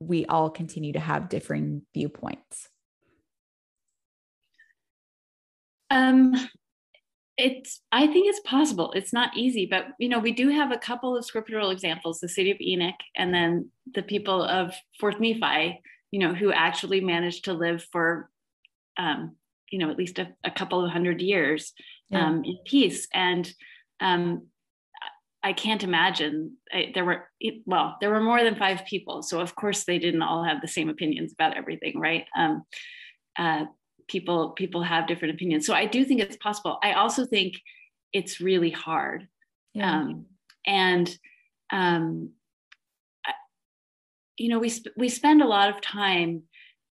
we 0.00 0.24
all 0.24 0.48
continue 0.48 0.94
to 0.94 0.98
have 0.98 1.28
differing 1.28 1.82
viewpoints? 1.92 2.70
Um, 5.90 6.34
it's 7.36 7.80
i 7.90 8.06
think 8.06 8.28
it's 8.28 8.40
possible 8.40 8.92
it's 8.92 9.14
not 9.14 9.34
easy 9.34 9.64
but 9.64 9.86
you 9.98 10.10
know 10.10 10.18
we 10.18 10.30
do 10.30 10.50
have 10.50 10.72
a 10.72 10.76
couple 10.76 11.16
of 11.16 11.24
scriptural 11.24 11.70
examples 11.70 12.20
the 12.20 12.28
city 12.28 12.50
of 12.50 12.60
enoch 12.60 13.00
and 13.16 13.32
then 13.32 13.70
the 13.94 14.02
people 14.02 14.42
of 14.42 14.74
fourth 14.98 15.18
nephi 15.18 15.80
you 16.10 16.20
know 16.20 16.34
who 16.34 16.52
actually 16.52 17.00
managed 17.00 17.46
to 17.46 17.54
live 17.54 17.82
for 17.90 18.28
um, 18.98 19.36
you 19.70 19.78
know 19.78 19.90
at 19.90 19.96
least 19.98 20.18
a, 20.18 20.28
a 20.44 20.50
couple 20.50 20.84
of 20.84 20.90
hundred 20.90 21.20
years 21.20 21.72
yeah. 22.10 22.26
um, 22.26 22.44
in 22.44 22.58
peace. 22.64 23.06
And 23.12 23.50
um, 24.00 24.46
i 25.42 25.54
can't 25.54 25.84
imagine 25.84 26.56
I, 26.70 26.90
there 26.92 27.04
were 27.04 27.26
well 27.64 27.96
there 28.00 28.10
were 28.10 28.20
more 28.20 28.42
than 28.42 28.56
five 28.56 28.84
people. 28.86 29.22
So 29.22 29.40
of 29.40 29.54
course 29.54 29.84
they 29.84 29.98
didn't 29.98 30.22
all 30.22 30.44
have 30.44 30.60
the 30.60 30.68
same 30.68 30.88
opinions 30.88 31.32
about 31.32 31.56
everything 31.56 31.98
right? 31.98 32.26
Um, 32.36 32.62
uh, 33.38 33.64
people 34.08 34.50
people 34.50 34.82
have 34.82 35.06
different 35.06 35.34
opinions. 35.34 35.66
So 35.66 35.74
i 35.74 35.86
do 35.86 36.04
think 36.04 36.20
it's 36.20 36.36
possible. 36.36 36.78
I 36.82 36.92
also 36.92 37.24
think 37.24 37.54
it's 38.12 38.40
really 38.40 38.70
hard. 38.70 39.28
Yeah. 39.72 40.00
Um, 40.00 40.26
and 40.66 41.16
um, 41.72 42.30
you 44.36 44.48
know 44.48 44.58
we 44.58 44.68
sp- 44.72 44.96
we 44.96 45.08
spend 45.08 45.42
a 45.42 45.46
lot 45.46 45.68
of 45.68 45.80
time 45.80 46.42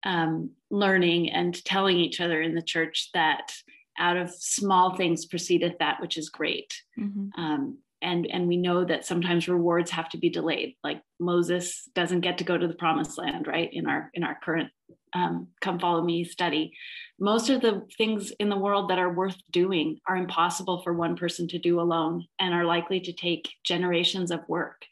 um, 0.05 0.51
learning 0.70 1.30
and 1.30 1.64
telling 1.64 1.96
each 1.96 2.20
other 2.20 2.40
in 2.40 2.54
the 2.54 2.62
church 2.62 3.10
that 3.14 3.52
out 3.98 4.16
of 4.16 4.30
small 4.30 4.96
things 4.96 5.26
proceedeth 5.26 5.78
that 5.78 6.00
which 6.00 6.16
is 6.16 6.28
great. 6.28 6.82
Mm-hmm. 6.98 7.40
Um, 7.40 7.78
and 8.02 8.26
and 8.26 8.46
we 8.46 8.56
know 8.56 8.84
that 8.84 9.06
sometimes 9.06 9.48
rewards 9.48 9.90
have 9.90 10.08
to 10.10 10.18
be 10.18 10.28
delayed. 10.28 10.76
Like 10.84 11.02
Moses 11.18 11.88
doesn't 11.94 12.20
get 12.20 12.38
to 12.38 12.44
go 12.44 12.58
to 12.58 12.68
the 12.68 12.74
promised 12.74 13.16
land, 13.16 13.46
right? 13.46 13.70
In 13.72 13.86
our 13.86 14.10
in 14.12 14.22
our 14.22 14.38
current 14.42 14.70
um, 15.14 15.48
come 15.60 15.78
follow 15.78 16.02
me 16.02 16.24
study, 16.24 16.72
most 17.18 17.48
of 17.48 17.62
the 17.62 17.86
things 17.96 18.32
in 18.38 18.50
the 18.50 18.58
world 18.58 18.90
that 18.90 18.98
are 18.98 19.12
worth 19.12 19.36
doing 19.50 19.98
are 20.06 20.16
impossible 20.16 20.82
for 20.82 20.92
one 20.92 21.16
person 21.16 21.48
to 21.48 21.58
do 21.58 21.80
alone 21.80 22.26
and 22.38 22.52
are 22.52 22.66
likely 22.66 23.00
to 23.00 23.12
take 23.12 23.48
generations 23.64 24.30
of 24.30 24.46
work. 24.48 24.84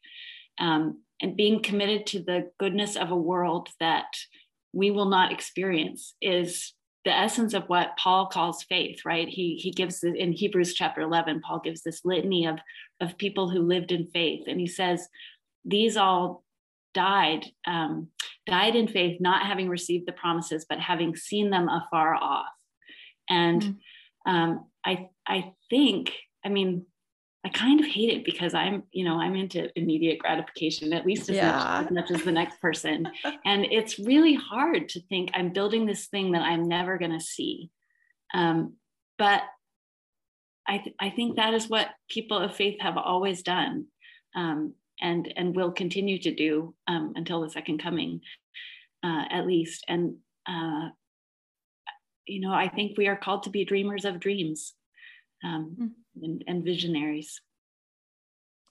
Um, 0.58 1.02
and 1.20 1.36
being 1.36 1.62
committed 1.62 2.06
to 2.06 2.20
the 2.20 2.50
goodness 2.58 2.96
of 2.96 3.10
a 3.10 3.16
world 3.16 3.68
that 3.80 4.06
we 4.74 4.90
will 4.90 5.08
not 5.08 5.32
experience 5.32 6.14
is 6.20 6.74
the 7.04 7.16
essence 7.16 7.52
of 7.52 7.64
what 7.64 7.96
Paul 7.98 8.26
calls 8.26 8.62
faith, 8.62 9.00
right? 9.04 9.28
He 9.28 9.56
he 9.56 9.70
gives 9.70 10.02
in 10.02 10.32
Hebrews 10.32 10.74
chapter 10.74 11.02
11, 11.02 11.40
Paul 11.40 11.60
gives 11.60 11.82
this 11.82 12.04
litany 12.04 12.46
of 12.46 12.58
of 13.00 13.18
people 13.18 13.50
who 13.50 13.60
lived 13.60 13.92
in 13.92 14.06
faith, 14.06 14.44
and 14.46 14.58
he 14.58 14.66
says 14.66 15.08
these 15.64 15.96
all 15.96 16.44
died 16.94 17.46
um, 17.66 18.08
died 18.46 18.74
in 18.74 18.88
faith, 18.88 19.20
not 19.20 19.46
having 19.46 19.68
received 19.68 20.06
the 20.06 20.12
promises, 20.12 20.66
but 20.68 20.80
having 20.80 21.14
seen 21.14 21.50
them 21.50 21.68
afar 21.68 22.14
off. 22.14 22.46
And 23.28 23.62
mm-hmm. 23.62 24.34
um, 24.34 24.66
I 24.84 25.08
I 25.26 25.52
think, 25.70 26.12
I 26.44 26.48
mean, 26.48 26.86
I 27.44 27.50
kind 27.50 27.78
of 27.78 27.86
hate 27.86 28.08
it 28.08 28.24
because 28.24 28.54
I'm, 28.54 28.84
you 28.90 29.04
know, 29.04 29.20
I'm 29.20 29.36
into 29.36 29.68
immediate 29.78 30.18
gratification, 30.18 30.94
at 30.94 31.04
least 31.04 31.28
as, 31.28 31.36
yeah. 31.36 31.52
much, 31.52 31.86
as 31.86 31.92
much 31.92 32.10
as 32.10 32.24
the 32.24 32.32
next 32.32 32.58
person. 32.60 33.06
and 33.44 33.66
it's 33.66 33.98
really 33.98 34.34
hard 34.34 34.88
to 34.90 35.00
think 35.02 35.30
I'm 35.34 35.52
building 35.52 35.84
this 35.84 36.06
thing 36.06 36.32
that 36.32 36.40
I'm 36.40 36.66
never 36.66 36.96
going 36.96 37.12
to 37.12 37.20
see. 37.20 37.70
Um, 38.32 38.76
but 39.18 39.42
I, 40.66 40.78
th- 40.78 40.96
I 40.98 41.10
think 41.10 41.36
that 41.36 41.52
is 41.52 41.68
what 41.68 41.88
people 42.08 42.38
of 42.38 42.56
faith 42.56 42.80
have 42.80 42.96
always 42.96 43.42
done 43.42 43.86
um, 44.34 44.72
and, 45.02 45.30
and 45.36 45.54
will 45.54 45.70
continue 45.70 46.18
to 46.20 46.34
do 46.34 46.74
um, 46.86 47.12
until 47.14 47.42
the 47.42 47.50
second 47.50 47.82
coming, 47.82 48.22
uh, 49.04 49.24
at 49.30 49.46
least. 49.46 49.84
And, 49.86 50.16
uh, 50.48 50.88
you 52.26 52.40
know, 52.40 52.54
I 52.54 52.68
think 52.68 52.96
we 52.96 53.06
are 53.06 53.16
called 53.16 53.42
to 53.42 53.50
be 53.50 53.66
dreamers 53.66 54.06
of 54.06 54.18
dreams. 54.18 54.72
Um, 55.44 55.76
mm 55.78 55.90
and, 56.22 56.44
and 56.46 56.64
visionaries. 56.64 57.40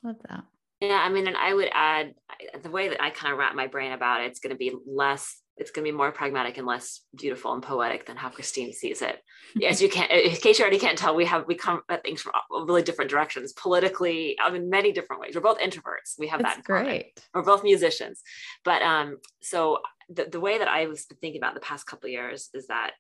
Love 0.04 0.18
that. 0.30 0.44
Yeah, 0.82 1.02
I 1.02 1.08
mean, 1.08 1.28
and 1.28 1.38
I 1.38 1.54
would 1.54 1.70
add 1.74 2.14
the 2.62 2.70
way 2.70 2.90
that 2.90 3.02
I 3.02 3.10
kind 3.10 3.32
of 3.32 3.40
wrap 3.40 3.56
my 3.56 3.68
brain 3.68 3.94
about 3.94 4.22
it, 4.22 4.26
it's 4.26 4.40
going 4.40 4.54
to 4.54 4.58
be 4.58 4.74
less, 4.86 5.40
it's 5.56 5.72
going 5.72 5.86
to 5.86 5.92
be 5.92 5.96
more 5.96 6.12
pragmatic 6.12 6.58
and 6.58 6.68
less 6.68 7.00
beautiful 7.16 7.54
and 7.54 7.64
poetic 7.64 8.06
than 8.06 8.18
how 8.18 8.30
Kristine 8.30 8.74
sees 8.74 9.02
it. 9.02 9.22
As 9.66 9.82
you 9.82 9.88
can't, 9.88 10.12
in 10.12 10.36
case 10.36 10.60
you 10.60 10.64
already 10.64 10.80
can't 10.80 10.98
tell, 10.98 11.16
we 11.16 11.24
have, 11.24 11.48
we 11.48 11.56
come 11.56 11.84
at 11.90 12.04
things 12.04 12.22
from 12.22 12.34
really 12.68 12.82
different 12.82 13.10
directions 13.10 13.54
politically, 13.54 14.36
I 14.44 14.52
mean, 14.52 14.70
many 14.70 14.92
different 14.92 15.22
ways. 15.22 15.36
We're 15.36 15.42
both 15.42 15.60
introverts. 15.60 16.20
We 16.20 16.28
have 16.28 16.42
That's 16.42 16.58
that. 16.58 16.66
great. 16.66 17.18
We're 17.34 17.44
both 17.44 17.64
musicians. 17.64 18.22
But 18.66 18.82
um, 18.82 19.20
so 19.42 19.80
the, 20.10 20.26
the 20.26 20.42
way 20.42 20.58
that 20.58 20.68
I 20.68 20.88
was 20.88 21.06
thinking 21.22 21.40
about 21.40 21.54
the 21.54 21.62
past 21.62 21.88
couple 21.88 22.10
years 22.10 22.50
is 22.54 22.68
that 22.68 22.92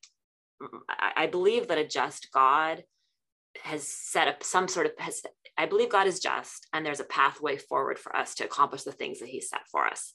mm, 0.61 0.69
I, 0.87 1.23
I 1.23 1.27
believe 1.27 1.67
that 1.67 1.77
a 1.77 1.85
just 1.85 2.29
God 2.31 2.83
has 3.61 3.87
set 3.87 4.27
up 4.27 4.43
some 4.43 4.67
sort 4.67 4.85
of 4.85 4.91
has 4.97 5.21
i 5.57 5.65
believe 5.65 5.89
god 5.89 6.07
is 6.07 6.19
just 6.19 6.67
and 6.73 6.85
there's 6.85 6.99
a 6.99 7.05
pathway 7.05 7.57
forward 7.57 7.99
for 7.99 8.15
us 8.15 8.35
to 8.35 8.43
accomplish 8.43 8.83
the 8.83 8.91
things 8.91 9.19
that 9.19 9.29
he 9.29 9.39
set 9.39 9.61
for 9.71 9.85
us 9.85 10.13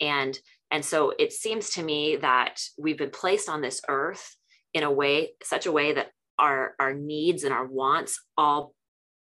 and 0.00 0.38
and 0.70 0.84
so 0.84 1.12
it 1.18 1.32
seems 1.32 1.70
to 1.70 1.82
me 1.82 2.16
that 2.16 2.60
we've 2.78 2.98
been 2.98 3.10
placed 3.10 3.48
on 3.48 3.60
this 3.60 3.80
earth 3.88 4.36
in 4.74 4.82
a 4.82 4.90
way 4.90 5.30
such 5.42 5.66
a 5.66 5.72
way 5.72 5.92
that 5.92 6.08
our 6.38 6.74
our 6.78 6.94
needs 6.94 7.44
and 7.44 7.52
our 7.52 7.66
wants 7.66 8.20
all 8.36 8.74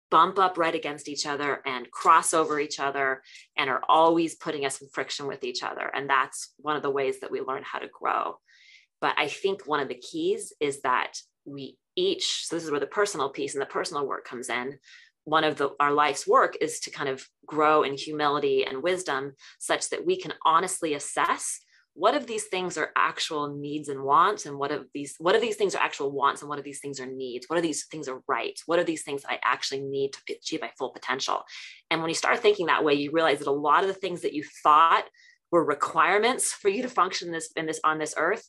bump 0.09 0.39
up 0.39 0.57
right 0.57 0.75
against 0.75 1.09
each 1.09 1.25
other 1.25 1.61
and 1.65 1.91
cross 1.91 2.33
over 2.33 2.59
each 2.59 2.79
other 2.79 3.21
and 3.57 3.69
are 3.69 3.81
always 3.89 4.35
putting 4.35 4.65
us 4.65 4.81
in 4.81 4.87
friction 4.89 5.27
with 5.27 5.43
each 5.43 5.63
other. 5.63 5.89
And 5.93 6.09
that's 6.09 6.53
one 6.57 6.75
of 6.75 6.81
the 6.81 6.89
ways 6.89 7.19
that 7.19 7.31
we 7.31 7.41
learn 7.41 7.63
how 7.63 7.79
to 7.79 7.87
grow. 7.87 8.37
But 9.01 9.15
I 9.17 9.27
think 9.27 9.67
one 9.67 9.79
of 9.79 9.89
the 9.89 9.95
keys 9.99 10.53
is 10.59 10.81
that 10.81 11.13
we 11.45 11.77
each, 11.97 12.45
so 12.45 12.55
this 12.55 12.63
is 12.63 12.71
where 12.71 12.79
the 12.79 12.87
personal 12.87 13.29
piece 13.29 13.53
and 13.53 13.61
the 13.61 13.65
personal 13.65 14.07
work 14.07 14.23
comes 14.23 14.49
in. 14.49 14.77
One 15.25 15.43
of 15.43 15.57
the, 15.57 15.71
our 15.81 15.91
life's 15.91 16.25
work 16.25 16.55
is 16.61 16.79
to 16.81 16.91
kind 16.91 17.09
of 17.09 17.27
grow 17.45 17.83
in 17.83 17.97
humility 17.97 18.65
and 18.65 18.81
wisdom 18.81 19.33
such 19.59 19.89
that 19.89 20.05
we 20.05 20.17
can 20.17 20.33
honestly 20.45 20.93
assess 20.93 21.59
what 21.97 22.13
of 22.13 22.27
these 22.27 22.43
things 22.43 22.77
are 22.77 22.91
actual 22.95 23.55
needs 23.57 23.89
and 23.89 24.03
wants 24.03 24.45
and 24.45 24.55
what 24.55 24.71
of 24.71 24.85
these 24.93 25.15
what 25.17 25.33
of 25.33 25.41
these 25.41 25.55
things 25.55 25.73
are 25.73 25.81
actual 25.81 26.11
wants 26.11 26.41
and 26.43 26.49
what 26.49 26.59
of 26.59 26.63
these 26.63 26.79
things 26.79 26.99
are 26.99 27.07
needs? 27.07 27.49
What 27.49 27.57
are 27.57 27.61
these 27.61 27.87
things 27.87 28.07
are 28.07 28.21
right 28.27 28.53
what 28.67 28.77
are 28.77 28.83
these 28.83 29.01
things 29.01 29.25
i 29.27 29.39
actually 29.43 29.81
need 29.81 30.13
to 30.13 30.19
achieve 30.29 30.61
my 30.61 30.69
full 30.77 30.91
potential? 30.91 31.41
And 31.89 31.99
when 31.99 32.09
you 32.09 32.15
start 32.15 32.39
thinking 32.39 32.67
that 32.67 32.83
way 32.83 32.93
you 32.93 33.09
realize 33.11 33.39
that 33.39 33.47
a 33.47 33.51
lot 33.51 33.81
of 33.81 33.87
the 33.87 33.95
things 33.95 34.21
that 34.21 34.33
you 34.33 34.43
thought 34.61 35.05
were 35.51 35.65
requirements 35.65 36.53
for 36.53 36.69
you 36.69 36.83
to 36.83 36.87
function 36.87 37.31
this 37.31 37.51
in 37.55 37.65
this 37.65 37.79
on 37.83 37.97
this 37.97 38.13
earth 38.15 38.47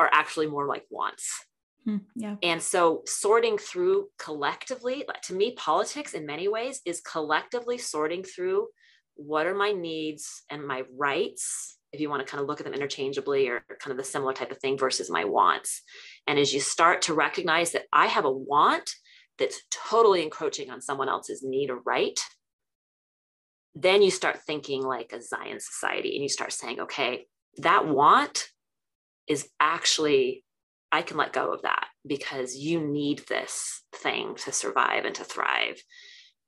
are 0.00 0.10
actually 0.12 0.48
more 0.48 0.66
like 0.66 0.84
wants 0.90 1.46
Hmm, 1.88 1.96
yeah. 2.16 2.36
and 2.42 2.60
so 2.60 3.00
sorting 3.06 3.56
through 3.56 4.08
collectively 4.18 5.06
to 5.22 5.34
me 5.34 5.54
politics 5.54 6.12
in 6.12 6.26
many 6.26 6.46
ways 6.46 6.82
is 6.84 7.00
collectively 7.00 7.78
sorting 7.78 8.22
through 8.24 8.66
what 9.14 9.46
are 9.46 9.54
my 9.54 9.72
needs 9.72 10.42
and 10.50 10.66
my 10.66 10.82
rights 10.94 11.78
if 11.92 12.00
you 12.00 12.10
want 12.10 12.24
to 12.24 12.30
kind 12.30 12.42
of 12.42 12.46
look 12.46 12.60
at 12.60 12.64
them 12.64 12.74
interchangeably 12.74 13.48
or 13.48 13.64
kind 13.80 13.92
of 13.92 13.96
the 13.96 14.04
similar 14.04 14.32
type 14.32 14.50
of 14.50 14.58
thing 14.58 14.76
versus 14.76 15.10
my 15.10 15.24
wants. 15.24 15.82
And 16.26 16.38
as 16.38 16.52
you 16.52 16.60
start 16.60 17.02
to 17.02 17.14
recognize 17.14 17.72
that 17.72 17.86
I 17.92 18.06
have 18.06 18.26
a 18.26 18.30
want 18.30 18.90
that's 19.38 19.62
totally 19.70 20.22
encroaching 20.22 20.70
on 20.70 20.82
someone 20.82 21.08
else's 21.08 21.42
need 21.42 21.70
or 21.70 21.80
right, 21.86 22.20
then 23.74 24.02
you 24.02 24.10
start 24.10 24.40
thinking 24.46 24.82
like 24.82 25.12
a 25.12 25.22
Zion 25.22 25.60
society 25.60 26.14
and 26.14 26.22
you 26.22 26.28
start 26.28 26.52
saying, 26.52 26.80
okay, 26.80 27.26
that 27.58 27.86
want 27.86 28.48
is 29.26 29.48
actually, 29.58 30.44
I 30.90 31.02
can 31.02 31.16
let 31.16 31.32
go 31.32 31.52
of 31.52 31.62
that 31.62 31.86
because 32.06 32.56
you 32.56 32.80
need 32.80 33.24
this 33.28 33.82
thing 33.94 34.34
to 34.36 34.52
survive 34.52 35.04
and 35.04 35.14
to 35.16 35.24
thrive. 35.24 35.82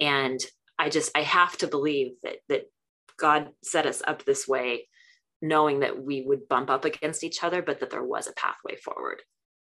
And 0.01 0.41
I 0.78 0.88
just, 0.88 1.11
I 1.16 1.22
have 1.22 1.57
to 1.59 1.66
believe 1.66 2.12
that, 2.22 2.36
that 2.49 2.62
God 3.18 3.51
set 3.62 3.86
us 3.86 4.03
up 4.07 4.24
this 4.24 4.49
way 4.49 4.88
knowing 5.43 5.80
that 5.80 6.03
we 6.03 6.22
would 6.22 6.49
bump 6.49 6.70
up 6.70 6.84
against 6.84 7.24
each 7.24 7.43
other, 7.43 7.62
but 7.62 7.80
that 7.80 7.91
there 7.91 8.05
was 8.05 8.26
a 8.26 8.32
pathway 8.32 8.76
forward. 8.76 9.22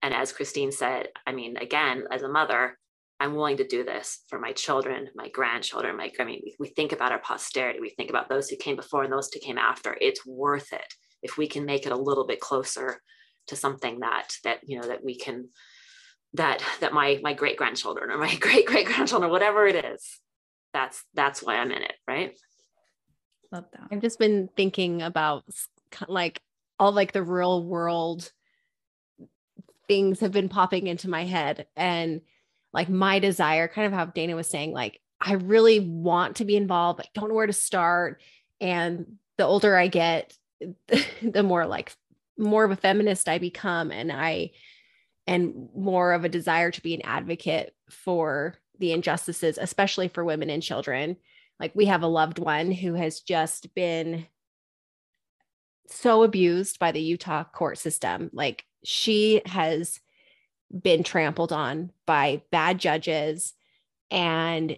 And 0.03 0.15
as 0.15 0.33
Kristine 0.33 0.73
said, 0.73 1.09
I 1.27 1.33
mean, 1.33 1.57
again, 1.59 2.05
as 2.11 2.23
a 2.23 2.29
mother, 2.29 2.79
I'm 3.19 3.35
willing 3.35 3.59
to 3.59 3.67
do 3.67 3.85
this 3.85 4.25
for 4.29 4.39
my 4.39 4.53
children, 4.53 5.09
my 5.15 5.29
grandchildren, 5.29 5.99
my, 5.99 6.11
I 6.19 6.25
mean, 6.25 6.41
we 6.59 6.69
think 6.69 6.93
about 6.93 7.13
our 7.13 7.19
posterity, 7.19 7.81
we 7.81 7.91
think 7.91 8.09
about 8.09 8.31
those 8.31 8.49
who 8.49 8.57
came 8.57 8.77
before 8.77 9.05
and 9.05 9.13
those 9.13 9.31
who 9.33 9.41
came 9.41 9.59
after. 9.59 9.97
It's 10.01 10.25
worth 10.25 10.73
it 10.73 10.95
if 11.23 11.37
we 11.37 11.47
can 11.47 11.67
make 11.67 11.85
it 11.85 11.93
a 11.93 11.97
little 11.97 12.27
bit 12.27 12.41
closer 12.41 13.03
to 13.51 13.57
something 13.57 14.01
that, 14.01 14.35
that, 14.45 14.61
you 14.67 14.81
know, 14.81 14.89
that 14.89 15.05
we 15.05 15.17
can, 15.17 15.49
that, 16.35 16.63
that 16.81 16.93
my, 16.93 17.21
my 17.23 17.35
great 17.35 17.57
grandchildren 17.57 18.11
or 18.11 18.19
my 18.19 18.35
great 18.41 18.67
great 18.67 18.87
grandchildren, 18.87 19.31
whatever 19.31 19.67
it 19.67 19.85
is, 19.85 20.19
that's, 20.73 21.05
that's 21.15 21.43
why 21.43 21.57
I'm 21.57 21.71
in 21.71 21.83
it. 21.83 21.95
Right. 22.09 22.39
Love 23.53 23.65
that. 23.73 23.89
I've 23.91 24.03
just 24.03 24.19
been 24.19 24.49
thinking 24.57 25.03
about 25.03 25.45
like 26.09 26.41
all 26.79 26.93
like 26.93 27.13
the 27.13 27.23
real 27.23 27.65
world 27.65 28.31
things 29.89 30.21
have 30.21 30.33
been 30.33 30.49
popping 30.49 30.87
into 30.87 31.11
my 31.11 31.25
head 31.25 31.67
and 31.77 32.21
like 32.73 32.89
my 32.89 33.19
desire 33.19 33.67
kind 33.67 33.87
of 33.87 33.93
how 33.93 34.07
Dana 34.07 34.37
was 34.37 34.49
saying 34.49 34.73
like 34.73 35.01
I 35.21 35.35
really 35.35 35.81
want 35.81 36.37
to 36.37 36.45
be 36.45 36.57
involved 36.57 36.99
but 36.99 37.09
don't 37.13 37.29
know 37.29 37.35
where 37.35 37.47
to 37.47 37.53
start 37.53 38.23
and 38.61 39.17
the 39.37 39.45
older 39.45 39.77
I 39.77 39.89
get 39.89 40.33
the 41.23 41.43
more 41.43 41.67
like 41.67 41.93
more 42.41 42.65
of 42.65 42.71
a 42.71 42.77
feminist 42.77 43.29
I 43.29 43.39
become 43.39 43.93
and 43.93 44.11
I 44.11 44.51
and 45.27 45.69
more 45.77 46.13
of 46.13 46.25
a 46.25 46.29
desire 46.29 46.71
to 46.71 46.83
be 46.83 46.95
an 46.95 47.03
advocate 47.05 47.75
for 47.91 48.57
the 48.79 48.93
injustices 48.93 49.59
especially 49.61 50.09
for 50.09 50.25
women 50.25 50.51
and 50.51 50.63
children 50.63 51.17
like 51.61 51.73
we 51.75 51.87
have 51.87 52.03
a 52.03 52.09
loved 52.09 52.39
one 52.39 52.73
who 52.73 52.95
has 52.95 53.21
just 53.21 53.75
been 53.75 54.27
so 55.93 56.23
abused 56.23 56.79
by 56.79 56.93
the 56.93 57.01
Utah 57.01 57.45
court 57.45 57.79
system. 57.79 58.31
Like 58.33 58.65
she 58.85 59.43
has 59.47 60.01
been 60.71 61.03
trampled 61.03 61.53
on 61.53 61.91
by 62.07 62.43
bad 62.51 62.79
judges 62.79 63.55
and 64.11 64.77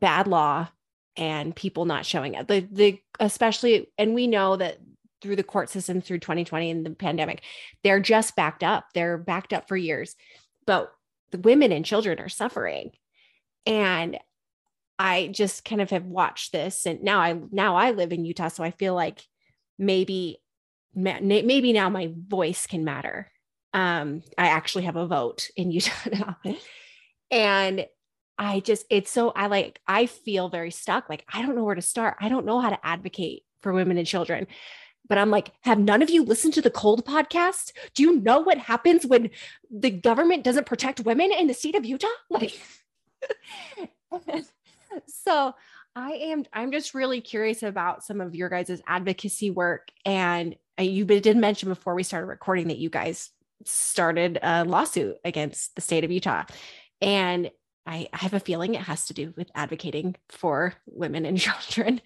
bad 0.00 0.26
law 0.26 0.68
and 1.16 1.54
people 1.54 1.84
not 1.84 2.06
showing 2.06 2.36
up. 2.36 2.46
The 2.46 2.66
the 2.70 3.00
especially 3.18 3.90
and 3.98 4.14
we 4.14 4.26
know 4.26 4.56
that 4.56 4.78
through 5.24 5.36
the 5.36 5.42
court 5.42 5.70
system 5.70 6.02
through 6.02 6.18
2020 6.18 6.70
and 6.70 6.84
the 6.84 6.90
pandemic, 6.90 7.40
they're 7.82 7.98
just 7.98 8.36
backed 8.36 8.62
up. 8.62 8.84
They're 8.92 9.16
backed 9.16 9.54
up 9.54 9.66
for 9.66 9.76
years. 9.76 10.16
But 10.66 10.92
the 11.30 11.38
women 11.38 11.72
and 11.72 11.82
children 11.82 12.20
are 12.20 12.28
suffering. 12.28 12.90
And 13.64 14.18
I 14.98 15.28
just 15.28 15.64
kind 15.64 15.80
of 15.80 15.88
have 15.90 16.04
watched 16.04 16.52
this 16.52 16.84
and 16.84 17.02
now 17.02 17.20
I 17.20 17.40
now 17.50 17.74
I 17.74 17.90
live 17.90 18.12
in 18.12 18.24
Utah 18.24 18.46
so 18.46 18.62
I 18.62 18.70
feel 18.70 18.94
like 18.94 19.26
maybe 19.76 20.38
maybe 20.94 21.72
now 21.72 21.88
my 21.88 22.12
voice 22.16 22.68
can 22.68 22.84
matter. 22.84 23.28
Um 23.72 24.22
I 24.38 24.48
actually 24.48 24.84
have 24.84 24.94
a 24.94 25.06
vote 25.06 25.48
in 25.56 25.72
Utah 25.72 26.10
now. 26.12 26.36
and 27.30 27.86
I 28.38 28.60
just 28.60 28.86
it's 28.88 29.10
so 29.10 29.30
I 29.30 29.46
like 29.48 29.80
I 29.88 30.06
feel 30.06 30.48
very 30.48 30.70
stuck 30.70 31.08
like 31.08 31.24
I 31.32 31.42
don't 31.42 31.56
know 31.56 31.64
where 31.64 31.74
to 31.74 31.82
start. 31.82 32.18
I 32.20 32.28
don't 32.28 32.46
know 32.46 32.60
how 32.60 32.70
to 32.70 32.86
advocate 32.86 33.42
for 33.62 33.72
women 33.72 33.98
and 33.98 34.06
children. 34.06 34.46
But 35.06 35.18
I'm 35.18 35.30
like, 35.30 35.52
have 35.62 35.78
none 35.78 36.02
of 36.02 36.10
you 36.10 36.22
listened 36.22 36.54
to 36.54 36.62
the 36.62 36.70
cold 36.70 37.04
podcast? 37.04 37.72
Do 37.94 38.02
you 38.02 38.20
know 38.20 38.40
what 38.40 38.58
happens 38.58 39.04
when 39.04 39.30
the 39.70 39.90
government 39.90 40.44
doesn't 40.44 40.66
protect 40.66 41.00
women 41.00 41.30
in 41.32 41.46
the 41.46 41.54
state 41.54 41.74
of 41.74 41.84
Utah? 41.84 42.06
Like 42.30 42.58
so 45.06 45.54
I 45.96 46.12
am 46.12 46.44
I'm 46.52 46.72
just 46.72 46.94
really 46.94 47.20
curious 47.20 47.62
about 47.62 48.04
some 48.04 48.20
of 48.20 48.34
your 48.34 48.48
guys' 48.48 48.82
advocacy 48.86 49.50
work. 49.50 49.90
And 50.04 50.56
uh, 50.78 50.82
you 50.82 51.04
did 51.04 51.36
mention 51.36 51.68
before 51.68 51.94
we 51.94 52.02
started 52.02 52.26
recording 52.26 52.68
that 52.68 52.78
you 52.78 52.90
guys 52.90 53.30
started 53.64 54.38
a 54.42 54.64
lawsuit 54.64 55.16
against 55.24 55.74
the 55.74 55.80
state 55.80 56.04
of 56.04 56.10
Utah. 56.10 56.44
And 57.00 57.50
I, 57.86 58.08
I 58.12 58.18
have 58.18 58.34
a 58.34 58.40
feeling 58.40 58.74
it 58.74 58.82
has 58.82 59.06
to 59.06 59.14
do 59.14 59.34
with 59.36 59.50
advocating 59.54 60.16
for 60.28 60.74
women 60.86 61.26
and 61.26 61.38
children. 61.40 62.00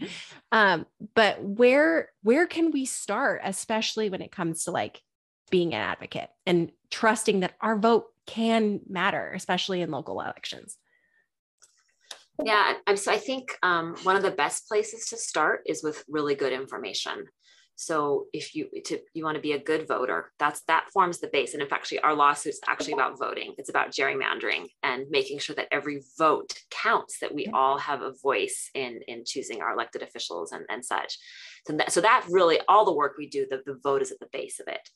Um, 0.52 0.86
but 1.14 1.42
where 1.42 2.10
where 2.22 2.46
can 2.46 2.70
we 2.70 2.84
start, 2.84 3.40
especially 3.44 4.10
when 4.10 4.22
it 4.22 4.32
comes 4.32 4.64
to 4.64 4.70
like 4.70 5.02
being 5.50 5.74
an 5.74 5.80
advocate 5.80 6.30
and 6.46 6.72
trusting 6.90 7.40
that 7.40 7.54
our 7.60 7.78
vote 7.78 8.06
can 8.26 8.80
matter, 8.88 9.32
especially 9.34 9.80
in 9.80 9.90
local 9.90 10.20
elections? 10.20 10.76
Yeah, 12.44 12.74
so 12.94 13.10
I 13.10 13.16
think 13.16 13.56
um, 13.64 13.96
one 14.04 14.14
of 14.14 14.22
the 14.22 14.30
best 14.30 14.68
places 14.68 15.06
to 15.06 15.16
start 15.16 15.62
is 15.66 15.82
with 15.82 16.04
really 16.08 16.36
good 16.36 16.52
information. 16.52 17.26
So 17.80 18.26
if 18.32 18.56
you 18.56 18.68
to, 18.86 18.98
you 19.14 19.22
want 19.22 19.36
to 19.36 19.40
be 19.40 19.52
a 19.52 19.62
good 19.62 19.86
voter, 19.86 20.32
that's 20.36 20.62
that 20.62 20.90
forms 20.92 21.20
the 21.20 21.28
base. 21.28 21.54
And 21.54 21.62
in 21.62 21.68
fact, 21.68 21.82
actually, 21.82 22.00
our 22.00 22.12
lawsuit 22.12 22.54
is 22.54 22.60
actually 22.66 22.94
about 22.94 23.20
voting. 23.20 23.54
It's 23.56 23.68
about 23.68 23.92
gerrymandering 23.92 24.66
and 24.82 25.06
making 25.10 25.38
sure 25.38 25.54
that 25.54 25.68
every 25.70 26.02
vote 26.18 26.54
counts. 26.70 27.20
That 27.20 27.32
we 27.32 27.46
all 27.46 27.78
have 27.78 28.02
a 28.02 28.14
voice 28.20 28.68
in 28.74 28.98
in 29.06 29.22
choosing 29.24 29.62
our 29.62 29.74
elected 29.74 30.02
officials 30.02 30.50
and 30.50 30.64
and 30.68 30.84
such. 30.84 31.18
So 31.68 31.74
that, 31.74 31.92
so 31.92 32.00
that 32.00 32.26
really 32.28 32.58
all 32.66 32.84
the 32.84 32.92
work 32.92 33.14
we 33.16 33.28
do, 33.28 33.46
the, 33.48 33.62
the 33.64 33.78
vote 33.80 34.02
is 34.02 34.10
at 34.10 34.18
the 34.18 34.28
base 34.32 34.58
of 34.58 34.66
it, 34.66 34.88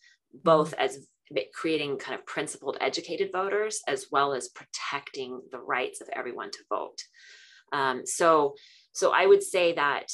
both 0.42 0.72
mm-hmm. 0.72 0.84
as 0.84 1.06
creating 1.54 1.98
kind 1.98 2.18
of 2.18 2.26
principled, 2.26 2.78
educated 2.80 3.30
voters, 3.32 3.80
as 3.86 4.06
well 4.10 4.34
as 4.34 4.48
protecting 4.48 5.40
the 5.52 5.60
rights 5.60 6.00
of 6.00 6.08
everyone 6.12 6.50
to 6.50 6.58
vote. 6.68 6.98
Um, 7.72 8.04
so, 8.06 8.54
so 8.92 9.12
I 9.12 9.24
would 9.24 9.42
say 9.42 9.74
that 9.74 10.08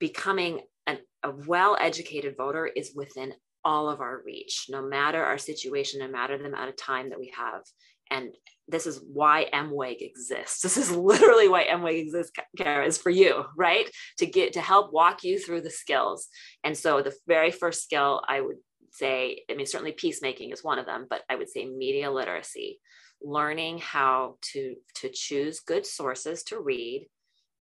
becoming 0.00 0.62
an, 0.86 0.98
a 1.22 1.30
well-educated 1.30 2.36
voter 2.36 2.66
is 2.66 2.92
within 2.94 3.34
all 3.64 3.88
of 3.88 4.00
our 4.00 4.22
reach, 4.24 4.66
no 4.68 4.82
matter 4.82 5.22
our 5.22 5.38
situation, 5.38 6.00
no 6.00 6.08
matter 6.08 6.36
the 6.36 6.46
amount 6.46 6.68
of 6.68 6.76
time 6.76 7.10
that 7.10 7.20
we 7.20 7.32
have. 7.36 7.62
And 8.10 8.34
this 8.68 8.86
is 8.86 9.00
why 9.06 9.46
MWEG 9.54 9.96
exists. 10.00 10.60
This 10.60 10.76
is 10.76 10.90
literally 10.90 11.48
why 11.48 11.66
MWEG 11.66 12.00
exists, 12.00 12.32
Kara, 12.56 12.84
is 12.84 12.98
for 12.98 13.10
you, 13.10 13.44
right? 13.56 13.88
To 14.18 14.26
get 14.26 14.54
to 14.54 14.60
help 14.60 14.92
walk 14.92 15.24
you 15.24 15.38
through 15.38 15.62
the 15.62 15.70
skills. 15.70 16.28
And 16.64 16.76
so 16.76 17.02
the 17.02 17.14
very 17.26 17.50
first 17.50 17.82
skill 17.82 18.22
I 18.26 18.40
would 18.40 18.58
say, 18.90 19.44
I 19.50 19.54
mean, 19.54 19.66
certainly 19.66 19.92
peacemaking 19.92 20.50
is 20.50 20.62
one 20.62 20.78
of 20.78 20.86
them, 20.86 21.06
but 21.08 21.22
I 21.30 21.36
would 21.36 21.48
say 21.48 21.64
media 21.64 22.10
literacy, 22.10 22.80
learning 23.22 23.78
how 23.78 24.36
to, 24.52 24.74
to 24.96 25.08
choose 25.08 25.60
good 25.60 25.86
sources 25.86 26.42
to 26.44 26.60
read 26.60 27.08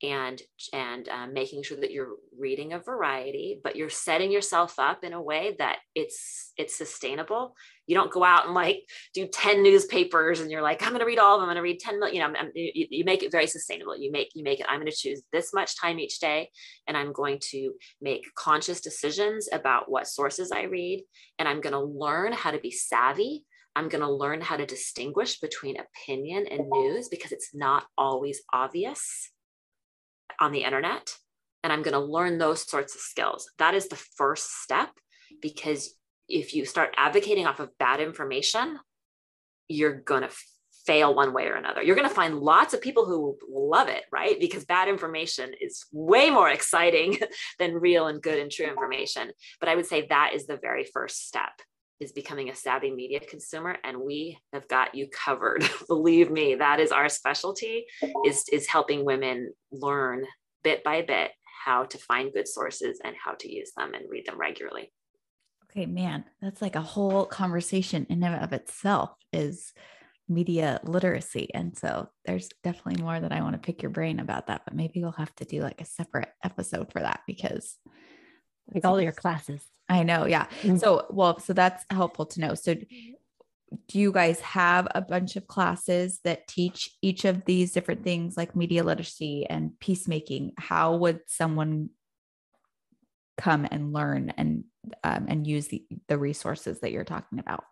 and 0.03 0.43
and 0.73 1.09
um, 1.09 1.33
making 1.33 1.63
sure 1.63 1.77
that 1.77 1.93
you're 1.93 2.17
reading 2.37 2.73
a 2.73 2.79
variety 2.79 3.61
but 3.63 3.77
you're 3.77 3.89
setting 3.89 4.33
yourself 4.33 4.79
up 4.79 5.05
in 5.05 5.13
a 5.13 5.23
way 5.23 5.55
that 5.59 5.79
it's 5.95 6.53
it's 6.57 6.77
sustainable. 6.77 7.55
You 7.87 7.97
don't 7.97 8.13
go 8.13 8.25
out 8.25 8.47
and 8.47 8.55
like 8.55 8.85
do 9.15 9.27
10 9.27 9.63
newspapers 9.63 10.41
and 10.41 10.51
you're 10.51 10.63
like 10.63 10.83
i'm 10.83 10.91
going 10.91 11.01
to 11.01 11.07
read 11.07 11.19
all 11.19 11.37
of 11.37 11.41
them 11.41 11.49
i'm 11.49 11.55
going 11.55 11.63
to 11.63 11.63
read 11.63 11.81
10 11.81 11.99
million 11.99 12.15
you 12.15 12.21
know 12.21 12.39
I'm, 12.39 12.51
you, 12.55 12.87
you 12.91 13.05
make 13.05 13.23
it 13.23 13.33
very 13.33 13.47
sustainable. 13.47 13.97
You 13.97 14.11
make 14.11 14.31
you 14.35 14.43
make 14.43 14.61
it 14.61 14.67
i'm 14.69 14.81
going 14.81 14.91
to 14.91 14.97
choose 14.97 15.23
this 15.33 15.53
much 15.53 15.79
time 15.81 15.99
each 15.99 16.19
day 16.19 16.51
and 16.87 16.97
i'm 16.97 17.13
going 17.13 17.39
to 17.51 17.73
make 18.01 18.25
conscious 18.35 18.81
decisions 18.81 19.49
about 19.53 19.91
what 19.91 20.07
sources 20.07 20.53
i 20.53 20.63
read 20.63 21.03
and 21.39 21.49
i'm 21.49 21.61
going 21.61 21.73
to 21.73 21.81
learn 21.81 22.33
how 22.33 22.51
to 22.51 22.59
be 22.59 22.71
savvy. 22.71 23.45
I'm 23.75 23.89
going 23.89 24.03
to 24.03 24.13
learn 24.13 24.43
how 24.43 24.59
to 24.59 24.67
distinguish 24.67 25.41
between 25.41 25.79
opinion 25.81 26.47
and 26.47 26.69
news 26.69 27.09
because 27.09 27.33
it's 27.33 27.55
not 27.55 27.87
always 27.97 28.43
obvious 28.53 29.33
on 30.41 30.53
the 30.53 30.64
internet 30.64 31.14
and 31.62 31.72
I'm 31.72 31.83
going 31.83 31.93
to 31.93 32.01
learn 32.01 32.39
those 32.39 32.68
sorts 32.68 32.95
of 32.95 33.01
skills. 33.01 33.51
That 33.59 33.74
is 33.74 33.89
the 33.89 33.97
first 33.97 34.62
step 34.62 34.91
because 35.41 35.95
if 36.28 36.55
you 36.55 36.64
start 36.64 36.95
advocating 36.97 37.47
off 37.47 37.61
of 37.61 37.76
bad 37.78 38.01
information, 38.01 38.78
you're 39.68 40.01
going 40.01 40.22
to 40.22 40.30
fail 40.87 41.14
one 41.14 41.33
way 41.33 41.47
or 41.47 41.55
another. 41.55 41.83
You're 41.83 41.95
going 41.95 42.09
to 42.09 42.14
find 42.14 42.41
lots 42.41 42.74
of 42.74 42.80
people 42.80 43.07
who 43.07 43.39
love 43.49 43.89
it, 43.89 44.03
right? 44.11 44.39
Because 44.41 44.64
bad 44.64 44.89
information 44.89 45.53
is 45.61 45.85
way 45.93 46.30
more 46.30 46.49
exciting 46.49 47.18
than 47.59 47.74
real 47.74 48.09
and 48.09 48.20
good 48.20 48.39
and 48.39 48.51
true 48.51 48.66
information. 48.66 49.30
But 49.61 49.68
I 49.68 49.76
would 49.76 49.87
say 49.87 50.07
that 50.09 50.33
is 50.35 50.47
the 50.47 50.57
very 50.57 50.85
first 50.85 51.28
step 51.28 51.53
is 52.03 52.13
becoming 52.13 52.51
a 52.51 52.55
savvy 52.55 52.91
media 52.91 53.21
consumer 53.21 53.77
and 53.85 53.97
we 53.97 54.37
have 54.53 54.67
got 54.69 54.95
you 54.95 55.09
covered. 55.09 55.65
Believe 55.89 56.31
me 56.31 56.57
that 56.57 56.81
is 56.81 56.93
our 56.93 57.09
specialty 57.09 57.87
is 58.27 58.45
is 58.53 58.67
helping 58.67 59.05
women 59.05 59.53
learn 59.71 60.25
bit 60.65 60.83
by 60.85 61.03
bit 61.03 61.31
how 61.65 61.85
to 61.85 61.99
find 61.99 62.33
good 62.33 62.49
sources 62.49 63.01
and 63.05 63.15
how 63.25 63.35
to 63.39 63.51
use 63.51 63.71
them 63.77 63.95
and 63.95 64.05
read 64.11 64.27
them 64.27 64.39
regularly. 64.39 64.93
Okay 65.71 65.87
man 65.87 66.25
that's 66.41 66.61
like 66.61 66.77
a 66.77 66.81
whole 66.81 67.25
conversation 67.25 68.07
in 68.11 68.23
and 68.23 68.43
of 68.43 68.53
itself 68.53 69.11
is 69.33 69.73
media 70.29 70.81
literacy. 70.85 71.49
And 71.55 71.77
so 71.77 72.09
there's 72.25 72.49
definitely 72.65 73.03
more 73.03 73.21
that 73.21 73.33
i 73.33 73.41
want 73.41 73.55
to 73.55 73.59
pick 73.59 73.83
your 73.83 73.91
brain 73.91 74.19
about 74.19 74.49
that 74.49 74.63
but 74.65 74.75
maybe 74.75 75.03
we'll 75.03 75.13
have 75.13 75.35
to 75.37 75.45
do 75.45 75.61
like 75.61 75.81
a 75.81 75.85
separate 75.85 76.31
episode 76.45 76.91
for 76.93 77.01
that 77.01 77.21
because 77.27 77.79
like 78.73 78.85
all 78.85 79.01
your 79.01 79.13
classes 79.13 79.63
I 79.93 80.05
know. 80.05 80.27
Yeah. 80.27 80.47
Mm-hmm. 80.63 80.79
So, 80.79 81.07
well, 81.11 81.39
so 81.39 81.53
that's 81.53 81.85
helpful 81.91 82.27
to 82.27 82.41
know. 82.41 82.55
So, 82.55 82.75
do 82.75 83.99
you 83.99 84.13
guys 84.13 84.41
have 84.41 84.87
a 84.95 85.01
bunch 85.01 85.37
of 85.37 85.47
classes 85.47 86.21
that 86.25 86.47
teach 86.47 86.91
each 87.01 87.25
of 87.25 87.45
these 87.45 87.73
different 87.73 88.05
things 88.05 88.37
like 88.37 88.57
media 88.57 88.85
literacy 88.85 89.47
and 89.49 89.79
peacemaking? 89.81 90.53
How 90.59 90.97
would 90.97 91.21
someone 91.27 91.91
come 93.39 93.67
and 93.71 93.93
learn 93.93 94.31
and 94.37 94.65
um, 95.05 95.27
and 95.29 95.47
use 95.47 95.69
the, 95.69 95.85
the 96.09 96.19
resources 96.19 96.81
that 96.81 96.93
you're 96.93 97.05
talking 97.05 97.39
about? 97.39 97.65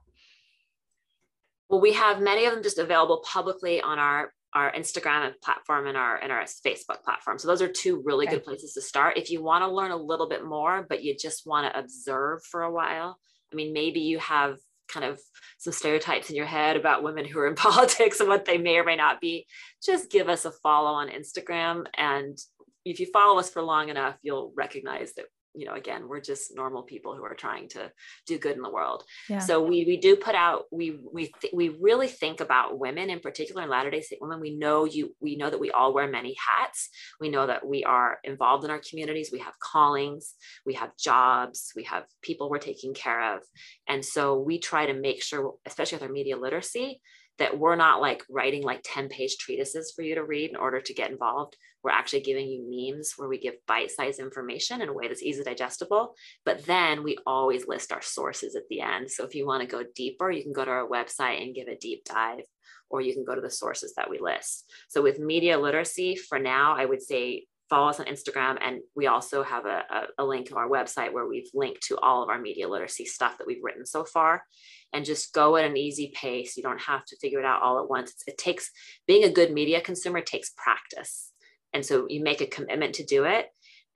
Well, 1.71 1.81
we 1.81 1.93
have 1.93 2.21
many 2.21 2.45
of 2.45 2.53
them 2.53 2.63
just 2.63 2.79
available 2.79 3.23
publicly 3.25 3.81
on 3.81 3.99
our 3.99 4.33
our 4.55 4.73
Instagram 4.73 5.33
platform 5.43 5.87
and 5.87 5.97
our 5.97 6.17
and 6.17 6.33
our 6.33 6.43
Facebook 6.43 7.03
platform. 7.05 7.39
So 7.39 7.49
those 7.49 7.63
are 7.63 7.69
two 7.69 8.03
really 8.05 8.27
okay. 8.27 8.37
good 8.37 8.45
places 8.45 8.73
to 8.75 8.81
start. 8.81 9.17
If 9.17 9.31
you 9.31 9.43
want 9.43 9.63
to 9.63 9.71
learn 9.71 9.91
a 9.91 9.97
little 9.97 10.29
bit 10.29 10.45
more, 10.45 10.87
but 10.89 11.03
you 11.03 11.17
just 11.17 11.47
want 11.47 11.73
to 11.73 11.79
observe 11.79 12.43
for 12.45 12.63
a 12.63 12.73
while. 12.73 13.19
I 13.53 13.57
mean, 13.57 13.73
maybe 13.73 14.01
you 14.01 14.19
have 14.19 14.59
kind 14.89 15.07
of 15.07 15.21
some 15.59 15.73
stereotypes 15.73 16.31
in 16.31 16.37
your 16.37 16.47
head 16.47 16.77
about 16.77 17.03
women 17.03 17.25
who 17.25 17.39
are 17.39 17.47
in 17.47 17.55
politics 17.57 18.21
and 18.21 18.29
what 18.29 18.45
they 18.45 18.59
may 18.59 18.77
or 18.77 18.85
may 18.85 18.97
not 18.97 19.21
be. 19.21 19.47
Just 19.85 20.11
give 20.11 20.29
us 20.29 20.45
a 20.45 20.51
follow 20.51 20.91
on 20.91 21.09
Instagram. 21.09 21.87
And 21.97 22.39
if 22.85 22.99
you 23.01 23.07
follow 23.13 23.39
us 23.39 23.51
for 23.51 23.63
long 23.63 23.89
enough, 23.89 24.17
you'll 24.23 24.53
recognize 24.57 25.13
that 25.15 25.27
you 25.55 25.67
know 25.67 25.75
again 25.75 26.09
we're 26.09 26.21
just 26.21 26.55
normal 26.55 26.83
people 26.83 27.15
who 27.15 27.25
are 27.25 27.35
trying 27.35 27.69
to 27.69 27.91
do 28.27 28.39
good 28.39 28.57
in 28.57 28.63
the 28.63 28.71
world. 28.71 29.05
Yeah. 29.29 29.39
so 29.39 29.63
we 29.63 29.85
we 29.85 29.97
do 29.97 30.17
put 30.17 30.35
out 30.35 30.65
we 30.71 30.99
we 31.13 31.33
th- 31.41 31.53
we 31.53 31.71
really 31.81 32.09
think 32.09 32.41
about 32.41 32.79
women 32.79 33.11
in 33.11 33.21
particular 33.21 33.63
in 33.63 33.69
latter 33.69 33.91
day 33.91 34.01
saint 34.01 34.23
women. 34.23 34.41
We 34.41 34.57
know 34.57 34.85
you 34.85 35.15
we 35.21 35.37
know 35.37 35.51
that 35.51 35.61
we 35.61 35.71
all 35.71 35.95
wear 35.95 36.09
many 36.09 36.37
hats. 36.47 36.89
We 37.21 37.31
know 37.31 37.47
that 37.47 37.67
we 37.67 37.85
are 37.85 38.19
involved 38.25 38.65
in 38.65 38.71
our 38.71 38.81
communities. 38.89 39.31
We 39.33 39.41
have 39.41 39.55
callings. 39.61 40.35
We 40.65 40.75
have 40.75 40.97
jobs. 40.97 41.73
We 41.75 41.85
have 41.85 42.05
people 42.23 42.51
we're 42.51 42.59
taking 42.59 42.95
care 42.95 43.35
of. 43.37 43.43
And 43.89 44.05
so 44.05 44.39
we 44.39 44.59
try 44.59 44.87
to 44.87 44.95
make 44.95 45.23
sure 45.23 45.55
especially 45.67 45.97
with 45.97 46.05
our 46.05 46.13
media 46.13 46.37
literacy 46.37 47.01
that 47.41 47.59
we're 47.59 47.75
not 47.75 48.01
like 48.01 48.23
writing 48.31 48.63
like 48.63 48.83
10 48.85 49.09
page 49.09 49.37
treatises 49.39 49.93
for 49.97 50.03
you 50.03 50.15
to 50.15 50.25
read 50.25 50.51
in 50.51 50.57
order 50.57 50.81
to 50.81 50.95
get 50.95 51.11
involved. 51.11 51.57
We're 51.83 51.91
actually 51.91 52.21
giving 52.21 52.47
you 52.49 52.63
memes 52.69 53.15
where 53.17 53.29
we 53.29 53.39
give 53.39 53.55
bite 53.67 53.91
sized 53.91 54.21
information 54.21 54.83
in 54.83 54.91
a 54.91 54.93
way 54.93 55.09
that's 55.09 55.23
easy 55.23 55.43
digestible. 55.43 56.15
But 56.45 56.65
then 56.67 57.03
we 57.03 57.17
always 57.27 57.67
list 57.67 57.93
our 57.93 58.03
sources 58.03 58.55
at 58.55 58.69
the 58.69 58.83
end. 58.83 59.11
So 59.11 59.25
if 59.25 59.35
you 59.35 59.47
want 59.47 59.63
to 59.63 59.67
go 59.67 59.83
deeper, 59.95 60.31
you 60.31 60.43
can 60.43 60.53
go 60.53 60.65
to 60.65 60.71
our 60.71 60.87
website 60.87 61.43
and 61.43 61.55
give 61.55 61.67
a 61.67 61.77
deep 61.77 62.05
dive, 62.05 62.45
or 62.91 63.01
you 63.01 63.15
can 63.15 63.25
go 63.25 63.35
to 63.35 63.41
the 63.41 63.51
sources 63.51 63.95
that 63.97 64.11
we 64.11 64.19
list. 64.21 64.71
So 64.89 65.03
with 65.03 65.19
media 65.19 65.59
literacy, 65.59 66.17
for 66.17 66.39
now, 66.39 66.77
I 66.77 66.85
would 66.85 67.03
say 67.03 67.47
follow 67.71 67.89
us 67.89 68.01
on 68.01 68.07
Instagram. 68.07 68.59
And 68.61 68.81
we 68.97 69.07
also 69.07 69.43
have 69.45 69.65
a, 69.65 69.85
a, 69.91 70.03
a, 70.19 70.25
link 70.25 70.49
to 70.49 70.57
our 70.57 70.69
website 70.69 71.13
where 71.13 71.27
we've 71.27 71.49
linked 71.55 71.83
to 71.85 71.97
all 71.99 72.23
of 72.23 72.29
our 72.29 72.41
media 72.41 72.69
literacy 72.69 73.07
stuff 73.07 73.39
that 73.39 73.47
we've 73.47 73.63
written 73.63 73.87
so 73.87 74.05
far. 74.05 74.45
And 74.93 75.05
just 75.05 75.33
go 75.33 75.57
at 75.57 75.65
an 75.65 75.77
easy 75.77 76.13
pace. 76.15 76.57
You 76.57 76.65
don't 76.65 76.81
have 76.83 77.05
to 77.07 77.17
figure 77.19 77.39
it 77.39 77.47
out 77.47 77.63
all 77.63 77.81
at 77.81 77.89
once. 77.89 78.11
It's, 78.11 78.25
it 78.27 78.39
takes 78.39 78.71
being 79.07 79.25
a 79.25 79.33
good 79.33 79.53
media 79.53 79.81
consumer 79.81 80.21
takes 80.21 80.51
practice. 80.57 81.33
And 81.73 81.87
so 81.87 82.07
you 82.09 82.23
make 82.23 82.41
a 82.41 82.47
commitment 82.47 82.97
to 82.97 83.05
do 83.05 83.25
it. 83.25 83.47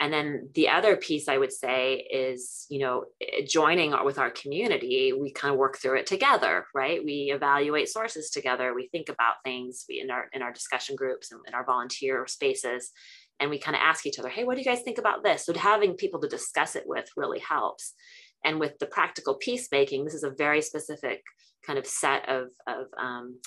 And 0.00 0.12
then 0.12 0.50
the 0.54 0.68
other 0.68 0.96
piece 0.96 1.28
I 1.28 1.38
would 1.38 1.52
say 1.52 1.94
is, 1.94 2.66
you 2.68 2.80
know, 2.80 3.04
joining 3.46 3.94
with 4.04 4.18
our 4.18 4.30
community, 4.30 5.12
we 5.12 5.32
kind 5.32 5.52
of 5.52 5.58
work 5.58 5.78
through 5.78 5.98
it 5.98 6.06
together, 6.06 6.66
right? 6.74 7.04
We 7.04 7.32
evaluate 7.32 7.88
sources 7.88 8.30
together. 8.30 8.74
We 8.74 8.88
think 8.88 9.08
about 9.08 9.36
things 9.44 9.84
we, 9.88 10.00
in 10.00 10.10
our 10.10 10.28
in 10.32 10.42
our 10.42 10.52
discussion 10.52 10.96
groups 10.96 11.30
and 11.30 11.40
in 11.46 11.54
our 11.54 11.64
volunteer 11.64 12.26
spaces 12.26 12.90
and 13.40 13.50
we 13.50 13.58
kind 13.58 13.76
of 13.76 13.82
ask 13.82 14.06
each 14.06 14.18
other, 14.18 14.28
hey, 14.28 14.44
what 14.44 14.54
do 14.54 14.60
you 14.60 14.66
guys 14.66 14.82
think 14.82 14.98
about 14.98 15.24
this? 15.24 15.44
So 15.44 15.54
having 15.54 15.94
people 15.94 16.20
to 16.20 16.28
discuss 16.28 16.76
it 16.76 16.84
with 16.86 17.06
really 17.16 17.40
helps. 17.40 17.94
And 18.44 18.60
with 18.60 18.78
the 18.78 18.86
practical 18.86 19.34
peacemaking, 19.34 20.04
this 20.04 20.14
is 20.14 20.22
a 20.22 20.34
very 20.36 20.60
specific 20.60 21.22
kind 21.66 21.78
of 21.78 21.86
set 21.86 22.28
of, 22.28 22.48
of 22.66 22.86
um, 23.00 23.38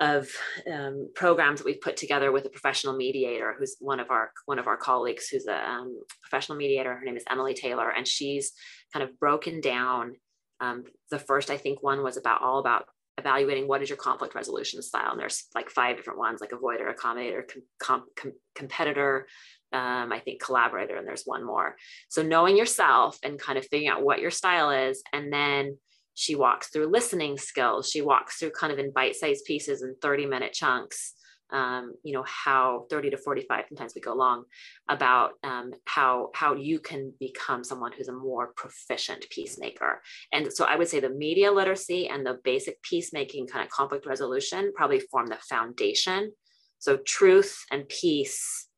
of 0.00 0.28
um, 0.72 1.10
programs 1.14 1.58
that 1.58 1.66
we've 1.66 1.80
put 1.80 1.96
together 1.96 2.30
with 2.30 2.44
a 2.44 2.50
professional 2.50 2.96
mediator 2.96 3.56
who's 3.58 3.76
one 3.80 3.98
of 3.98 4.10
our 4.10 4.30
one 4.46 4.58
of 4.58 4.68
our 4.68 4.76
colleagues 4.76 5.28
who's 5.28 5.46
a 5.48 5.68
um, 5.68 6.00
professional 6.22 6.56
mediator 6.56 6.94
her 6.94 7.04
name 7.04 7.16
is 7.16 7.24
emily 7.28 7.52
taylor 7.52 7.90
and 7.90 8.06
she's 8.06 8.52
kind 8.92 9.02
of 9.02 9.18
broken 9.18 9.60
down 9.60 10.14
um, 10.60 10.84
the 11.10 11.18
first 11.18 11.50
i 11.50 11.56
think 11.56 11.82
one 11.82 12.04
was 12.04 12.16
about 12.16 12.42
all 12.42 12.60
about 12.60 12.84
evaluating 13.18 13.68
what 13.68 13.82
is 13.82 13.90
your 13.90 13.98
conflict 13.98 14.34
resolution 14.34 14.80
style. 14.80 15.10
And 15.10 15.20
there's 15.20 15.44
like 15.54 15.68
five 15.68 15.96
different 15.96 16.18
ones, 16.18 16.40
like 16.40 16.50
avoider, 16.50 16.94
accommodator, 16.94 17.42
com- 17.80 18.04
com- 18.16 18.32
competitor, 18.54 19.26
um, 19.72 20.12
I 20.12 20.20
think 20.20 20.42
collaborator, 20.42 20.96
and 20.96 21.06
there's 21.06 21.24
one 21.24 21.44
more. 21.44 21.76
So 22.08 22.22
knowing 22.22 22.56
yourself 22.56 23.18
and 23.22 23.38
kind 23.38 23.58
of 23.58 23.64
figuring 23.64 23.88
out 23.88 24.02
what 24.02 24.20
your 24.20 24.30
style 24.30 24.70
is, 24.70 25.02
and 25.12 25.32
then 25.32 25.76
she 26.14 26.34
walks 26.34 26.68
through 26.68 26.86
listening 26.86 27.38
skills. 27.38 27.90
She 27.90 28.00
walks 28.00 28.36
through 28.36 28.50
kind 28.50 28.72
of 28.72 28.78
in 28.78 28.92
bite-sized 28.92 29.44
pieces 29.44 29.82
and 29.82 29.94
30 30.00 30.26
minute 30.26 30.52
chunks 30.52 31.14
um, 31.50 31.94
you 32.02 32.12
know 32.12 32.24
how 32.26 32.86
30 32.90 33.10
to 33.10 33.16
45 33.16 33.64
sometimes 33.68 33.94
we 33.94 34.00
go 34.00 34.14
long 34.14 34.44
about 34.88 35.32
um, 35.44 35.72
how 35.86 36.30
how 36.34 36.54
you 36.54 36.78
can 36.78 37.12
become 37.18 37.64
someone 37.64 37.92
who's 37.92 38.08
a 38.08 38.12
more 38.12 38.52
proficient 38.56 39.26
peacemaker. 39.30 40.02
And 40.32 40.52
so 40.52 40.64
i 40.64 40.76
would 40.76 40.88
say 40.88 41.00
the 41.00 41.10
media 41.10 41.50
literacy 41.50 42.08
and 42.08 42.24
the 42.24 42.38
basic 42.44 42.82
peacemaking 42.82 43.46
kind 43.46 43.64
of 43.64 43.70
conflict 43.70 44.06
resolution 44.06 44.72
probably 44.74 45.00
form 45.00 45.26
the 45.28 45.38
foundation. 45.48 46.32
So 46.78 46.98
truth 46.98 47.64
and 47.70 47.88
peace 47.88 48.68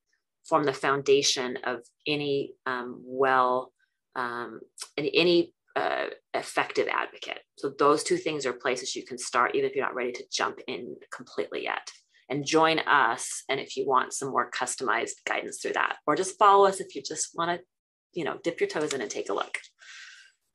form 0.48 0.64
the 0.64 0.72
foundation 0.72 1.58
of 1.64 1.80
any 2.06 2.52
um, 2.66 3.00
well 3.04 3.72
um, 4.16 4.60
any, 4.98 5.54
uh, 5.76 6.06
effective 6.34 6.88
advocate. 6.88 7.38
So 7.56 7.72
those 7.78 8.02
two 8.02 8.16
things 8.16 8.44
are 8.44 8.52
places 8.52 8.96
you 8.96 9.04
can 9.04 9.16
start, 9.16 9.54
even 9.54 9.70
if 9.70 9.76
you're 9.76 9.84
not 9.84 9.94
ready 9.94 10.10
to 10.10 10.24
jump 10.32 10.58
in 10.66 10.96
completely 11.12 11.62
yet 11.62 11.88
and 12.30 12.46
join 12.46 12.78
us. 12.78 13.42
And 13.48 13.60
if 13.60 13.76
you 13.76 13.86
want 13.86 14.14
some 14.14 14.30
more 14.30 14.50
customized 14.50 15.24
guidance 15.26 15.60
through 15.60 15.72
that, 15.74 15.96
or 16.06 16.16
just 16.16 16.38
follow 16.38 16.66
us 16.66 16.80
if 16.80 16.94
you 16.94 17.02
just 17.02 17.36
want 17.36 17.50
to, 17.50 17.64
you 18.12 18.24
know, 18.24 18.38
dip 18.42 18.60
your 18.60 18.68
toes 18.68 18.94
in 18.94 19.00
and 19.00 19.10
take 19.10 19.28
a 19.28 19.34
look. 19.34 19.58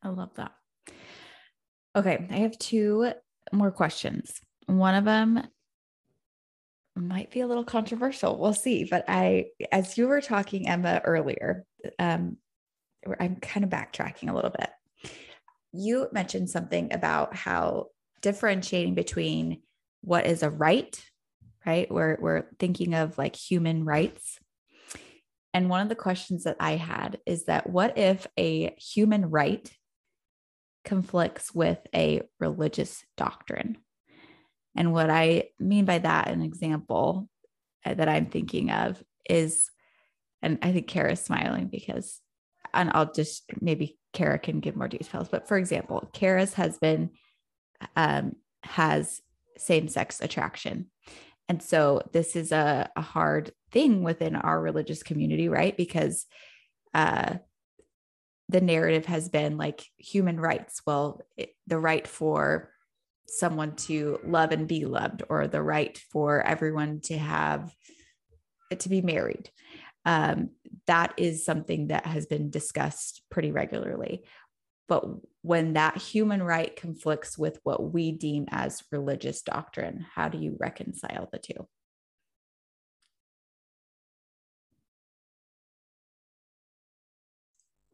I 0.01 0.09
love 0.09 0.33
that. 0.35 0.53
Okay, 1.95 2.25
I 2.29 2.37
have 2.37 2.57
two 2.57 3.11
more 3.51 3.71
questions. 3.71 4.39
One 4.65 4.95
of 4.95 5.05
them 5.05 5.43
might 6.95 7.31
be 7.31 7.41
a 7.41 7.47
little 7.47 7.63
controversial. 7.63 8.37
We'll 8.37 8.53
see. 8.53 8.85
But 8.85 9.05
I, 9.07 9.47
as 9.71 9.97
you 9.97 10.07
were 10.07 10.21
talking, 10.21 10.67
Emma, 10.67 11.01
earlier, 11.03 11.65
um, 11.99 12.37
I'm 13.19 13.35
kind 13.35 13.63
of 13.63 13.69
backtracking 13.69 14.29
a 14.29 14.33
little 14.33 14.51
bit. 14.51 14.69
You 15.73 16.07
mentioned 16.13 16.49
something 16.49 16.93
about 16.93 17.35
how 17.35 17.87
differentiating 18.21 18.95
between 18.95 19.61
what 20.01 20.25
is 20.25 20.41
a 20.41 20.49
right 20.49 20.97
right? 21.65 21.91
We're, 21.91 22.17
we're 22.19 22.45
thinking 22.59 22.93
of 22.93 23.17
like 23.17 23.35
human 23.35 23.85
rights 23.85 24.39
And 25.55 25.69
one 25.69 25.79
of 25.79 25.87
the 25.87 25.95
questions 25.95 26.43
that 26.43 26.57
I 26.59 26.73
had 26.75 27.19
is 27.25 27.45
that 27.45 27.69
what 27.69 27.97
if 27.97 28.27
a 28.37 28.75
human 28.77 29.29
right 29.29 29.71
conflicts 30.83 31.55
with 31.55 31.79
a 31.95 32.23
religious 32.41 33.05
doctrine? 33.15 33.77
And 34.75 34.91
what 34.91 35.09
I 35.09 35.45
mean 35.57 35.85
by 35.85 35.99
that, 35.99 36.27
an 36.27 36.41
example 36.41 37.29
uh, 37.85 37.93
that 37.93 38.09
I'm 38.09 38.25
thinking 38.25 38.69
of 38.69 39.01
is, 39.29 39.71
and 40.41 40.59
I 40.61 40.73
think 40.73 40.87
Kara's 40.87 41.21
smiling 41.21 41.67
because, 41.67 42.19
and 42.73 42.91
I'll 42.93 43.13
just 43.13 43.43
maybe 43.61 43.97
Kara 44.11 44.37
can 44.37 44.59
give 44.59 44.75
more 44.75 44.89
details. 44.89 45.29
But 45.29 45.47
for 45.47 45.55
example, 45.55 46.09
Kara's 46.11 46.53
husband 46.53 47.11
um, 47.95 48.35
has 48.63 49.21
same 49.57 49.87
sex 49.87 50.19
attraction. 50.19 50.91
And 51.47 51.61
so 51.61 52.01
this 52.11 52.35
is 52.35 52.51
a, 52.51 52.89
a 52.95 53.01
hard 53.01 53.51
thing 53.71 54.03
within 54.03 54.35
our 54.35 54.59
religious 54.59 55.03
community, 55.03 55.47
right? 55.49 55.75
Because 55.75 56.25
uh, 56.93 57.35
the 58.49 58.61
narrative 58.61 59.05
has 59.05 59.29
been 59.29 59.57
like 59.57 59.85
human 59.97 60.39
rights. 60.39 60.81
Well, 60.85 61.21
it, 61.37 61.55
the 61.67 61.79
right 61.79 62.07
for 62.07 62.71
someone 63.27 63.75
to 63.75 64.19
love 64.23 64.51
and 64.51 64.67
be 64.67 64.85
loved, 64.85 65.23
or 65.29 65.47
the 65.47 65.61
right 65.61 65.97
for 66.11 66.41
everyone 66.41 67.01
to 67.01 67.17
have 67.17 67.73
to 68.77 68.89
be 68.89 69.01
married. 69.01 69.49
Um, 70.05 70.51
that 70.85 71.15
is 71.17 71.43
something 71.43 71.87
that 71.87 72.05
has 72.05 72.27
been 72.27 72.51
discussed 72.51 73.23
pretty 73.31 73.51
regularly. 73.51 74.23
But 74.87 75.05
when 75.41 75.73
that 75.73 75.97
human 75.97 76.43
right 76.43 76.75
conflicts 76.75 77.37
with 77.37 77.59
what 77.63 77.91
we 77.93 78.11
deem 78.11 78.45
as 78.51 78.83
religious 78.91 79.41
doctrine, 79.41 80.05
how 80.13 80.29
do 80.29 80.37
you 80.37 80.55
reconcile 80.59 81.27
the 81.31 81.39
two? 81.39 81.67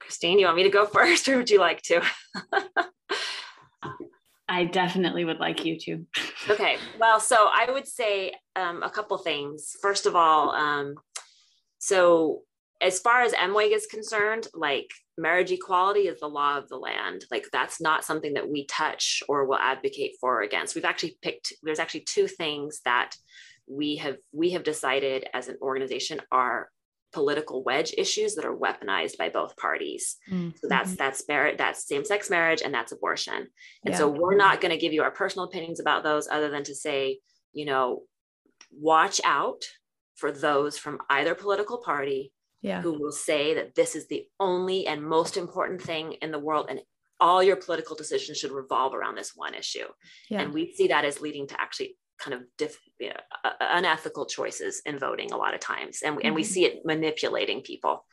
Kristine, 0.01 0.39
you 0.39 0.45
want 0.45 0.57
me 0.57 0.63
to 0.63 0.69
go 0.69 0.85
first 0.85 1.29
or 1.29 1.37
would 1.37 1.49
you 1.49 1.59
like 1.59 1.81
to? 1.83 2.01
I 4.49 4.65
definitely 4.65 5.23
would 5.23 5.39
like 5.39 5.63
you 5.63 5.79
to. 5.79 6.05
okay. 6.49 6.77
Well, 6.99 7.21
so 7.21 7.49
I 7.49 7.71
would 7.71 7.87
say 7.87 8.33
um, 8.57 8.83
a 8.83 8.89
couple 8.89 9.17
things. 9.17 9.77
First 9.81 10.05
of 10.05 10.15
all, 10.17 10.51
um, 10.51 10.95
so 11.79 12.41
as 12.81 12.99
far 12.99 13.21
as 13.21 13.33
MWEG 13.33 13.75
is 13.75 13.85
concerned, 13.85 14.47
like 14.53 14.89
marriage 15.17 15.51
equality 15.51 16.01
is 16.01 16.19
the 16.19 16.27
law 16.27 16.57
of 16.57 16.67
the 16.67 16.77
land. 16.77 17.25
Like 17.29 17.45
that's 17.53 17.79
not 17.79 18.03
something 18.03 18.33
that 18.33 18.49
we 18.49 18.65
touch 18.65 19.21
or 19.29 19.45
will 19.45 19.59
advocate 19.59 20.15
for 20.19 20.39
or 20.39 20.41
against. 20.41 20.75
We've 20.75 20.85
actually 20.85 21.17
picked, 21.21 21.53
there's 21.63 21.79
actually 21.79 22.05
two 22.07 22.27
things 22.27 22.81
that 22.85 23.15
we 23.67 23.97
have 23.97 24.17
we 24.33 24.51
have 24.51 24.63
decided 24.63 25.27
as 25.33 25.47
an 25.47 25.57
organization 25.61 26.19
are 26.31 26.69
political 27.13 27.63
wedge 27.63 27.93
issues 27.97 28.35
that 28.35 28.45
are 28.45 28.55
weaponized 28.55 29.17
by 29.17 29.29
both 29.29 29.55
parties. 29.57 30.17
Mm-hmm. 30.29 30.49
So 30.55 30.67
that's 30.67 30.95
that's 30.95 31.27
marriage, 31.27 31.57
that's 31.57 31.87
same-sex 31.87 32.29
marriage 32.29 32.61
and 32.63 32.73
that's 32.73 32.91
abortion. 32.91 33.47
And 33.85 33.93
yeah. 33.93 33.97
so 33.97 34.09
we're 34.09 34.35
not 34.35 34.61
going 34.61 34.71
to 34.71 34.77
give 34.77 34.93
you 34.93 35.03
our 35.03 35.11
personal 35.11 35.45
opinions 35.45 35.79
about 35.79 36.03
those 36.03 36.27
other 36.27 36.49
than 36.49 36.63
to 36.63 36.75
say, 36.75 37.19
you 37.53 37.65
know, 37.65 38.03
watch 38.71 39.21
out 39.23 39.61
for 40.15 40.31
those 40.31 40.77
from 40.77 40.99
either 41.09 41.35
political 41.35 41.77
party 41.77 42.31
yeah. 42.61 42.81
who 42.81 42.93
will 42.93 43.11
say 43.11 43.55
that 43.55 43.75
this 43.75 43.95
is 43.95 44.07
the 44.07 44.25
only 44.39 44.87
and 44.87 45.03
most 45.03 45.37
important 45.37 45.81
thing 45.81 46.13
in 46.21 46.31
the 46.31 46.39
world 46.39 46.67
and 46.69 46.79
all 47.19 47.43
your 47.43 47.55
political 47.55 47.95
decisions 47.95 48.37
should 48.37 48.51
revolve 48.51 48.95
around 48.95 49.15
this 49.15 49.33
one 49.35 49.53
issue. 49.53 49.85
Yeah. 50.29 50.41
And 50.41 50.53
we 50.53 50.73
see 50.73 50.87
that 50.87 51.05
as 51.05 51.21
leading 51.21 51.47
to 51.47 51.61
actually 51.61 51.95
kind 52.17 52.33
of 52.33 52.41
diff, 52.57 52.77
you 52.99 53.09
know, 53.09 53.15
uh, 53.43 53.51
unethical 53.59 54.25
choices 54.25 54.81
in 54.85 54.97
voting 54.97 55.31
a 55.31 55.37
lot 55.37 55.53
of 55.53 55.59
times 55.59 55.99
and, 56.03 56.15
mm-hmm. 56.15 56.25
and 56.25 56.35
we 56.35 56.41
mm-hmm. 56.43 56.51
see 56.51 56.65
it 56.65 56.81
manipulating 56.85 57.61
people 57.61 58.05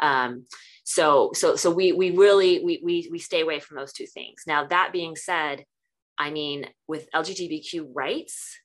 um, 0.00 0.44
so 0.84 1.30
so 1.34 1.56
so 1.56 1.70
we 1.70 1.92
we 1.92 2.10
really 2.10 2.64
we, 2.64 2.80
we 2.82 3.08
we 3.10 3.18
stay 3.18 3.40
away 3.40 3.60
from 3.60 3.76
those 3.76 3.92
two 3.92 4.06
things 4.06 4.42
now 4.46 4.64
that 4.64 4.90
being 4.92 5.16
said 5.16 5.64
i 6.18 6.30
mean 6.30 6.66
with 6.86 7.10
lgbtq 7.14 7.86
rights 7.92 8.56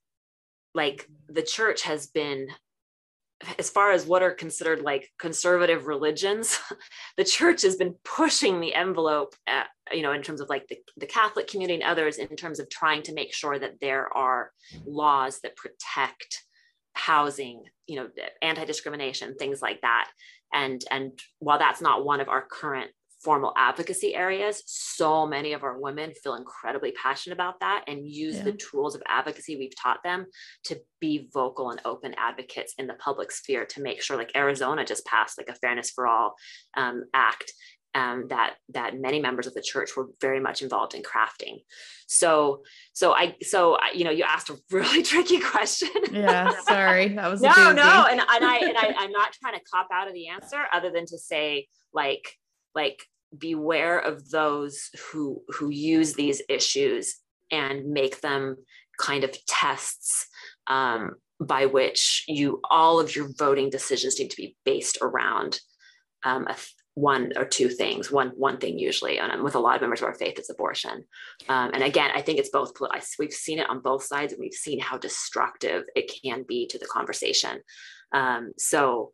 like 0.74 1.08
the 1.28 1.44
church 1.44 1.84
has 1.84 2.08
been 2.08 2.48
as 3.60 3.70
far 3.70 3.92
as 3.92 4.06
what 4.06 4.24
are 4.24 4.32
considered 4.32 4.82
like 4.82 5.10
conservative 5.20 5.88
religions, 5.88 6.60
the 7.18 7.24
church 7.24 7.62
has 7.64 7.76
been 7.76 7.96
pushing 8.04 8.60
the 8.60 8.74
envelope, 8.74 9.36
at, 9.48 9.68
you 9.92 10.02
know, 10.02 10.14
in 10.14 10.22
terms 10.22 10.42
of 10.42 10.50
like 10.50 10.68
the, 10.68 10.78
the 10.98 11.06
Catholic 11.06 11.48
community 11.48 11.76
and 11.76 11.84
others, 11.84 12.18
in 12.18 12.36
terms 12.36 12.60
of 12.60 12.70
trying 12.70 13.04
to 13.04 13.14
make 13.14 13.34
sure 13.34 13.58
that 13.58 13.80
there 13.80 14.16
are 14.16 14.52
laws 14.86 15.40
that 15.42 15.56
protect 15.56 16.44
housing, 16.94 17.64
you 17.88 17.96
know, 17.98 18.10
anti-discrimination, 18.42 19.36
things 19.36 19.62
like 19.62 19.82
that. 19.82 20.10
And 20.54 20.84
and 20.92 21.12
while 21.40 21.60
that's 21.60 21.82
not 21.82 22.06
one 22.06 22.20
of 22.20 22.30
our 22.30 22.42
current 22.42 22.92
formal 23.24 23.54
advocacy 23.58 24.14
areas, 24.14 24.64
so 24.66 25.26
many 25.26 25.54
of 25.54 25.64
our 25.64 25.80
women 25.80 26.14
feel 26.24 26.36
incredibly 26.36 26.92
passionate 26.92 27.34
about 27.34 27.60
that 27.62 27.84
and 27.88 28.08
use 28.08 28.38
yeah. 28.38 28.44
the 28.44 28.54
tools 28.54 28.96
of 28.96 29.04
advocacy 29.08 29.56
we've 29.56 29.76
taught 29.82 30.04
them 30.04 30.26
to 30.66 30.80
be 31.00 31.30
vocal 31.34 31.72
and 31.72 31.82
open 31.86 32.14
advocates 32.18 32.74
in 32.78 32.88
the 32.88 32.94
public 32.96 33.32
sphere 33.32 33.66
to 33.66 33.82
make 33.82 34.02
sure, 34.02 34.18
like 34.18 34.36
Arizona 34.36 34.86
just 34.86 35.06
passed 35.06 35.38
like 35.38 35.50
a 35.50 35.56
Fairness 35.56 35.92
for 35.92 36.08
All 36.08 36.36
um, 36.76 37.06
Act. 37.14 37.52
Um, 37.96 38.26
that 38.30 38.56
that 38.70 39.00
many 39.00 39.22
members 39.22 39.46
of 39.46 39.54
the 39.54 39.62
church 39.62 39.96
were 39.96 40.08
very 40.20 40.40
much 40.40 40.64
involved 40.64 40.96
in 40.96 41.04
crafting. 41.04 41.60
So 42.08 42.64
so 42.94 43.14
I 43.14 43.36
so 43.44 43.76
I, 43.76 43.92
you 43.94 44.04
know 44.04 44.10
you 44.10 44.24
asked 44.24 44.50
a 44.50 44.58
really 44.72 45.04
tricky 45.04 45.40
question. 45.40 45.92
Yeah, 46.12 46.60
sorry, 46.62 47.10
that 47.10 47.30
was 47.30 47.44
no 47.44 47.54
no, 47.54 48.08
and, 48.10 48.20
and 48.20 48.44
I 48.44 48.58
and 48.64 48.76
I 48.76 48.96
I'm 48.98 49.12
not 49.12 49.34
trying 49.34 49.54
to 49.54 49.62
cop 49.72 49.90
out 49.94 50.08
of 50.08 50.16
the 50.16 50.30
answer 50.30 50.58
other 50.74 50.90
than 50.90 51.06
to 51.06 51.20
say 51.20 51.68
like 51.94 52.28
like 52.74 53.06
beware 53.38 54.00
of 54.00 54.30
those 54.30 54.90
who 55.12 55.42
who 55.50 55.70
use 55.70 56.14
these 56.14 56.42
issues 56.50 57.16
and 57.52 57.90
make 57.90 58.22
them 58.22 58.58
kind 59.00 59.24
of 59.24 59.36
tests 59.46 60.28
um, 60.68 61.12
by 61.40 61.66
which 61.66 62.24
you 62.28 62.62
all 62.70 63.00
of 63.00 63.16
your 63.16 63.30
voting 63.38 63.70
decisions 63.70 64.20
need 64.20 64.30
to 64.30 64.38
be 64.38 64.56
based 64.66 64.98
around 65.02 65.60
um, 66.24 66.48
a, 66.48 66.56
one 66.96 67.32
or 67.36 67.44
two 67.44 67.70
things 67.70 68.12
one 68.12 68.30
one 68.36 68.58
thing 68.58 68.78
usually 68.78 69.18
and 69.18 69.44
with 69.44 69.56
a 69.56 69.60
lot 69.60 69.76
of 69.76 69.82
members 69.82 70.00
of 70.00 70.06
our 70.06 70.14
faith 70.14 70.38
it's 70.38 70.52
abortion. 70.52 71.04
Um, 71.50 71.72
and 71.74 71.84
again 71.84 72.12
i 72.14 72.22
think 72.22 72.38
it's 72.38 72.52
both 72.52 72.74
we've 73.18 73.34
seen 73.34 73.60
it 73.60 73.70
on 73.70 73.82
both 73.82 74.04
sides 74.04 74.32
and 74.32 74.40
we've 74.40 74.54
seen 74.54 74.80
how 74.80 74.98
destructive 74.98 75.86
it 75.96 76.12
can 76.24 76.44
be 76.48 76.68
to 76.68 76.78
the 76.78 76.86
conversation. 76.86 77.62
Um, 78.12 78.54
so 78.58 79.12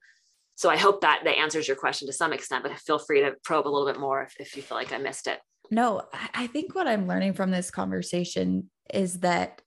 so 0.60 0.70
I 0.70 0.76
hope 0.76 1.00
that 1.00 1.22
that 1.24 1.38
answers 1.38 1.70
your 1.70 1.78
question 1.78 2.06
to 2.08 2.14
some 2.14 2.34
extent, 2.34 2.64
but 2.64 2.78
feel 2.80 3.00
free 3.00 3.22
to 3.22 3.32
probe 3.46 3.66
a 3.66 3.70
little 3.70 3.88
bit 3.88 3.98
more 3.98 4.24
if, 4.24 4.36
if 4.42 4.58
you 4.58 4.62
feel 4.62 4.76
like 4.76 4.92
I 4.92 4.98
missed 4.98 5.28
it. 5.28 5.40
No, 5.72 6.02
I 6.34 6.48
think 6.48 6.76
what 6.76 6.86
I'm 6.86 7.08
learning 7.08 7.32
from 7.32 7.50
this 7.50 7.72
conversation 7.72 8.70
is 8.94 9.22
that 9.22 9.62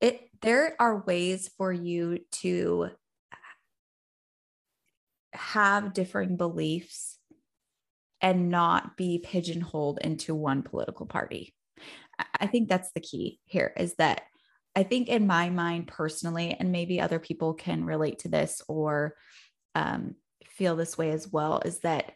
it 0.00 0.28
there 0.42 0.74
are 0.80 1.04
ways 1.06 1.48
for 1.56 1.72
you 1.72 2.18
to 2.32 2.88
have 5.34 5.92
differing 5.92 6.36
beliefs 6.36 7.16
and 8.20 8.48
not 8.48 8.96
be 8.96 9.22
pigeonholed 9.24 10.00
into 10.02 10.34
one 10.34 10.64
political 10.64 11.06
party. 11.06 11.54
I 12.40 12.48
think 12.48 12.68
that's 12.68 12.90
the 12.90 13.00
key 13.00 13.38
here 13.44 13.72
is 13.76 13.94
that 13.98 14.22
I 14.74 14.82
think 14.82 15.08
in 15.08 15.28
my 15.28 15.48
mind 15.50 15.86
personally, 15.86 16.56
and 16.58 16.72
maybe 16.72 17.00
other 17.00 17.20
people 17.20 17.54
can 17.54 17.84
relate 17.84 18.20
to 18.20 18.28
this 18.28 18.62
or 18.66 19.14
um, 19.74 20.14
feel 20.46 20.76
this 20.76 20.98
way 20.98 21.10
as 21.10 21.28
well 21.28 21.60
is 21.64 21.78
that 21.80 22.12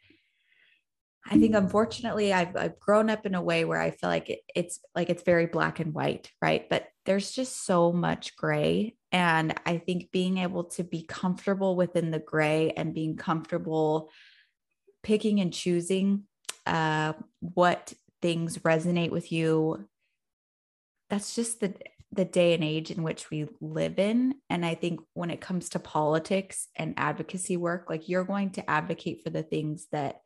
I 1.24 1.38
think 1.38 1.54
unfortunately 1.54 2.32
I've, 2.32 2.56
I've 2.56 2.80
grown 2.80 3.08
up 3.08 3.26
in 3.26 3.36
a 3.36 3.42
way 3.42 3.64
where 3.64 3.80
I 3.80 3.92
feel 3.92 4.10
like 4.10 4.28
it, 4.28 4.40
it's 4.56 4.80
like 4.94 5.08
it's 5.08 5.22
very 5.22 5.46
black 5.46 5.78
and 5.78 5.94
white, 5.94 6.28
right? 6.40 6.68
But 6.68 6.88
there's 7.06 7.30
just 7.30 7.64
so 7.64 7.92
much 7.92 8.36
gray. 8.36 8.96
And 9.12 9.54
I 9.64 9.78
think 9.78 10.10
being 10.10 10.38
able 10.38 10.64
to 10.64 10.82
be 10.82 11.04
comfortable 11.04 11.76
within 11.76 12.10
the 12.10 12.18
gray 12.18 12.72
and 12.72 12.94
being 12.94 13.16
comfortable 13.16 14.10
picking 15.02 15.40
and 15.40 15.52
choosing 15.52 16.24
uh, 16.66 17.12
what 17.40 17.92
things 18.20 18.58
resonate 18.58 19.10
with 19.10 19.30
you, 19.30 19.88
that's 21.08 21.34
just 21.34 21.60
the 21.60 21.74
the 22.12 22.24
day 22.26 22.52
and 22.52 22.62
age 22.62 22.90
in 22.90 23.02
which 23.02 23.30
we 23.30 23.48
live 23.60 23.98
in. 23.98 24.34
And 24.50 24.66
I 24.66 24.74
think 24.74 25.00
when 25.14 25.30
it 25.30 25.40
comes 25.40 25.70
to 25.70 25.78
politics 25.78 26.68
and 26.76 26.94
advocacy 26.98 27.56
work, 27.56 27.86
like 27.88 28.08
you're 28.08 28.24
going 28.24 28.50
to 28.50 28.70
advocate 28.70 29.22
for 29.24 29.30
the 29.30 29.42
things 29.42 29.86
that 29.92 30.20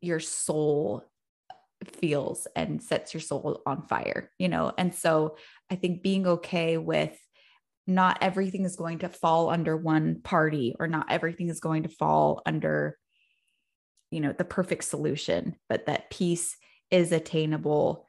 your 0.00 0.20
soul 0.20 1.04
feels 1.84 2.46
and 2.56 2.82
sets 2.82 3.12
your 3.12 3.20
soul 3.20 3.60
on 3.66 3.82
fire, 3.82 4.30
you 4.38 4.48
know? 4.48 4.72
And 4.78 4.94
so 4.94 5.36
I 5.70 5.74
think 5.74 6.02
being 6.02 6.26
okay 6.26 6.78
with 6.78 7.16
not 7.86 8.18
everything 8.22 8.64
is 8.64 8.76
going 8.76 9.00
to 9.00 9.08
fall 9.08 9.50
under 9.50 9.76
one 9.76 10.20
party 10.22 10.74
or 10.78 10.86
not 10.86 11.10
everything 11.10 11.48
is 11.48 11.60
going 11.60 11.82
to 11.82 11.88
fall 11.88 12.42
under, 12.46 12.98
you 14.10 14.20
know, 14.20 14.32
the 14.32 14.44
perfect 14.44 14.84
solution, 14.84 15.56
but 15.68 15.86
that 15.86 16.10
peace 16.10 16.56
is 16.90 17.12
attainable 17.12 18.07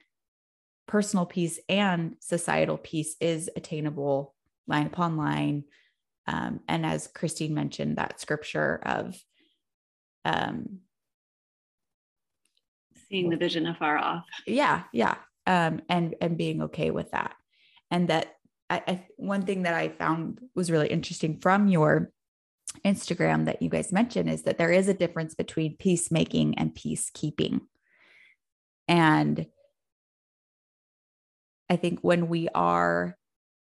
personal 0.90 1.26
peace 1.26 1.60
and 1.70 2.18
societal 2.20 2.78
peace 2.78 3.16
is 3.22 3.50
attainable 3.56 4.36
line 4.68 4.88
upon 4.88 5.16
line 5.16 5.64
Um, 6.28 6.60
and 6.68 6.86
as 6.86 7.08
Kristine 7.08 7.52
mentioned, 7.52 7.98
that 7.98 8.20
scripture 8.22 8.80
of 8.84 9.18
um, 10.26 10.82
seeing 13.10 13.32
the 13.32 13.38
vision 13.38 13.66
afar 13.66 13.98
off. 13.98 14.26
Yeah, 14.46 14.84
yeah. 14.94 15.16
Um, 15.48 15.82
and 15.90 16.14
and 16.22 16.38
being 16.38 16.62
okay 16.64 16.92
with 16.92 17.10
that. 17.12 17.34
And 17.90 18.10
that 18.10 18.36
I, 18.70 18.84
I 18.88 19.08
one 19.18 19.42
thing 19.42 19.64
that 19.64 19.74
I 19.74 19.90
found 19.90 20.40
was 20.54 20.70
really 20.70 20.90
interesting 20.90 21.40
from 21.40 21.68
your 21.68 22.12
Instagram 22.86 23.46
that 23.46 23.64
you 23.64 23.70
guys 23.70 23.92
mentioned 23.92 24.30
is 24.30 24.44
that 24.44 24.60
there 24.60 24.72
is 24.72 24.88
a 24.88 24.94
difference 24.94 25.34
between 25.34 25.78
peacemaking 25.78 26.60
and 26.60 26.76
peacekeeping. 26.76 27.62
And 28.88 29.48
I 31.70 31.76
think 31.76 32.00
when 32.02 32.28
we 32.28 32.48
are 32.56 33.16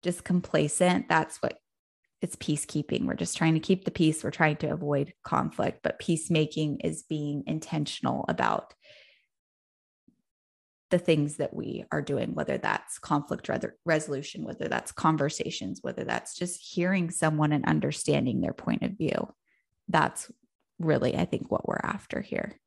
just 0.02 0.24
complacent, 0.24 1.08
that's 1.08 1.38
what 1.38 1.58
it's 2.20 2.36
peacekeeping. 2.36 3.04
We're 3.06 3.14
just 3.14 3.36
trying 3.36 3.54
to 3.54 3.60
keep 3.60 3.84
the 3.84 3.90
peace. 3.90 4.24
We're 4.24 4.30
trying 4.30 4.56
to 4.56 4.72
avoid 4.72 5.12
conflict, 5.24 5.80
but 5.82 5.98
peacemaking 5.98 6.80
is 6.80 7.02
being 7.02 7.44
intentional 7.46 8.24
about 8.28 8.74
the 10.90 10.98
things 10.98 11.36
that 11.36 11.52
we 11.52 11.84
are 11.90 12.02
doing, 12.02 12.34
whether 12.34 12.56
that's 12.56 12.98
conflict 12.98 13.48
re- 13.48 13.58
resolution, 13.84 14.44
whether 14.44 14.68
that's 14.68 14.92
conversations, 14.92 15.80
whether 15.82 16.04
that's 16.04 16.34
just 16.34 16.60
hearing 16.60 17.10
someone 17.10 17.52
and 17.52 17.64
understanding 17.66 18.40
their 18.40 18.52
point 18.52 18.82
of 18.82 18.92
view. 18.92 19.32
That's 19.88 20.30
really, 20.78 21.16
I 21.16 21.24
think, 21.24 21.50
what 21.50 21.66
we're 21.66 21.80
after 21.82 22.20
here. 22.20 22.58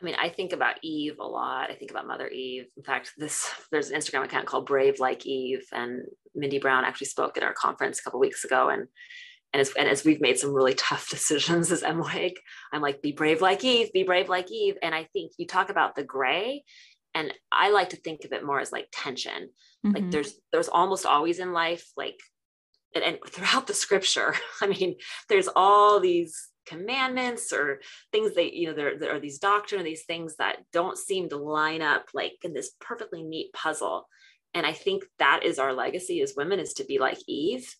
I 0.00 0.04
mean, 0.04 0.14
I 0.18 0.28
think 0.28 0.52
about 0.52 0.76
Eve 0.82 1.18
a 1.18 1.26
lot. 1.26 1.70
I 1.70 1.74
think 1.74 1.90
about 1.90 2.06
Mother 2.06 2.28
Eve. 2.28 2.66
In 2.76 2.82
fact, 2.82 3.12
this 3.16 3.50
there's 3.72 3.90
an 3.90 3.98
Instagram 3.98 4.24
account 4.24 4.46
called 4.46 4.66
Brave 4.66 5.00
Like 5.00 5.26
Eve, 5.26 5.66
and 5.72 6.02
Mindy 6.34 6.58
Brown 6.58 6.84
actually 6.84 7.08
spoke 7.08 7.36
at 7.36 7.42
our 7.42 7.54
conference 7.54 7.98
a 7.98 8.02
couple 8.02 8.20
weeks 8.20 8.44
ago, 8.44 8.68
and 8.68 8.86
and 9.52 9.60
as, 9.60 9.72
and 9.78 9.88
as 9.88 10.04
we've 10.04 10.20
made 10.20 10.38
some 10.38 10.52
really 10.52 10.74
tough 10.76 11.08
decisions 11.08 11.72
as 11.72 11.82
MWEG, 11.82 12.34
I'm 12.72 12.82
like, 12.82 13.02
be 13.02 13.12
brave 13.12 13.40
like 13.40 13.64
Eve, 13.64 13.92
be 13.92 14.04
brave 14.04 14.28
like 14.28 14.50
Eve. 14.50 14.76
And 14.82 14.94
I 14.94 15.04
think 15.12 15.32
you 15.36 15.46
talk 15.46 15.70
about 15.70 15.96
the 15.96 16.04
gray, 16.04 16.64
and 17.14 17.32
I 17.50 17.70
like 17.70 17.90
to 17.90 17.96
think 17.96 18.24
of 18.24 18.32
it 18.32 18.44
more 18.44 18.60
as 18.60 18.72
like 18.72 18.88
tension. 18.92 19.50
Mm-hmm. 19.84 19.94
Like 19.94 20.10
there's 20.10 20.34
there's 20.52 20.68
almost 20.68 21.06
always 21.06 21.38
in 21.38 21.52
life 21.52 21.90
like 21.96 22.20
and, 22.94 23.04
and 23.04 23.18
throughout 23.28 23.66
the 23.66 23.74
scripture, 23.74 24.34
I 24.62 24.66
mean, 24.68 24.96
there's 25.28 25.48
all 25.54 26.00
these 26.00 26.48
commandments 26.68 27.52
or 27.52 27.80
things 28.12 28.34
that 28.34 28.52
you 28.52 28.68
know 28.68 28.74
there, 28.74 28.98
there 28.98 29.14
are 29.14 29.20
these 29.20 29.38
doctrine 29.38 29.80
or 29.80 29.84
these 29.84 30.04
things 30.04 30.36
that 30.36 30.58
don't 30.72 30.98
seem 30.98 31.28
to 31.28 31.36
line 31.36 31.82
up 31.82 32.06
like 32.14 32.34
in 32.42 32.52
this 32.52 32.72
perfectly 32.80 33.22
neat 33.22 33.52
puzzle 33.52 34.06
and 34.54 34.66
i 34.66 34.72
think 34.72 35.04
that 35.18 35.42
is 35.44 35.58
our 35.58 35.72
legacy 35.72 36.20
as 36.20 36.34
women 36.36 36.58
is 36.58 36.74
to 36.74 36.84
be 36.84 36.98
like 36.98 37.18
eve 37.26 37.74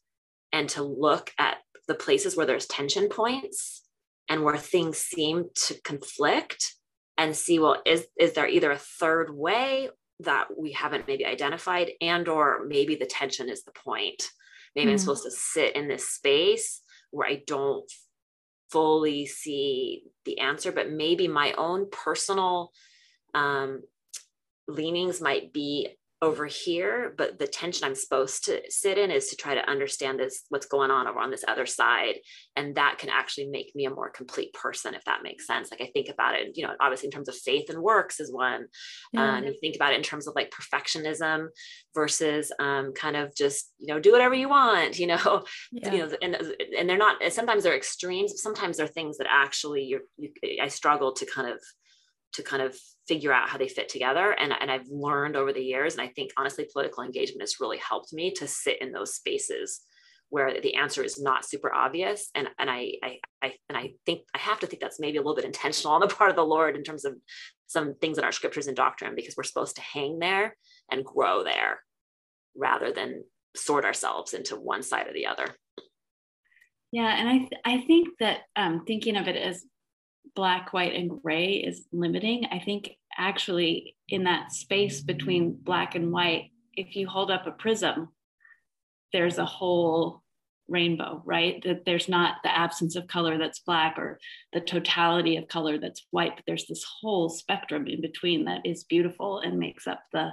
and 0.52 0.68
to 0.68 0.82
look 0.82 1.32
at 1.38 1.58
the 1.86 1.94
places 1.94 2.36
where 2.36 2.46
there's 2.46 2.66
tension 2.66 3.08
points 3.08 3.82
and 4.28 4.42
where 4.42 4.56
things 4.56 4.98
seem 4.98 5.46
to 5.54 5.80
conflict 5.82 6.74
and 7.16 7.34
see 7.34 7.58
well 7.58 7.80
is 7.84 8.06
is 8.18 8.32
there 8.32 8.48
either 8.48 8.70
a 8.70 8.78
third 8.78 9.34
way 9.34 9.88
that 10.20 10.48
we 10.56 10.72
haven't 10.72 11.06
maybe 11.06 11.24
identified 11.24 11.90
and 12.00 12.28
or 12.28 12.64
maybe 12.66 12.94
the 12.94 13.06
tension 13.06 13.48
is 13.48 13.64
the 13.64 13.72
point 13.72 14.30
maybe 14.74 14.88
mm. 14.88 14.92
i'm 14.92 14.98
supposed 14.98 15.24
to 15.24 15.30
sit 15.30 15.76
in 15.76 15.88
this 15.88 16.08
space 16.08 16.82
where 17.10 17.28
i 17.28 17.42
don't 17.46 17.90
fully 18.70 19.26
see 19.26 20.04
the 20.24 20.38
answer 20.40 20.72
but 20.72 20.90
maybe 20.90 21.28
my 21.28 21.52
own 21.52 21.88
personal 21.90 22.72
um, 23.34 23.82
leanings 24.66 25.20
might 25.20 25.52
be 25.52 25.96
over 26.20 26.46
here 26.46 27.14
but 27.16 27.38
the 27.38 27.46
tension 27.46 27.86
i'm 27.86 27.94
supposed 27.94 28.44
to 28.44 28.60
sit 28.68 28.98
in 28.98 29.10
is 29.10 29.28
to 29.28 29.36
try 29.36 29.54
to 29.54 29.70
understand 29.70 30.18
this 30.18 30.42
what's 30.48 30.66
going 30.66 30.90
on 30.90 31.06
over 31.06 31.20
on 31.20 31.30
this 31.30 31.44
other 31.46 31.64
side 31.64 32.14
and 32.56 32.74
that 32.74 32.98
can 32.98 33.08
actually 33.08 33.46
make 33.46 33.70
me 33.76 33.84
a 33.84 33.90
more 33.90 34.10
complete 34.10 34.52
person 34.52 34.94
if 34.94 35.04
that 35.04 35.22
makes 35.22 35.46
sense 35.46 35.70
like 35.70 35.80
i 35.80 35.88
think 35.92 36.08
about 36.08 36.34
it 36.34 36.48
you 36.54 36.66
know 36.66 36.72
obviously 36.80 37.06
in 37.06 37.12
terms 37.12 37.28
of 37.28 37.36
faith 37.36 37.70
and 37.70 37.80
works 37.80 38.18
is 38.18 38.32
one 38.32 38.66
yeah. 39.12 39.36
um, 39.36 39.44
you 39.44 39.54
think 39.60 39.76
about 39.76 39.92
it 39.92 39.96
in 39.96 40.02
terms 40.02 40.26
of 40.26 40.34
like 40.34 40.50
perfectionism 40.50 41.46
versus 41.94 42.50
um, 42.58 42.92
kind 42.94 43.16
of 43.16 43.32
just 43.36 43.72
you 43.78 43.86
know 43.86 44.00
do 44.00 44.10
whatever 44.10 44.34
you 44.34 44.48
want 44.48 44.98
you 44.98 45.06
know 45.06 45.44
yeah. 45.72 45.92
you 45.92 45.98
know 45.98 46.10
and, 46.20 46.36
and 46.76 46.88
they're 46.88 46.96
not 46.96 47.16
sometimes 47.30 47.62
they're 47.62 47.76
extremes 47.76 48.42
sometimes 48.42 48.76
they're 48.76 48.88
things 48.88 49.18
that 49.18 49.28
actually 49.30 49.84
you're 49.84 50.02
you, 50.16 50.30
i 50.60 50.66
struggle 50.66 51.12
to 51.12 51.24
kind 51.26 51.48
of 51.48 51.60
to 52.34 52.42
kind 52.42 52.62
of 52.62 52.76
figure 53.06 53.32
out 53.32 53.48
how 53.48 53.58
they 53.58 53.68
fit 53.68 53.88
together. 53.88 54.32
And, 54.32 54.52
and 54.60 54.70
I've 54.70 54.88
learned 54.88 55.36
over 55.36 55.52
the 55.52 55.64
years, 55.64 55.94
and 55.94 56.02
I 56.02 56.08
think 56.08 56.32
honestly, 56.36 56.66
political 56.70 57.02
engagement 57.02 57.42
has 57.42 57.60
really 57.60 57.78
helped 57.78 58.12
me 58.12 58.32
to 58.32 58.46
sit 58.46 58.80
in 58.80 58.92
those 58.92 59.14
spaces 59.14 59.80
where 60.30 60.60
the 60.60 60.74
answer 60.74 61.02
is 61.02 61.20
not 61.20 61.44
super 61.44 61.74
obvious. 61.74 62.30
And, 62.34 62.48
and 62.58 62.68
I, 62.68 62.92
I, 63.02 63.18
I, 63.42 63.54
and 63.68 63.78
I 63.78 63.92
think 64.04 64.22
I 64.34 64.38
have 64.38 64.60
to 64.60 64.66
think 64.66 64.82
that's 64.82 65.00
maybe 65.00 65.16
a 65.16 65.20
little 65.20 65.34
bit 65.34 65.46
intentional 65.46 65.94
on 65.94 66.00
the 66.00 66.06
part 66.14 66.30
of 66.30 66.36
the 66.36 66.44
Lord 66.44 66.76
in 66.76 66.84
terms 66.84 67.04
of 67.04 67.14
some 67.66 67.94
things 67.94 68.18
in 68.18 68.24
our 68.24 68.32
scriptures 68.32 68.66
and 68.66 68.76
doctrine, 68.76 69.14
because 69.14 69.34
we're 69.36 69.44
supposed 69.44 69.76
to 69.76 69.82
hang 69.82 70.18
there 70.18 70.56
and 70.90 71.04
grow 71.04 71.44
there 71.44 71.80
rather 72.56 72.92
than 72.92 73.24
sort 73.56 73.84
ourselves 73.84 74.34
into 74.34 74.56
one 74.56 74.82
side 74.82 75.06
or 75.06 75.12
the 75.12 75.26
other. 75.26 75.46
Yeah, 76.92 77.14
and 77.18 77.28
I 77.28 77.38
th- 77.38 77.60
I 77.64 77.80
think 77.86 78.08
that 78.20 78.40
um, 78.56 78.84
thinking 78.86 79.16
of 79.16 79.28
it 79.28 79.36
as 79.36 79.62
black, 80.34 80.72
white, 80.72 80.94
and 80.94 81.22
gray 81.22 81.54
is 81.54 81.84
limiting. 81.92 82.46
I 82.50 82.58
think 82.58 82.96
actually 83.16 83.96
in 84.08 84.24
that 84.24 84.52
space 84.52 85.00
between 85.00 85.54
black 85.54 85.94
and 85.94 86.12
white, 86.12 86.50
if 86.74 86.96
you 86.96 87.08
hold 87.08 87.30
up 87.30 87.46
a 87.46 87.50
prism, 87.50 88.08
there's 89.12 89.38
a 89.38 89.44
whole 89.44 90.22
rainbow, 90.68 91.22
right? 91.24 91.62
That 91.64 91.84
there's 91.84 92.08
not 92.08 92.36
the 92.42 92.56
absence 92.56 92.94
of 92.94 93.08
color 93.08 93.38
that's 93.38 93.60
black 93.60 93.98
or 93.98 94.18
the 94.52 94.60
totality 94.60 95.36
of 95.36 95.48
color 95.48 95.78
that's 95.78 96.06
white, 96.10 96.36
but 96.36 96.44
there's 96.46 96.66
this 96.66 96.84
whole 96.84 97.28
spectrum 97.28 97.86
in 97.86 98.00
between 98.00 98.44
that 98.44 98.64
is 98.64 98.84
beautiful 98.84 99.40
and 99.40 99.58
makes 99.58 99.86
up 99.86 100.02
the 100.12 100.30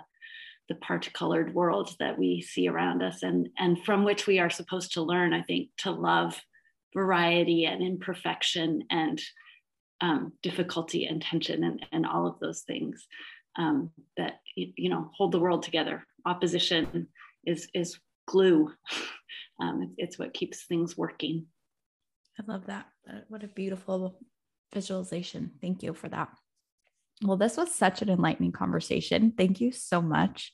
the 0.68 0.76
part-colored 0.76 1.54
world 1.54 1.96
that 2.00 2.18
we 2.18 2.42
see 2.42 2.68
around 2.68 3.04
us 3.04 3.22
and 3.22 3.50
and 3.60 3.78
from 3.86 4.04
which 4.04 4.26
we 4.26 4.40
are 4.40 4.50
supposed 4.50 4.94
to 4.94 5.04
learn, 5.04 5.32
I 5.32 5.44
think, 5.44 5.70
to 5.78 5.92
love 5.92 6.42
variety 6.94 7.66
and 7.66 7.84
imperfection 7.84 8.84
and 8.90 9.22
um, 10.02 10.34
difficulty 10.44 11.06
and 11.06 11.22
tension 11.22 11.64
and, 11.64 11.86
and 11.92 12.06
all 12.06 12.28
of 12.28 12.40
those 12.40 12.62
things 12.62 13.08
um, 13.58 13.92
that 14.18 14.40
you 14.56 14.90
know 14.90 15.10
hold 15.16 15.32
the 15.32 15.40
world 15.40 15.64
together. 15.64 16.06
Opposition 16.26 17.08
is 17.46 17.68
is 17.74 18.00
glue. 18.28 18.72
Um, 19.58 19.84
it's, 19.84 19.94
it's 19.98 20.20
what 20.20 20.34
keeps 20.34 20.66
things 20.66 20.98
working. 20.98 21.46
I 22.38 22.44
love 22.46 22.66
that. 22.66 22.88
What 23.30 23.46
a 23.46 23.48
beautiful 23.48 24.20
visualization. 24.74 25.52
Thank 25.62 25.82
you 25.82 25.94
for 25.94 26.10
that. 26.10 26.28
Well, 27.24 27.38
this 27.38 27.56
was 27.56 27.74
such 27.74 28.02
an 28.02 28.10
enlightening 28.10 28.52
conversation. 28.52 29.32
Thank 29.38 29.62
you 29.62 29.72
so 29.72 30.02
much. 30.02 30.54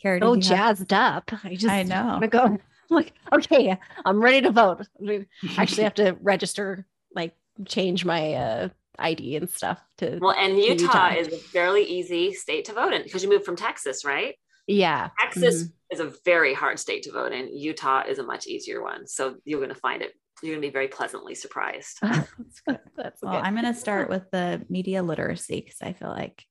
Carrie, 0.00 0.20
so 0.20 0.36
jazzed 0.36 0.90
have... 0.92 1.16
up. 1.16 1.44
I 1.44 1.56
just 1.56 1.68
I 1.68 1.82
know. 1.82 2.18
to 2.20 2.28
go 2.28 2.58
like, 2.90 3.12
okay, 3.32 3.76
I'm 4.04 4.22
ready 4.22 4.40
to 4.42 4.50
vote. 4.50 4.86
I 5.06 5.26
actually 5.58 5.84
have 5.84 5.94
to 5.94 6.16
register 6.22 6.86
like 7.14 7.34
change 7.66 8.04
my 8.04 8.34
uh, 8.34 8.68
ID 8.98 9.36
and 9.36 9.50
stuff 9.50 9.80
to. 9.98 10.18
Well, 10.20 10.32
and 10.32 10.56
Utah, 10.56 11.10
Utah, 11.10 11.14
is 11.14 11.28
a 11.28 11.36
fairly 11.36 11.84
easy 11.84 12.32
state 12.32 12.66
to 12.66 12.72
vote 12.72 12.92
in 12.92 13.02
because 13.02 13.22
you 13.22 13.28
moved 13.28 13.44
from 13.44 13.56
Texas, 13.56 14.04
right? 14.04 14.34
Yeah. 14.66 15.10
Texas 15.20 15.64
mm-hmm. 15.64 15.94
is 15.94 16.00
a 16.00 16.12
very 16.24 16.54
hard 16.54 16.78
state 16.78 17.04
to 17.04 17.12
vote 17.12 17.32
in. 17.32 17.56
Utah 17.56 18.02
is 18.06 18.18
a 18.18 18.24
much 18.24 18.46
easier 18.46 18.82
one. 18.82 19.06
So 19.06 19.36
you're 19.44 19.60
going 19.60 19.72
to 19.72 19.80
find 19.80 20.02
it. 20.02 20.12
You're 20.42 20.54
going 20.54 20.62
to 20.62 20.68
be 20.68 20.72
very 20.72 20.88
pleasantly 20.88 21.34
surprised. 21.34 21.98
That's 22.02 22.60
good. 22.68 22.78
That's 22.96 23.22
well, 23.22 23.32
good. 23.32 23.42
I'm 23.44 23.54
going 23.54 23.64
to 23.72 23.78
start 23.78 24.10
with 24.10 24.30
the 24.32 24.64
media 24.68 25.02
literacy 25.02 25.60
because 25.60 25.80
I 25.82 25.92
feel 25.92 26.08
like 26.08 26.44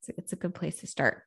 it's 0.00 0.08
a, 0.08 0.12
it's 0.18 0.32
a 0.32 0.36
good 0.36 0.54
place 0.54 0.80
to 0.80 0.86
start. 0.86 1.22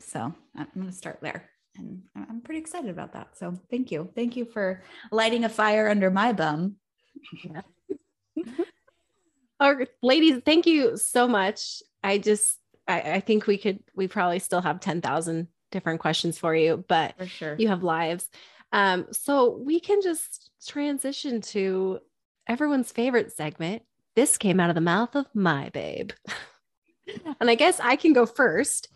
So 0.00 0.34
I'm 0.56 0.66
going 0.74 0.86
to 0.86 0.92
start 0.92 1.18
there 1.20 1.50
and 1.76 2.02
I'm 2.16 2.40
pretty 2.42 2.60
excited 2.60 2.90
about 2.90 3.12
that. 3.12 3.36
So 3.36 3.54
thank 3.70 3.90
you. 3.90 4.10
Thank 4.14 4.36
you 4.36 4.44
for 4.44 4.82
lighting 5.10 5.44
a 5.44 5.48
fire 5.48 5.88
under 5.88 6.10
my 6.10 6.32
bum. 6.32 6.76
Yeah. 7.44 7.62
Our 9.60 9.86
ladies, 10.02 10.40
thank 10.44 10.66
you 10.66 10.96
so 10.96 11.28
much. 11.28 11.82
I 12.02 12.18
just, 12.18 12.58
I, 12.88 13.00
I 13.00 13.20
think 13.20 13.46
we 13.46 13.58
could, 13.58 13.80
we 13.94 14.08
probably 14.08 14.38
still 14.38 14.62
have 14.62 14.80
10,000 14.80 15.48
different 15.70 16.00
questions 16.00 16.38
for 16.38 16.54
you, 16.54 16.84
but 16.88 17.16
for 17.18 17.26
sure 17.26 17.56
you 17.58 17.68
have 17.68 17.82
lives. 17.82 18.28
Um, 18.72 19.06
so 19.12 19.56
we 19.64 19.80
can 19.80 20.00
just 20.02 20.50
transition 20.66 21.40
to 21.42 22.00
everyone's 22.46 22.92
favorite 22.92 23.32
segment. 23.32 23.82
This 24.16 24.38
came 24.38 24.60
out 24.60 24.70
of 24.70 24.74
the 24.74 24.80
mouth 24.80 25.14
of 25.14 25.26
my 25.34 25.68
babe. 25.70 26.12
and 27.40 27.50
I 27.50 27.54
guess 27.54 27.80
I 27.80 27.96
can 27.96 28.12
go 28.12 28.26
first 28.26 28.88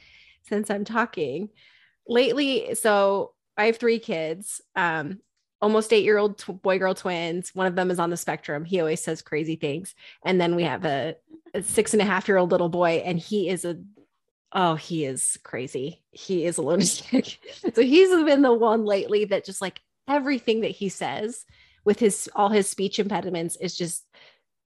since 0.49 0.71
I'm 0.71 0.85
talking 0.85 1.51
lately. 2.07 2.75
So 2.75 3.33
I 3.57 3.67
have 3.67 3.79
three 3.79 3.99
kids. 3.99 4.61
Um, 4.77 5.21
almost 5.65 5.93
eight 5.93 6.05
year 6.05 6.19
old 6.19 6.45
boy 6.63 6.79
girl 6.79 6.95
twins. 6.95 7.51
One 7.55 7.67
of 7.67 7.75
them 7.75 7.91
is 7.91 7.99
on 7.99 8.11
the 8.11 8.17
spectrum. 8.17 8.65
He 8.65 8.81
always 8.81 9.03
says 9.03 9.23
crazy 9.23 9.57
things. 9.57 9.95
And 10.25 10.39
then 10.39 10.55
we 10.55 10.65
have 10.65 10.85
a, 10.85 11.17
a 11.55 11.63
six 11.63 11.95
and 11.95 12.03
a 12.03 12.05
half 12.05 12.29
year 12.29 12.37
old 12.37 12.53
little 12.53 12.69
boy, 12.69 13.03
and 13.05 13.19
he 13.19 13.49
is 13.49 13.65
a 13.65 13.79
Oh, 14.57 14.77
he 14.77 15.05
is 15.05 15.37
crazy. 15.43 16.05
He 16.13 16.45
is 16.45 16.59
a 16.59 16.63
lunatic. 16.63 17.39
so 17.75 17.83
he's 17.83 18.11
been 18.25 18.43
the 18.43 18.55
one 18.55 18.85
lately 18.85 19.25
that 19.25 19.45
just 19.45 19.61
like 19.61 19.81
everything 20.09 20.61
that 20.61 20.71
he 20.71 20.89
says 20.89 21.45
with 21.85 21.99
his 21.99 22.31
all 22.37 22.51
his 22.51 22.69
speech 22.69 23.01
impediments 23.01 23.57
is 23.57 23.77
just 23.77 24.05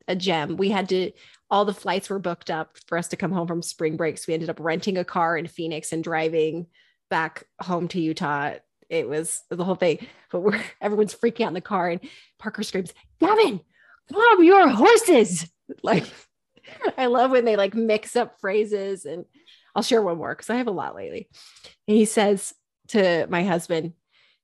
a 0.07 0.14
gem. 0.14 0.59
We 0.59 0.68
had 0.68 0.90
to 0.90 1.12
all 1.51 1.64
the 1.64 1.72
flights 1.72 2.11
were 2.11 2.18
booked 2.18 2.51
up 2.51 2.76
for 2.86 2.99
us 2.99 3.09
to 3.09 3.16
come 3.16 3.32
home 3.32 3.46
from 3.46 3.62
spring 3.62 3.96
breaks. 3.96 4.26
We 4.26 4.34
ended 4.34 4.51
up 4.51 4.61
renting 4.61 4.99
a 4.99 5.05
car 5.05 5.38
in 5.38 5.46
Phoenix 5.46 5.92
and 5.92 6.05
driving 6.05 6.66
back 7.09 7.44
home 7.61 7.88
to 7.88 8.01
Utah. 8.01 8.57
It 8.89 9.09
was 9.09 9.43
the 9.51 9.64
whole 9.64 9.74
thing. 9.74 10.07
But 10.30 10.41
we're 10.41 10.61
everyone's 10.80 11.14
freaking 11.14 11.45
out 11.45 11.49
in 11.49 11.55
the 11.55 11.61
car 11.61 11.91
and 11.91 12.01
Parker 12.39 12.62
screams, 12.62 12.93
Gavin, 13.20 13.61
calm 14.12 14.45
your 14.45 14.68
horses. 14.68 15.51
Like 15.82 16.07
I 16.97 17.07
love 17.07 17.30
when 17.30 17.45
they 17.45 17.57
like 17.57 17.74
mix 17.74 18.16
up 18.16 18.41
phrases 18.41 19.05
and 19.05 19.26
I'll 19.74 19.82
share 19.82 20.01
one 20.01 20.16
more 20.16 20.34
because 20.34 20.49
I 20.49 20.57
have 20.57 20.66
a 20.66 20.70
lot 20.70 20.95
lately. 20.95 21.28
And 21.86 21.95
he 21.95 22.07
says 22.07 22.55
to 22.89 23.26
my 23.28 23.45
husband, 23.45 23.93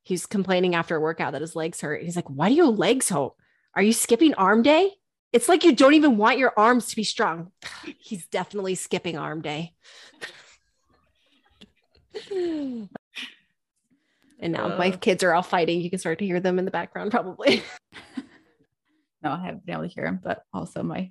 he's 0.02 0.26
complaining 0.26 0.74
after 0.74 0.96
a 0.96 1.00
workout 1.00 1.32
that 1.32 1.40
his 1.40 1.56
legs 1.56 1.80
hurt. 1.80 2.02
He's 2.02 2.14
like, 2.14 2.28
Why 2.28 2.50
do 2.50 2.54
your 2.54 2.66
legs 2.66 3.08
hurt? 3.08 3.32
Are 3.74 3.82
you 3.82 3.94
skipping 3.94 4.34
arm 4.34 4.60
day? 4.62 4.90
It's 5.32 5.48
like 5.48 5.64
you 5.64 5.74
don't 5.74 5.94
even 5.94 6.18
want 6.18 6.38
your 6.38 6.52
arms 6.56 6.88
to 6.88 6.96
be 6.96 7.04
strong. 7.04 7.50
He's 7.98 8.26
definitely 8.26 8.74
skipping 8.74 9.16
arm 9.16 9.40
day. 9.40 9.72
and 14.44 14.52
now 14.52 14.74
uh, 14.74 14.76
my 14.76 14.90
kids 14.90 15.24
are 15.24 15.32
all 15.32 15.42
fighting. 15.42 15.80
You 15.80 15.88
can 15.88 15.98
start 15.98 16.18
to 16.18 16.26
hear 16.26 16.38
them 16.38 16.58
in 16.58 16.66
the 16.66 16.70
background, 16.70 17.10
probably. 17.10 17.62
no, 19.22 19.32
I 19.32 19.42
haven't 19.42 19.64
been 19.64 19.74
able 19.74 19.88
to 19.88 19.94
hear 19.94 20.04
them, 20.04 20.20
but 20.22 20.42
also 20.52 20.82
my 20.82 21.10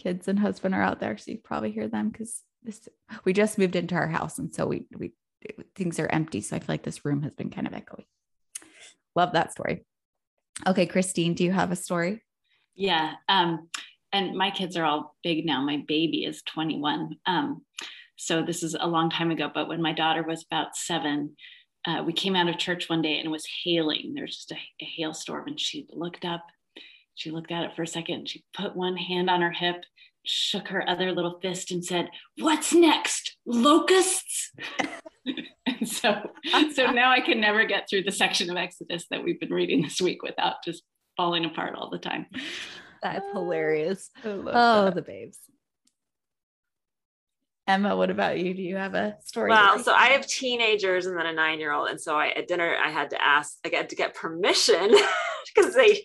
kids 0.00 0.26
and 0.26 0.38
husband 0.38 0.74
are 0.74 0.82
out 0.82 0.98
there, 0.98 1.18
so 1.18 1.30
you 1.30 1.38
probably 1.38 1.70
hear 1.70 1.86
them 1.86 2.08
because 2.08 2.42
this 2.62 2.88
we 3.24 3.34
just 3.34 3.58
moved 3.58 3.76
into 3.76 3.94
our 3.94 4.08
house, 4.08 4.38
and 4.38 4.54
so 4.54 4.66
we 4.66 4.86
we 4.96 5.12
things 5.76 6.00
are 6.00 6.08
empty. 6.10 6.40
So 6.40 6.56
I 6.56 6.60
feel 6.60 6.66
like 6.68 6.82
this 6.82 7.04
room 7.04 7.22
has 7.22 7.34
been 7.34 7.50
kind 7.50 7.66
of 7.66 7.74
echoey. 7.74 8.06
Love 9.14 9.32
that 9.32 9.52
story. 9.52 9.84
Okay, 10.66 10.86
Kristine, 10.86 11.34
do 11.34 11.44
you 11.44 11.52
have 11.52 11.72
a 11.72 11.76
story? 11.76 12.24
Yeah. 12.74 13.14
Um, 13.28 13.68
and 14.14 14.34
my 14.34 14.50
kids 14.50 14.76
are 14.78 14.84
all 14.84 15.14
big 15.22 15.44
now. 15.44 15.62
My 15.62 15.82
baby 15.86 16.24
is 16.24 16.42
21. 16.42 17.16
Um, 17.26 17.62
so 18.16 18.42
this 18.42 18.62
is 18.62 18.76
a 18.78 18.86
long 18.86 19.10
time 19.10 19.30
ago, 19.30 19.50
but 19.52 19.68
when 19.68 19.82
my 19.82 19.92
daughter 19.92 20.22
was 20.22 20.44
about 20.44 20.76
seven, 20.76 21.36
uh, 21.86 22.02
we 22.04 22.12
came 22.12 22.36
out 22.36 22.48
of 22.48 22.58
church 22.58 22.88
one 22.88 23.02
day 23.02 23.16
and 23.16 23.26
it 23.26 23.30
was 23.30 23.46
hailing. 23.64 24.12
There 24.14 24.24
was 24.24 24.36
just 24.36 24.52
a, 24.52 24.56
a 24.80 24.84
hailstorm, 24.84 25.48
and 25.48 25.58
she 25.58 25.86
looked 25.90 26.24
up. 26.24 26.44
She 27.14 27.30
looked 27.30 27.50
at 27.50 27.64
it 27.64 27.76
for 27.76 27.82
a 27.82 27.86
second. 27.86 28.28
She 28.28 28.44
put 28.54 28.76
one 28.76 28.96
hand 28.96 29.28
on 29.28 29.42
her 29.42 29.50
hip, 29.50 29.84
shook 30.24 30.68
her 30.68 30.88
other 30.88 31.12
little 31.12 31.40
fist, 31.40 31.70
and 31.70 31.84
said, 31.84 32.08
"What's 32.38 32.72
next? 32.72 33.36
Locusts." 33.44 34.52
and 35.66 35.88
so, 35.88 36.30
so 36.72 36.90
now 36.90 37.10
I 37.10 37.20
can 37.20 37.40
never 37.40 37.64
get 37.64 37.88
through 37.88 38.04
the 38.04 38.12
section 38.12 38.50
of 38.50 38.56
Exodus 38.56 39.06
that 39.10 39.22
we've 39.24 39.40
been 39.40 39.52
reading 39.52 39.82
this 39.82 40.00
week 40.00 40.22
without 40.22 40.56
just 40.64 40.84
falling 41.16 41.44
apart 41.44 41.74
all 41.74 41.90
the 41.90 41.98
time. 41.98 42.26
That's 43.02 43.26
hilarious. 43.32 44.10
oh, 44.24 44.42
that. 44.44 44.94
the 44.94 45.02
babes. 45.02 45.38
Emma, 47.66 47.96
what 47.96 48.10
about 48.10 48.38
you? 48.40 48.54
Do 48.54 48.62
you 48.62 48.76
have 48.76 48.94
a 48.94 49.16
story? 49.24 49.50
Well, 49.50 49.78
so 49.78 49.92
I 49.92 50.08
have 50.08 50.26
teenagers 50.26 51.06
and 51.06 51.16
then 51.16 51.26
a 51.26 51.32
nine 51.32 51.60
year 51.60 51.72
old. 51.72 51.88
And 51.88 52.00
so 52.00 52.16
I, 52.16 52.28
at 52.28 52.48
dinner, 52.48 52.74
I 52.82 52.90
had 52.90 53.10
to 53.10 53.22
ask, 53.22 53.56
I 53.64 53.74
had 53.74 53.90
to 53.90 53.96
get 53.96 54.14
permission 54.14 54.90
because 55.54 55.74
they, 55.74 56.04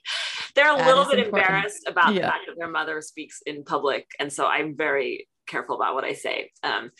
they're 0.53 0.71
a 0.71 0.77
that 0.77 0.87
little 0.87 1.05
bit 1.05 1.19
important. 1.19 1.49
embarrassed 1.49 1.87
about 1.87 2.13
yeah. 2.13 2.21
the 2.21 2.27
fact 2.27 2.43
that 2.47 2.57
their 2.57 2.69
mother 2.69 3.01
speaks 3.01 3.41
in 3.45 3.63
public. 3.63 4.07
And 4.19 4.31
so 4.31 4.45
I'm 4.45 4.75
very 4.77 5.27
careful 5.47 5.75
about 5.75 5.95
what 5.95 6.03
I 6.03 6.13
say. 6.13 6.51
Um, 6.61 6.91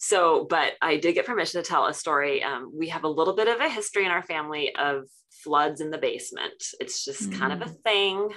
so, 0.00 0.46
but 0.50 0.72
I 0.82 0.96
did 0.96 1.14
get 1.14 1.26
permission 1.26 1.62
to 1.62 1.68
tell 1.68 1.86
a 1.86 1.94
story. 1.94 2.42
Um, 2.42 2.72
we 2.76 2.88
have 2.88 3.04
a 3.04 3.08
little 3.08 3.34
bit 3.34 3.46
of 3.46 3.60
a 3.60 3.68
history 3.68 4.04
in 4.04 4.10
our 4.10 4.22
family 4.22 4.74
of 4.74 5.04
floods 5.44 5.80
in 5.80 5.90
the 5.90 5.98
basement. 5.98 6.64
It's 6.80 7.04
just 7.04 7.30
mm. 7.30 7.38
kind 7.38 7.52
of 7.52 7.62
a 7.62 7.70
mm. 7.70 7.82
thing. 7.84 8.28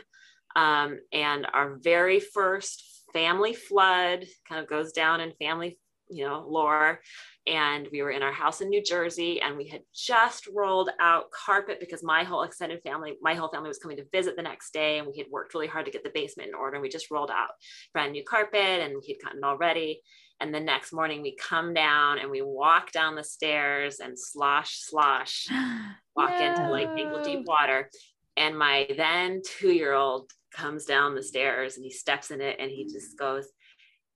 Um, 0.55 0.99
and 1.11 1.47
our 1.51 1.78
very 1.82 2.19
first 2.19 2.92
family 3.14 3.53
flood 3.53 4.26
kind 4.47 4.61
of 4.61 4.68
goes 4.68 4.91
down 4.91 5.22
in 5.22 5.32
family, 5.34 5.80
you 6.09 6.26
know, 6.26 6.45
lore. 6.47 6.99
And 7.47 7.88
we 7.91 8.01
were 8.01 8.11
in 8.11 8.24
our 8.24 8.32
house 8.32 8.61
in 8.61 8.70
New 8.70 8.82
Jersey 8.82 9.41
and 9.41 9.57
we 9.57 9.68
had 9.68 9.82
just 9.93 10.47
rolled 10.47 10.89
out 10.99 11.32
carpet 11.32 11.80
because 11.80 12.03
my 12.03 12.24
whole 12.24 12.43
extended 12.43 12.82
family, 12.84 13.18
my 13.22 13.34
whole 13.34 13.49
family 13.49 13.68
was 13.68 13.78
coming 13.78 13.97
to 13.97 14.05
visit 14.11 14.36
the 14.36 14.41
next 14.41 14.74
day. 14.74 14.97
And 14.97 15.07
we 15.07 15.18
had 15.18 15.28
worked 15.30 15.53
really 15.53 15.68
hard 15.68 15.86
to 15.86 15.91
get 15.91 16.03
the 16.03 16.11
basement 16.14 16.49
in 16.49 16.55
order. 16.55 16.76
And 16.76 16.82
we 16.82 16.89
just 16.89 17.11
rolled 17.11 17.32
out 17.32 17.49
brand 17.93 18.14
new 18.14 18.24
carpet 18.24 18.82
and 18.82 18.95
we 18.95 19.14
had 19.14 19.24
gotten 19.24 19.43
all 19.43 19.57
ready. 19.57 20.01
And 20.39 20.53
the 20.53 20.59
next 20.59 20.91
morning 20.91 21.22
we 21.22 21.36
come 21.36 21.74
down 21.74 22.20
and 22.20 22.30
we 22.30 22.41
walk 22.41 22.91
down 22.91 23.16
the 23.16 23.24
stairs 23.24 23.99
and 23.99 24.18
slosh, 24.18 24.80
slosh, 24.80 25.47
walk 26.16 26.32
no. 26.32 26.45
into 26.45 26.70
like 26.70 26.89
ankle 26.97 27.24
deep 27.24 27.45
water. 27.45 27.89
And 28.36 28.57
my 28.57 28.88
then 28.97 29.41
two 29.45 29.72
year 29.72 29.93
old 29.93 30.32
comes 30.54 30.86
down 30.86 31.16
the 31.16 31.24
stairs 31.24 31.76
and 31.76 31.86
he 31.86 31.91
steps 31.91 32.32
in 32.32 32.41
it 32.41 32.58
and 32.60 32.70
he 32.70 32.86
just 32.86 33.18
goes, 33.18 33.47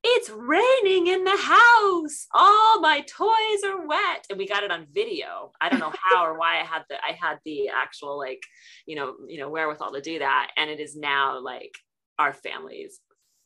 It's 0.04 0.30
raining 0.30 1.08
in 1.08 1.24
the 1.24 1.38
house. 1.38 2.28
All 2.34 2.80
my 2.80 3.02
toys 3.02 3.64
are 3.66 3.86
wet. 3.86 4.26
And 4.30 4.38
we 4.38 4.48
got 4.48 4.64
it 4.64 4.72
on 4.72 4.88
video. 4.94 5.52
I 5.60 5.70
don't 5.70 5.80
know 5.80 5.94
how 6.04 6.26
or 6.26 6.38
why 6.38 6.60
I 6.60 6.64
had 6.64 6.84
the 6.90 6.96
I 6.96 7.18
had 7.20 7.38
the 7.46 7.70
actual 7.70 8.18
like, 8.18 8.44
you 8.86 8.96
know, 8.96 9.16
you 9.28 9.40
know, 9.40 9.50
wherewithal 9.50 9.94
to 9.94 10.02
do 10.02 10.20
that. 10.20 10.52
And 10.58 10.70
it 10.70 10.80
is 10.80 10.96
now 10.96 11.40
like 11.40 11.76
our 12.20 12.34
family's 12.34 13.00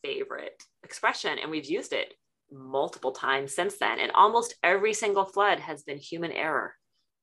favorite 0.04 0.62
expression. 0.84 1.38
And 1.40 1.52
we've 1.52 1.70
used 1.70 1.94
it 1.94 2.14
multiple 2.52 3.12
times 3.12 3.56
since 3.56 3.78
then. 3.78 4.00
And 4.00 4.12
almost 4.12 4.56
every 4.64 4.94
single 4.94 5.26
flood 5.26 5.60
has 5.60 5.84
been 5.84 5.98
human 5.98 6.32
error 6.32 6.76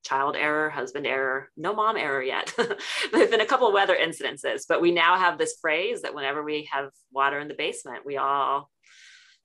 child 0.05 0.37
error, 0.37 0.71
husband 0.71 1.07
error, 1.07 1.51
no 1.57 1.75
mom 1.75 1.97
error 1.97 2.23
yet. 2.23 2.53
there 2.57 3.21
have 3.21 3.31
been 3.31 3.41
a 3.41 3.47
couple 3.47 3.69
of 3.69 3.75
weather 3.75 3.97
incidences, 4.01 4.63
but 4.69 4.81
we 4.81 4.91
now 4.91 5.17
have 5.17 5.39
this 5.39 5.57
phrase 5.61 6.03
that 6.03 6.15
whenever 6.15 6.43
we 6.43 6.69
have 6.73 6.91
water 7.13 7.39
in 7.39 7.49
the 7.49 7.55
basement, 7.55 8.07
we 8.07 8.17
all 8.17 8.71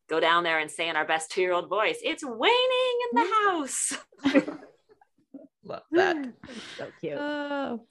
go 0.09 0.19
down 0.19 0.43
there 0.43 0.59
and 0.59 0.69
say 0.69 0.89
in 0.89 0.95
our 0.95 1.07
best 1.07 1.31
two 1.31 1.41
year 1.41 1.53
old 1.53 1.69
voice, 1.69 1.97
It's 2.01 2.23
waning 2.23 2.97
in 3.11 3.23
the 3.23 3.29
house. 3.43 3.93
Love 5.63 5.83
that. 5.91 6.33
so 6.77 6.87
cute. 6.99 7.17
Oh. 7.17 7.85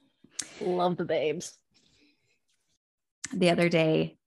Love 0.61 0.97
the 0.97 1.05
babes. 1.05 1.57
The 3.35 3.51
other 3.51 3.69
day, 3.69 4.19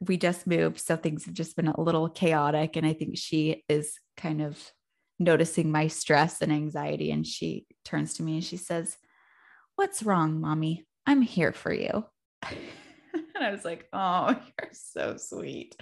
we 0.00 0.16
just 0.16 0.46
moved, 0.46 0.80
so 0.80 0.96
things 0.96 1.26
have 1.26 1.34
just 1.34 1.56
been 1.56 1.68
a 1.68 1.80
little 1.80 2.08
chaotic. 2.08 2.76
And 2.76 2.86
I 2.86 2.92
think 2.92 3.16
she 3.16 3.64
is 3.68 3.98
kind 4.16 4.42
of 4.42 4.58
noticing 5.18 5.70
my 5.70 5.88
stress 5.88 6.42
and 6.42 6.52
anxiety. 6.52 7.10
And 7.10 7.26
she 7.26 7.66
turns 7.84 8.14
to 8.14 8.22
me 8.22 8.34
and 8.34 8.44
she 8.44 8.56
says, 8.56 8.96
What's 9.76 10.02
wrong, 10.02 10.40
mommy? 10.40 10.86
I'm 11.06 11.22
here 11.22 11.52
for 11.52 11.72
you. 11.72 12.04
and 12.42 13.44
I 13.44 13.50
was 13.50 13.64
like, 13.64 13.88
Oh, 13.92 14.28
you're 14.60 14.70
so 14.72 15.16
sweet. 15.16 15.76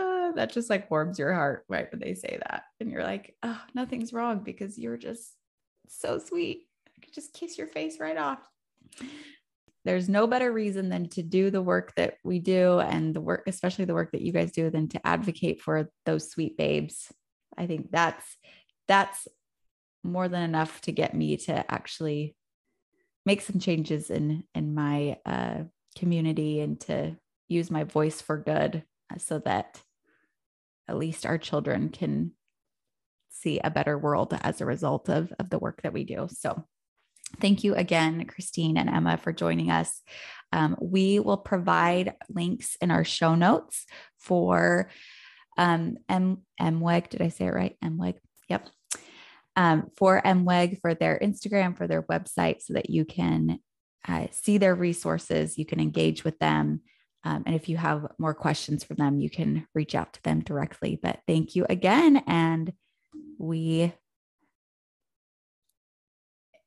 Uh, 0.00 0.32
that 0.32 0.52
just 0.52 0.70
like 0.70 0.90
warms 0.90 1.18
your 1.18 1.34
heart 1.34 1.64
right 1.68 1.90
when 1.90 2.00
they 2.00 2.14
say 2.14 2.38
that. 2.48 2.62
And 2.80 2.90
you're 2.90 3.02
like, 3.02 3.34
Oh, 3.42 3.60
nothing's 3.74 4.12
wrong 4.12 4.40
because 4.44 4.78
you're 4.78 4.96
just 4.96 5.34
so 5.88 6.18
sweet. 6.18 6.62
I 6.96 7.04
could 7.04 7.14
just 7.14 7.32
kiss 7.32 7.58
your 7.58 7.66
face 7.66 7.98
right 8.00 8.16
off. 8.16 8.40
There's 9.84 10.08
no 10.08 10.26
better 10.26 10.52
reason 10.52 10.88
than 10.88 11.08
to 11.10 11.22
do 11.22 11.50
the 11.50 11.62
work 11.62 11.94
that 11.94 12.14
we 12.22 12.40
do 12.40 12.78
and 12.80 13.14
the 13.14 13.20
work, 13.20 13.44
especially 13.46 13.86
the 13.86 13.94
work 13.94 14.12
that 14.12 14.20
you 14.20 14.32
guys 14.32 14.52
do, 14.52 14.70
than 14.70 14.88
to 14.88 15.06
advocate 15.06 15.62
for 15.62 15.88
those 16.04 16.30
sweet 16.30 16.58
babes 16.58 17.10
I 17.58 17.66
think 17.66 17.90
that's 17.90 18.24
that's 18.86 19.28
more 20.04 20.28
than 20.28 20.42
enough 20.42 20.80
to 20.82 20.92
get 20.92 21.14
me 21.14 21.36
to 21.36 21.70
actually 21.72 22.34
make 23.26 23.42
some 23.42 23.58
changes 23.58 24.10
in 24.10 24.44
in 24.54 24.74
my 24.74 25.18
uh, 25.26 25.64
community 25.96 26.60
and 26.60 26.80
to 26.80 27.16
use 27.48 27.70
my 27.70 27.84
voice 27.84 28.20
for 28.20 28.38
good 28.38 28.84
uh, 29.12 29.18
so 29.18 29.38
that 29.40 29.82
at 30.86 30.96
least 30.96 31.26
our 31.26 31.38
children 31.38 31.88
can 31.90 32.32
see 33.30 33.60
a 33.62 33.70
better 33.70 33.98
world 33.98 34.36
as 34.42 34.60
a 34.60 34.66
result 34.66 35.08
of, 35.08 35.32
of 35.38 35.50
the 35.50 35.58
work 35.58 35.82
that 35.82 35.92
we 35.92 36.04
do. 36.04 36.28
So 36.30 36.64
thank 37.40 37.62
you 37.62 37.74
again, 37.74 38.24
Kristine 38.26 38.78
and 38.78 38.88
Emma, 38.88 39.16
for 39.16 39.32
joining 39.32 39.70
us. 39.70 40.02
Um, 40.52 40.76
we 40.80 41.20
will 41.20 41.36
provide 41.36 42.14
links 42.30 42.76
in 42.80 42.90
our 42.90 43.04
show 43.04 43.34
notes 43.34 43.84
for 44.18 44.90
um, 45.58 45.98
M 46.08 46.38
MWEG. 46.60 47.10
Did 47.10 47.20
I 47.20 47.28
say 47.28 47.46
it 47.46 47.54
right? 47.54 47.76
MWEG. 47.84 48.14
Yep. 48.48 48.68
Um, 49.56 49.90
for 49.96 50.22
MWEG 50.24 50.80
for 50.80 50.94
their 50.94 51.18
Instagram, 51.20 51.76
for 51.76 51.88
their 51.88 52.04
website, 52.04 52.62
so 52.62 52.74
that 52.74 52.88
you 52.88 53.04
can 53.04 53.58
uh, 54.06 54.28
see 54.30 54.56
their 54.56 54.74
resources, 54.74 55.58
you 55.58 55.66
can 55.66 55.80
engage 55.80 56.24
with 56.24 56.38
them. 56.38 56.80
Um, 57.24 57.42
and 57.44 57.54
if 57.56 57.68
you 57.68 57.76
have 57.76 58.06
more 58.18 58.34
questions 58.34 58.84
for 58.84 58.94
them, 58.94 59.18
you 59.18 59.28
can 59.28 59.66
reach 59.74 59.94
out 59.96 60.12
to 60.14 60.22
them 60.22 60.40
directly. 60.40 60.98
But 61.02 61.18
thank 61.26 61.56
you 61.56 61.66
again. 61.68 62.22
And 62.28 62.72
we, 63.36 63.92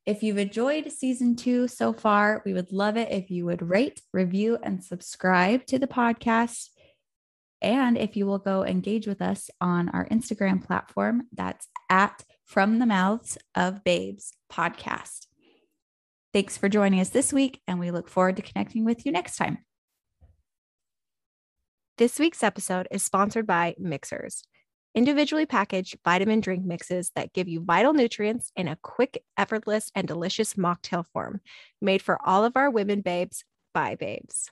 if 0.06 0.22
you've 0.22 0.38
enjoyed 0.38 0.92
season 0.92 1.38
two 1.38 1.70
so 1.70 1.94
far, 1.94 2.44
we 2.46 2.54
would 2.54 2.74
love 2.74 2.98
it 2.98 3.10
if 3.10 3.32
you 3.32 3.46
would 3.46 3.62
rate, 3.62 4.02
review, 4.12 4.58
and 4.62 4.84
subscribe 4.84 5.66
to 5.68 5.80
the 5.80 5.88
podcast 5.88 6.68
And 7.62 7.98
if 7.98 8.18
you 8.18 8.26
will 8.26 8.40
go 8.40 8.66
engage 8.66 9.06
with 9.06 9.22
us 9.22 9.50
on 9.60 9.90
our 9.90 10.08
Instagram 10.08 10.66
platform, 10.66 11.28
that's 11.32 11.68
at 11.90 12.24
From 12.46 12.80
the 12.80 12.88
Mouths 12.88 13.38
of 13.54 13.84
Babes 13.84 14.34
podcast. 14.52 15.28
Thanks 16.34 16.58
for 16.58 16.70
joining 16.70 17.02
us 17.02 17.10
this 17.10 17.32
week, 17.32 17.62
and 17.68 17.80
we 17.80 17.92
look 17.92 18.10
forward 18.10 18.38
to 18.38 18.42
connecting 18.42 18.86
with 18.86 19.06
you 19.06 19.12
next 19.12 19.36
time. 19.36 19.60
This 21.98 22.18
week's 22.18 22.42
episode 22.42 22.88
is 22.90 23.04
sponsored 23.04 23.46
by 23.46 23.76
Mixhers, 23.80 24.44
individually 24.96 25.46
packaged 25.46 26.00
vitamin 26.04 26.40
drink 26.40 26.66
mixes 26.66 27.12
that 27.16 27.34
give 27.34 27.48
you 27.48 27.64
vital 27.64 27.94
nutrients 27.94 28.52
in 28.56 28.68
a 28.68 28.78
quick, 28.82 29.24
effortless, 29.38 29.92
and 29.94 30.08
delicious 30.08 30.56
mocktail 30.56 31.06
form, 31.14 31.42
made 31.82 32.02
for 32.02 32.18
all 32.26 32.44
of 32.44 32.54
our 32.56 32.72
women 32.72 33.02
babes 33.02 33.44
by 33.74 33.96
babes. 33.96 34.50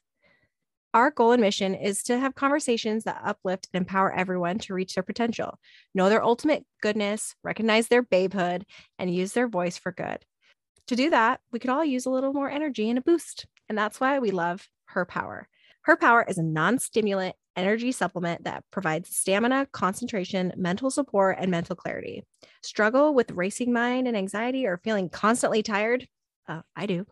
Our 0.93 1.11
goal 1.11 1.33
and 1.33 1.41
mission 1.41 1.75
is 1.75 2.01
to 2.03 2.17
have 2.17 2.33
conversations 2.33 3.03
that 3.03 3.21
uplift 3.23 3.67
and 3.71 3.81
empower 3.81 4.11
everyone 4.11 4.57
to 4.59 4.73
reach 4.73 4.95
their 4.95 5.03
potential, 5.03 5.59
know 5.93 6.09
their 6.09 6.23
ultimate 6.23 6.65
goodness, 6.81 7.35
recognize 7.43 7.87
their 7.87 8.01
babehood, 8.01 8.63
and 8.97 9.13
use 9.13 9.33
their 9.33 9.47
voice 9.47 9.77
for 9.77 9.91
good. 9.91 10.25
To 10.87 10.95
do 10.95 11.11
that, 11.11 11.41
we 11.51 11.59
could 11.59 11.69
all 11.69 11.85
use 11.85 12.07
a 12.07 12.09
little 12.09 12.33
more 12.33 12.49
energy 12.49 12.89
and 12.89 12.97
a 12.97 13.03
boost. 13.03 13.45
And 13.67 13.77
that's 13.77 13.99
why 13.99 14.17
we 14.17 14.31
love 14.31 14.67
Her 14.85 15.05
Power. 15.05 15.47
Her 15.83 15.95
Power 15.95 16.25
is 16.27 16.39
a 16.39 16.43
non 16.43 16.79
stimulant 16.79 17.35
energy 17.55 17.91
supplement 17.91 18.45
that 18.45 18.63
provides 18.71 19.15
stamina, 19.15 19.67
concentration, 19.71 20.53
mental 20.57 20.89
support, 20.89 21.37
and 21.39 21.51
mental 21.51 21.75
clarity. 21.75 22.23
Struggle 22.63 23.13
with 23.13 23.29
racing 23.31 23.71
mind 23.71 24.07
and 24.07 24.17
anxiety 24.17 24.65
or 24.65 24.81
feeling 24.83 25.09
constantly 25.09 25.61
tired? 25.61 26.07
Uh, 26.47 26.61
I 26.75 26.87
do. 26.87 27.05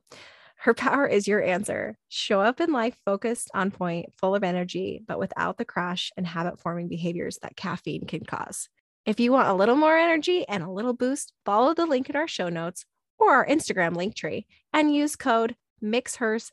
Her 0.60 0.74
power 0.74 1.06
is 1.06 1.28
your 1.28 1.42
answer. 1.42 1.98
Show 2.10 2.42
up 2.42 2.60
in 2.60 2.72
life 2.72 2.98
focused, 3.06 3.52
on 3.54 3.72
point, 3.72 4.12
full 4.18 4.36
of 4.36 4.44
energy, 4.44 5.04
but 5.08 5.20
without 5.20 5.58
the 5.58 5.66
crash 5.66 6.12
and 6.18 6.26
habit 6.26 6.60
forming 6.60 6.88
behaviors 6.88 7.38
that 7.42 7.56
caffeine 7.56 8.08
can 8.08 8.26
cause. 8.26 8.68
If 9.06 9.20
you 9.20 9.32
want 9.32 9.48
a 9.48 9.54
little 9.54 9.76
more 9.76 9.96
energy 9.96 10.46
and 10.48 10.64
a 10.64 10.72
little 10.72 10.94
boost, 10.94 11.32
follow 11.46 11.74
the 11.74 11.86
link 11.86 12.10
in 12.10 12.16
our 12.16 12.28
show 12.28 12.50
notes 12.50 12.86
or 13.20 13.32
our 13.32 13.46
Instagram 13.46 13.96
link 13.96 14.16
tree 14.16 14.48
and 14.74 14.94
use 14.94 15.16
code 15.16 15.56
MIXHERS 15.82 16.52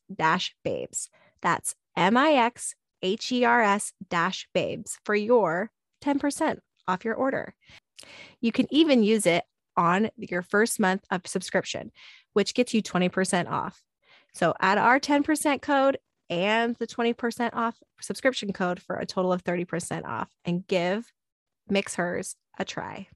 babes. 0.62 1.08
That's 1.40 1.74
M 1.96 2.16
I 2.16 2.34
X 2.34 2.74
H 3.02 3.32
E 3.32 3.44
R 3.44 3.62
S 3.62 3.92
babes 4.52 4.98
for 5.04 5.14
your 5.14 5.70
10% 6.04 6.58
off 6.86 7.04
your 7.04 7.14
order. 7.14 7.54
You 8.40 8.52
can 8.52 8.66
even 8.70 9.02
use 9.02 9.26
it 9.26 9.44
on 9.76 10.10
your 10.16 10.42
first 10.42 10.78
month 10.78 11.04
of 11.10 11.26
subscription, 11.26 11.90
which 12.34 12.54
gets 12.54 12.74
you 12.74 12.82
20% 12.82 13.50
off. 13.50 13.82
So 14.34 14.54
add 14.60 14.78
our 14.78 14.98
10% 14.98 15.62
code 15.62 15.98
and 16.28 16.76
the 16.76 16.86
20% 16.86 17.50
off 17.52 17.76
subscription 18.00 18.52
code 18.52 18.80
for 18.80 18.96
a 18.96 19.06
total 19.06 19.32
of 19.32 19.44
30% 19.44 20.04
off 20.04 20.30
and 20.44 20.66
give 20.66 21.12
Mixhers 21.70 22.34
a 22.58 22.64
try. 22.64 23.08